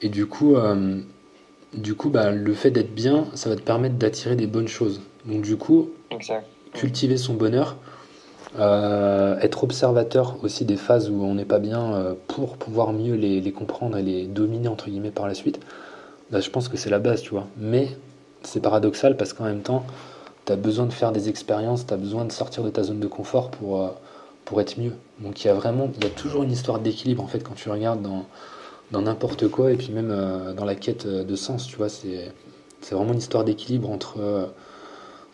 [0.00, 0.56] Et du coup,
[1.74, 5.02] du coup bah, le fait d'être bien, ça va te permettre d'attirer des bonnes choses.
[5.26, 5.90] Donc du coup,
[6.72, 7.76] cultiver son bonheur,
[8.58, 13.96] être observateur aussi des phases où on n'est pas bien pour pouvoir mieux les, comprendre
[13.96, 15.60] et les dominer entre guillemets par la suite.
[16.30, 17.46] Bah, je pense que c'est la base, tu vois.
[17.58, 17.88] Mais
[18.42, 19.84] c'est paradoxal parce qu'en même temps,
[20.46, 23.00] tu as besoin de faire des expériences, tu as besoin de sortir de ta zone
[23.00, 23.88] de confort pour, euh,
[24.44, 24.92] pour être mieux.
[25.20, 27.54] Donc il y a vraiment, il y a toujours une histoire d'équilibre en fait quand
[27.54, 28.24] tu regardes dans
[28.90, 32.32] dans n'importe quoi et puis même euh, dans la quête de sens, tu vois, c'est
[32.80, 34.46] c'est vraiment une histoire d'équilibre entre euh,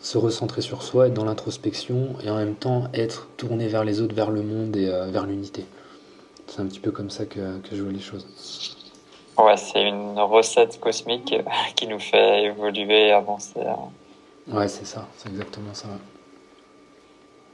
[0.01, 4.01] se recentrer sur soi, être dans l'introspection et en même temps être tourné vers les
[4.01, 5.65] autres, vers le monde et vers l'unité.
[6.47, 8.27] C'est un petit peu comme ça que, que je vois les choses.
[9.37, 11.33] Ouais, c'est une recette cosmique
[11.75, 13.59] qui nous fait évoluer et avancer.
[14.47, 15.87] Ouais, c'est ça, c'est exactement ça.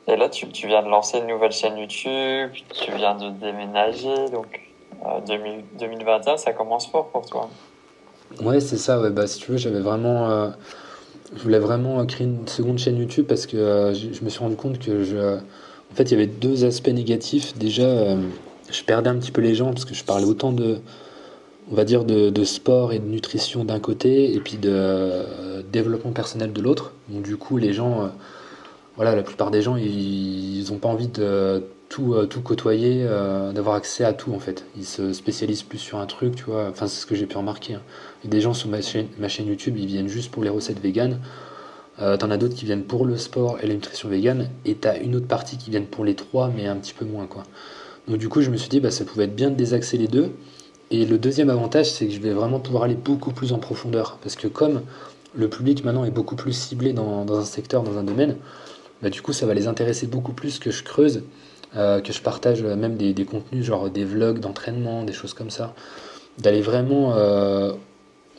[0.08, 4.30] Et là, tu, tu, viens de lancer une nouvelle chaîne YouTube, tu viens de déménager,
[4.30, 4.62] donc
[5.28, 7.50] 2021, ça commence fort pour toi.
[8.42, 9.00] Ouais, c'est ça.
[9.00, 9.10] Ouais.
[9.10, 10.52] Bah, si tu veux, j'avais vraiment,
[11.36, 14.80] je voulais vraiment créer une seconde chaîne YouTube parce que je, me suis rendu compte
[14.80, 17.58] que je, en fait, il y avait deux aspects négatifs.
[17.58, 18.16] Déjà,
[18.72, 20.80] je perdais un petit peu les gens parce que je parlais autant de,
[21.72, 26.12] on va dire, de, sport et de nutrition d'un côté et puis de euh, développement
[26.12, 26.94] personnel de l'autre.
[27.10, 28.08] Donc du coup, les gens, euh,
[28.96, 33.04] voilà, la plupart des gens, ils n'ont pas envie de tout, euh, tout côtoyer,
[33.54, 34.66] d'avoir accès à tout en fait.
[34.78, 36.68] Ils se spécialisent plus sur un truc, tu vois.
[36.70, 37.76] Enfin, c'est ce que j'ai pu remarquer.
[37.76, 37.82] Hein.
[38.26, 39.08] Des gens sur ma chaîne,
[39.48, 41.20] YouTube, ils viennent juste pour les recettes véganes.
[41.98, 45.16] T'en as d'autres qui viennent pour le sport et la nutrition végane, et t'as une
[45.16, 47.44] autre partie qui viennent pour les trois, mais un petit peu moins quoi.
[48.08, 50.08] Donc du coup, je me suis dit, bah, ça pouvait être bien de désaxer les
[50.08, 50.32] deux.
[50.90, 54.18] Et le deuxième avantage, c'est que je vais vraiment pouvoir aller beaucoup plus en profondeur.
[54.22, 54.82] Parce que comme
[55.36, 58.38] le public maintenant est beaucoup plus ciblé dans, un secteur, dans un domaine,
[59.02, 61.24] bah, du coup, ça va les intéresser beaucoup plus que je creuse,
[61.76, 65.74] euh, que je partage même des, contenus, genre des vlogs d'entraînement, des choses comme ça.
[66.38, 67.74] D'aller vraiment euh,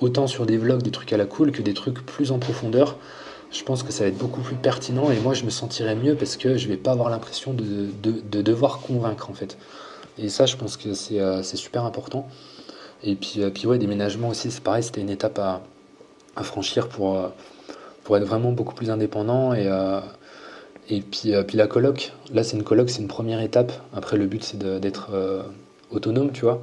[0.00, 2.96] autant sur des vlogs, des trucs à la cool, que des trucs plus en profondeur
[3.50, 6.14] je pense que ça va être beaucoup plus pertinent et moi je me sentirai mieux
[6.14, 9.56] parce que je vais pas avoir l'impression de, de, devoir convaincre en fait.
[10.18, 12.28] Et ça, je pense que c'est euh, super important.
[13.02, 15.62] Et puis, puis ouais, déménagement aussi, c'est pareil, c'était une étape à,
[16.36, 17.18] à franchir pour,
[18.04, 19.54] pour être vraiment beaucoup plus indépendant.
[19.54, 19.66] Et,
[20.88, 23.72] et puis, puis la coloc, là c'est une coloc, c'est une première étape.
[23.94, 25.10] Après, le but c'est d'être
[25.90, 26.62] autonome, tu vois.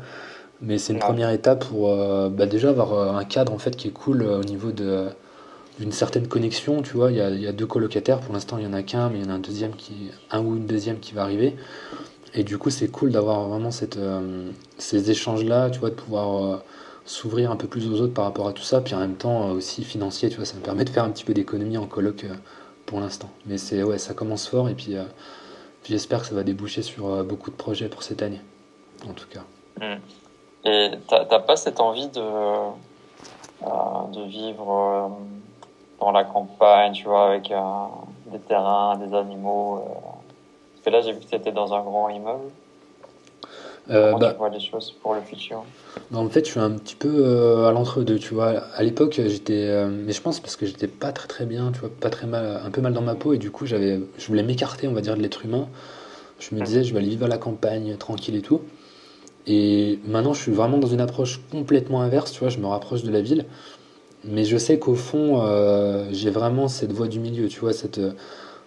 [0.61, 1.95] Mais c'est une première étape pour
[2.30, 5.10] bah, déjà avoir un cadre en fait qui est cool au niveau de
[5.80, 8.64] d'une certaine connexion, tu vois, il y a, y a, deux colocataires, pour l'instant il
[8.64, 10.65] y en a qu'un, mais il y en a un deuxième qui, un ou une
[10.65, 11.56] deuxième qui va arriver.
[12.34, 16.45] Et du coup c'est cool d'avoir vraiment cette, euh, ces échanges-là, tu vois, de pouvoir
[16.45, 16.57] euh,
[17.06, 19.49] s'ouvrir un peu plus aux autres par rapport à tout ça, puis en même temps
[19.49, 21.88] euh, aussi financier, tu vois, ça me permet de faire un petit peu d'économie en
[21.88, 22.26] coloc
[22.86, 23.30] pour l'instant.
[23.45, 24.95] Mais c'est ouais, ça commence fort et puis,
[25.84, 28.41] puis j'espère que ça va déboucher sur beaucoup de projets pour cette année,
[29.07, 29.44] en tout cas.
[29.80, 29.99] Mmh.
[30.68, 32.22] Et t'as pas cette envie de,
[33.62, 35.12] de vivre
[35.99, 37.62] dans la campagne, tu vois, avec euh,
[38.28, 39.78] des terrains, des animaux.
[39.78, 39.94] Euh?
[40.74, 42.52] Parce que là, j'ai vu que tu étais dans un grand immeuble.
[43.90, 45.64] Euh, Comment bah, tu vois les choses pour le futur
[46.12, 48.62] bah, En fait, je suis un petit peu à l'entre-deux, tu vois.
[48.76, 49.86] À l'époque, j'étais...
[49.88, 52.62] mais je pense parce que j'étais pas très très bien, tu vois, pas très mal,
[52.66, 55.02] un peu mal dans ma peau, et du coup, j'avais, je voulais m'écarter, on va
[55.02, 55.68] dire, de l'être humain.
[56.40, 58.62] Je me disais, je vais aller vivre à la campagne, tranquille et tout.
[59.48, 63.03] Et maintenant, je suis vraiment dans une approche complètement inverse, tu vois, je me rapproche
[63.03, 63.45] de la ville
[64.28, 68.02] mais je sais qu'au fond, euh, j'ai vraiment cette voie du milieu, tu vois, cette,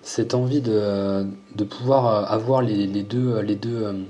[0.02, 1.26] cette envie de,
[1.56, 4.06] de pouvoir avoir les, les deux, les, deux,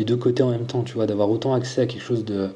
[0.00, 2.48] les deux côtés en même temps, tu vois, d'avoir autant accès à quelque chose de,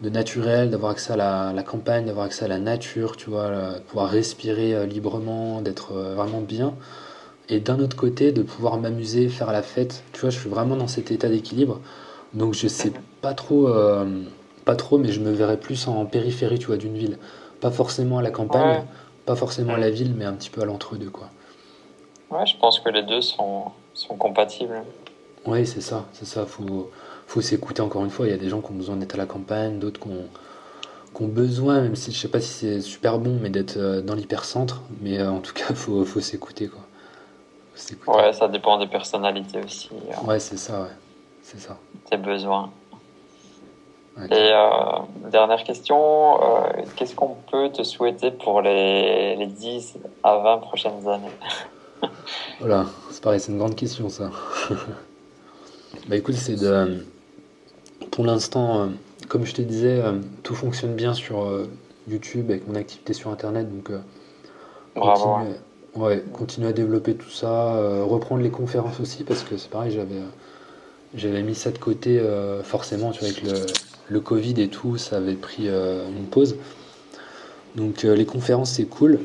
[0.00, 3.50] de naturel, d'avoir accès à la, la campagne, d'avoir accès à la nature, tu vois,
[3.50, 6.72] de pouvoir respirer euh, librement, d'être euh, vraiment bien.
[7.50, 10.04] Et d'un autre côté, de pouvoir m'amuser, faire la fête.
[10.14, 11.80] Tu vois, je suis vraiment dans cet état d'équilibre.
[12.32, 13.68] Donc je sais pas trop
[14.64, 17.18] pas trop, mais je me verrais plus en périphérie, tu vois, d'une ville.
[17.60, 18.82] Pas forcément à la campagne,
[19.26, 21.28] pas forcément à la ville, mais un petit peu à l'entre-deux, quoi.
[22.30, 24.82] Ouais, je pense que les deux sont, sont compatibles.
[25.46, 26.46] Oui, c'est ça, c'est ça.
[26.46, 26.90] Faut,
[27.26, 28.26] faut s'écouter encore une fois.
[28.26, 30.26] Il y a des gens qui ont besoin d'être à la campagne, d'autres qui ont,
[31.14, 34.00] qui ont, besoin, même si je sais pas si c'est super bon, mais d'être euh,
[34.00, 34.82] dans l'hypercentre.
[35.00, 36.80] Mais euh, en tout cas, faut, faut s'écouter, quoi.
[38.06, 39.90] Ouais, ça dépend des personnalités aussi.
[40.12, 40.24] Hein.
[40.24, 40.96] Ouais, c'est ça, ouais.
[41.42, 41.76] C'est ça.
[42.08, 42.70] Tes besoins.
[44.16, 44.68] Et euh,
[45.30, 51.08] dernière question, euh, qu'est-ce qu'on peut te souhaiter pour les, les 10 à 20 prochaines
[51.08, 51.30] années?
[52.60, 54.30] Voilà, c'est pareil, c'est une grande question ça.
[56.08, 57.04] bah écoute, c'est de.
[58.10, 58.86] Pour l'instant, euh,
[59.28, 61.48] comme je te disais, euh, tout fonctionne bien sur
[62.08, 63.90] YouTube avec mon activité sur internet, donc.
[64.94, 65.24] Bravo.
[65.24, 65.56] Continuer,
[65.96, 67.74] ouais, continuer à développer tout ça,
[68.04, 70.20] reprendre les conférences aussi, parce que c'est pareil, j'avais.
[71.14, 72.22] j'avais mis ça de côté
[72.62, 73.66] forcément tu vois, avec le,
[74.08, 76.56] le Covid et tout, ça avait pris euh, une pause.
[77.76, 79.18] Donc euh, les conférences, c'est cool.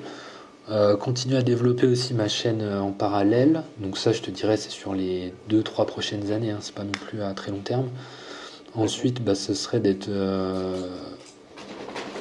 [0.70, 3.64] Euh, continuer à développer aussi ma chaîne en parallèle.
[3.80, 6.52] Donc ça, je te dirais, c'est sur les 2-3 prochaines années.
[6.52, 6.60] Hein.
[6.62, 7.88] c'est pas non plus à très long terme.
[8.76, 10.10] Ensuite, bah, ce serait d'être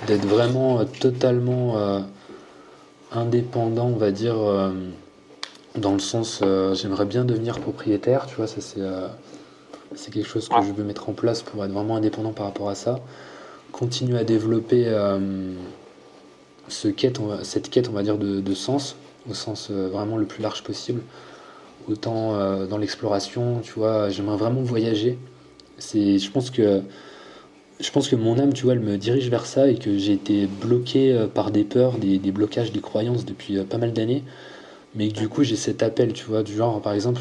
[0.06, 1.76] d'être vraiment totalement
[3.12, 4.36] indépendant, on va dire,
[5.74, 6.42] dans le sens,
[6.72, 8.26] j'aimerais bien devenir propriétaire.
[8.26, 8.80] Tu vois, ça c'est
[9.94, 12.68] c'est quelque chose que je veux mettre en place pour être vraiment indépendant par rapport
[12.68, 13.00] à ça.
[13.72, 15.52] Continuer à développer euh,
[16.68, 18.96] ce quête, cette quête, on va dire, de, sens,
[19.28, 21.02] au sens euh, vraiment le plus large possible.
[21.88, 25.18] Autant euh, dans l'exploration, tu vois, j'aimerais vraiment voyager.
[25.78, 26.82] C'est, je pense que
[27.80, 30.12] je pense que mon âme, tu vois, elle me dirige vers ça et que j'ai
[30.12, 34.24] été bloqué par des peurs, des, des blocages, des croyances depuis pas mal d'années.
[34.96, 37.20] mais du coup j'ai cet appel, tu vois, du genre, par exemple,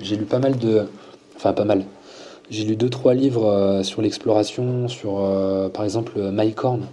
[0.00, 0.86] j'ai lu pas mal de...
[1.36, 1.84] Enfin, pas mal.
[2.50, 6.86] J'ai lu deux, trois livres euh, sur l'exploration, sur, euh, par exemple, Mike Horn.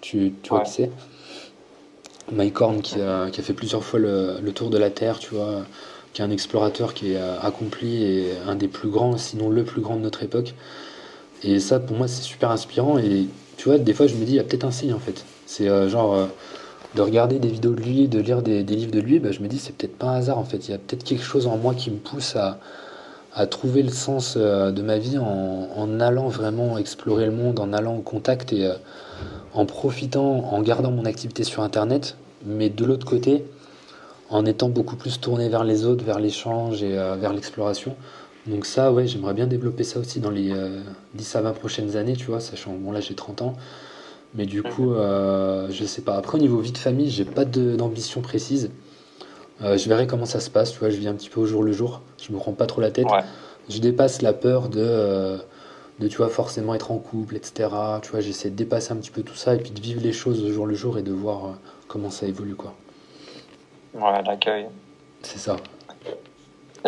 [0.00, 0.90] Tu, tu vois qui c'est?
[2.32, 5.18] Mike Horn qui a, qui a, fait plusieurs fois le, le, tour de la Terre,
[5.18, 5.64] tu vois,
[6.12, 9.80] qui est un explorateur qui est accompli et un des plus grands, sinon le plus
[9.80, 10.54] grand de notre époque.
[11.42, 12.98] Et ça, pour moi, c'est super inspirant.
[12.98, 14.98] Et tu vois, des fois, je me dis, il y a peut-être un signe en
[14.98, 15.24] fait.
[15.46, 16.26] C'est euh, genre euh,
[16.94, 19.48] de regarder des vidéos de lui, de lire des, livres de lui, bah, je me
[19.48, 20.68] dis, c'est peut-être pas un hasard en fait.
[20.68, 22.58] Il y a peut-être quelque chose en moi qui me pousse à,
[23.34, 27.60] à trouver le sens euh, de ma vie en, en, allant vraiment explorer le monde,
[27.60, 28.70] en allant au contact et
[29.56, 33.44] en profitant, en gardant mon activité sur Internet, mais de l'autre côté,
[34.30, 37.96] en étant beaucoup plus tourné vers les autres, vers l'échange et vers l'exploration.
[38.46, 40.52] Donc ça, ouais, j'aimerais bien développer ça aussi dans les
[41.14, 43.56] 10 à 20 prochaines années, tu vois, sachant, bon là j'ai 30 ans,
[44.36, 46.16] mais du coup, euh, je sais pas.
[46.16, 48.70] Après, au niveau vie de famille, j'ai pas d'ambition précise.
[49.62, 50.72] Euh, je verrai comment ça se passe.
[50.72, 52.02] Tu vois, je vis un petit peu au jour le jour.
[52.22, 53.06] Je me prends pas trop la tête.
[53.70, 55.38] Je dépasse la peur de, euh,
[55.98, 57.68] de, tu vois, forcément être en couple, etc.
[58.02, 60.12] Tu vois, j'essaie de dépasser un petit peu tout ça et puis de vivre les
[60.12, 61.54] choses au jour le jour et de voir
[61.88, 62.74] comment ça évolue, quoi.
[63.94, 64.66] Ouais, l'accueil.
[65.22, 65.56] C'est ça.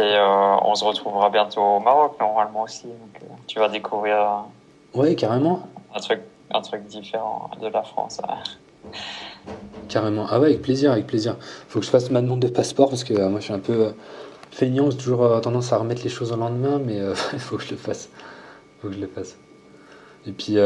[0.01, 0.17] Et
[0.63, 2.87] on se retrouvera bientôt au Maroc, normalement aussi.
[2.87, 4.45] Donc, tu vas découvrir.
[4.95, 5.69] Ouais, carrément.
[5.95, 6.21] Un truc
[6.51, 8.21] un truc différent de la France.
[9.89, 10.27] Carrément.
[10.31, 11.37] Ah ouais, avec plaisir, avec plaisir.
[11.69, 13.59] Faut que je fasse ma demande de passeport parce que euh, moi je suis un
[13.59, 13.91] peu euh,
[14.51, 17.01] feignant, j'ai toujours euh, tendance à remettre les choses au lendemain, mais
[17.33, 18.09] il faut que je le fasse.
[18.81, 19.37] Faut que je le fasse.
[20.27, 20.57] Et puis,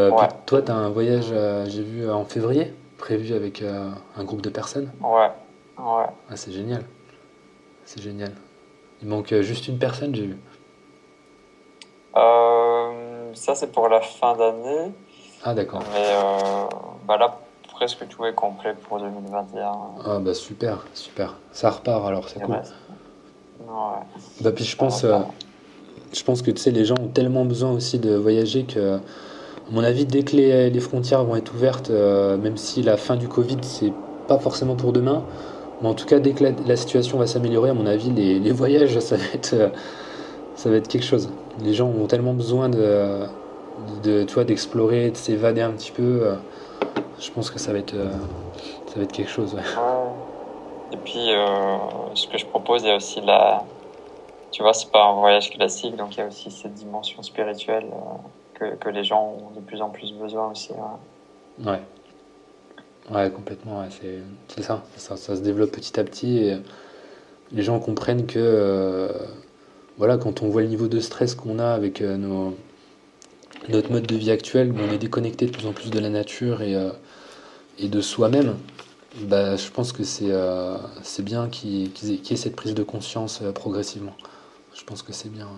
[0.46, 1.32] toi, tu as un voyage,
[1.66, 4.90] j'ai vu en février, prévu avec un groupe de personnes.
[5.00, 5.30] Ouais,
[5.78, 6.06] ouais.
[6.30, 6.84] Ah, c'est génial.
[7.84, 8.32] C'est génial.
[9.02, 10.38] Il manque juste une personne, j'ai vu.
[13.34, 14.92] ça, c'est pour la fin d'année.
[15.44, 15.82] Ah d'accord.
[15.92, 16.68] Mais euh,
[17.06, 17.36] bah là,
[17.72, 19.72] presque tout est complet pour 2021.
[20.04, 21.34] Ah bah super, super.
[21.50, 22.54] Ça repart alors, c'est cool.
[22.54, 24.00] Ouais.
[24.40, 25.18] Bah puis je pense, euh,
[26.12, 29.00] je pense que tu sais, les gens ont tellement besoin aussi de voyager que, à
[29.70, 33.28] mon avis, dès que les, frontières vont être ouvertes, euh, même si la fin du
[33.28, 33.92] Covid, c'est
[34.28, 35.24] pas forcément pour demain,
[35.80, 38.52] mais en tout cas, dès que la, situation va s'améliorer, à mon avis, les, les,
[38.52, 39.54] voyages, ça va être,
[40.66, 41.30] être quelque chose.
[41.64, 43.26] Les gens ont tellement besoin de
[44.02, 46.20] de toi d'explorer, de s'évader un petit peu.
[46.22, 46.34] Euh,
[47.18, 49.56] je pense que ça va être, euh, quelque chose.
[50.92, 51.76] Et puis, euh,
[52.14, 53.64] ce que je propose, il y a aussi la.
[54.52, 57.86] Tu vois, c'est pas un voyage classique, donc il y a aussi cette dimension spirituelle
[58.54, 60.72] que, que, les gens ont de plus en plus besoin aussi.
[61.58, 61.80] Ouais.
[63.10, 63.82] Ouais, complètement.
[63.90, 66.56] c'est ça, ça, se développe petit à petit et
[67.50, 69.10] les gens comprennent que.
[69.98, 72.54] voilà, quand on voit le niveau de stress qu'on a avec nos
[73.68, 76.08] notre mode de vie actuel où on est déconnecté de plus en plus de la
[76.08, 76.90] nature et, euh,
[77.80, 78.56] de soi-même,
[79.22, 83.40] bah, je pense que c'est euh, c'est bien qu'il y, ait cette prise de conscience
[83.42, 84.14] euh, progressivement.
[84.74, 85.48] Je pense que c'est bien.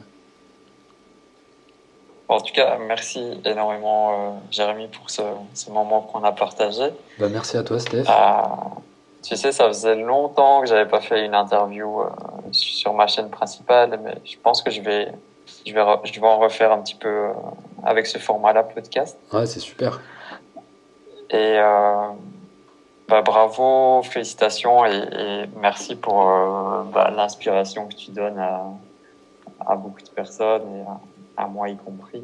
[2.29, 5.23] En tout cas, merci énormément, Jérémy, pour ce,
[5.53, 6.91] ce moment qu'on a partagé.
[7.19, 8.05] Bah, merci à toi, Steph.
[9.23, 12.03] tu sais, ça faisait longtemps que j'avais pas fait une interview
[12.51, 15.13] sur ma chaîne principale, mais je pense que je vais
[15.67, 17.33] je vais, je vais en refaire un petit peu euh,
[17.85, 19.19] avec ce format-là, podcast.
[19.33, 20.01] Ouais, c'est super.
[21.31, 22.09] Et euh,
[23.09, 28.65] bah, bravo, félicitations et, merci pour euh, bah, l'inspiration que tu donnes à,
[29.67, 30.85] à, beaucoup de personnes et
[31.37, 32.23] à, moi y compris.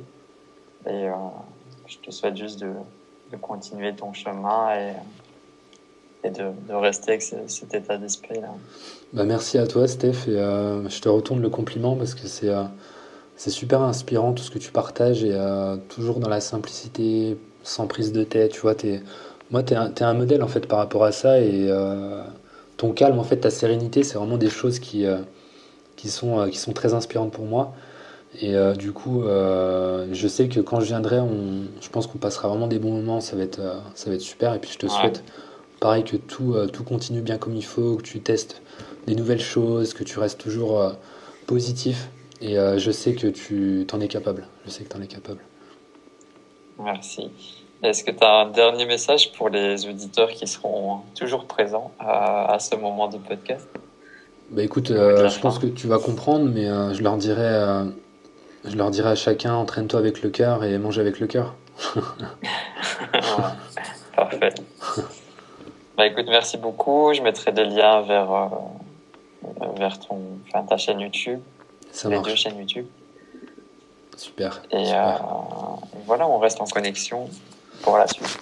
[0.86, 1.08] Et
[1.86, 2.72] je te souhaite juste de,
[3.32, 4.92] de continuer ton chemin et,
[6.26, 8.48] et de, de rester avec cet état d'esprit-là.
[9.12, 12.50] Bah, merci à toi, Steph, et je te retourne le compliment parce que c'est
[13.40, 17.86] c'est super inspirant tout ce que tu partages et euh, toujours dans la simplicité, sans
[17.86, 18.52] prise de tête.
[18.52, 19.00] Tu vois, es,
[19.50, 22.22] moi, tu es, un modèle en fait par rapport à ça et euh,
[22.76, 25.22] ton calme, en fait, ta sérénité, c'est vraiment des choses qui, euh,
[26.00, 27.74] qui, sont, qui sont très inspirantes pour moi.
[28.40, 32.68] Et du coup, je sais que quand je viendrai, on, je pense qu'on passera vraiment
[32.68, 33.20] des bons moments.
[33.20, 33.60] Ça va être,
[33.94, 34.54] ça va être super.
[34.54, 35.24] Et puis, je te souhaite,
[35.80, 38.62] pareil, que tout, tout continue bien comme il faut, que tu testes
[39.08, 40.94] des nouvelles choses, que tu restes toujours
[41.48, 42.08] positif
[42.40, 44.46] et euh, je sais que tu t'en es capable.
[44.64, 45.40] Je sais que tu en es capable.
[46.78, 47.30] Merci.
[47.82, 52.58] Est-ce que tu as un dernier message pour les auditeurs qui seront toujours présents à,
[52.58, 53.68] ce moment de podcast?
[54.50, 57.84] Bah écoute, euh, je pense que tu vas comprendre, mais euh, je leur dirais,
[58.64, 61.54] je leur dirais à chacun entraîne-toi avec le cœur et mange avec le cœur.
[64.16, 64.54] Parfait.
[65.96, 67.12] bah écoute, merci beaucoup.
[67.14, 68.50] Je mettrai des liens vers
[69.78, 71.40] vers ton, enfin, ta chaîne YouTube
[71.92, 72.86] ça les deux chaînes YouTube.
[74.16, 74.62] Super.
[74.70, 75.16] Et, super.
[75.16, 77.28] Euh, voilà, on reste en connexion
[77.82, 78.40] pour la suite.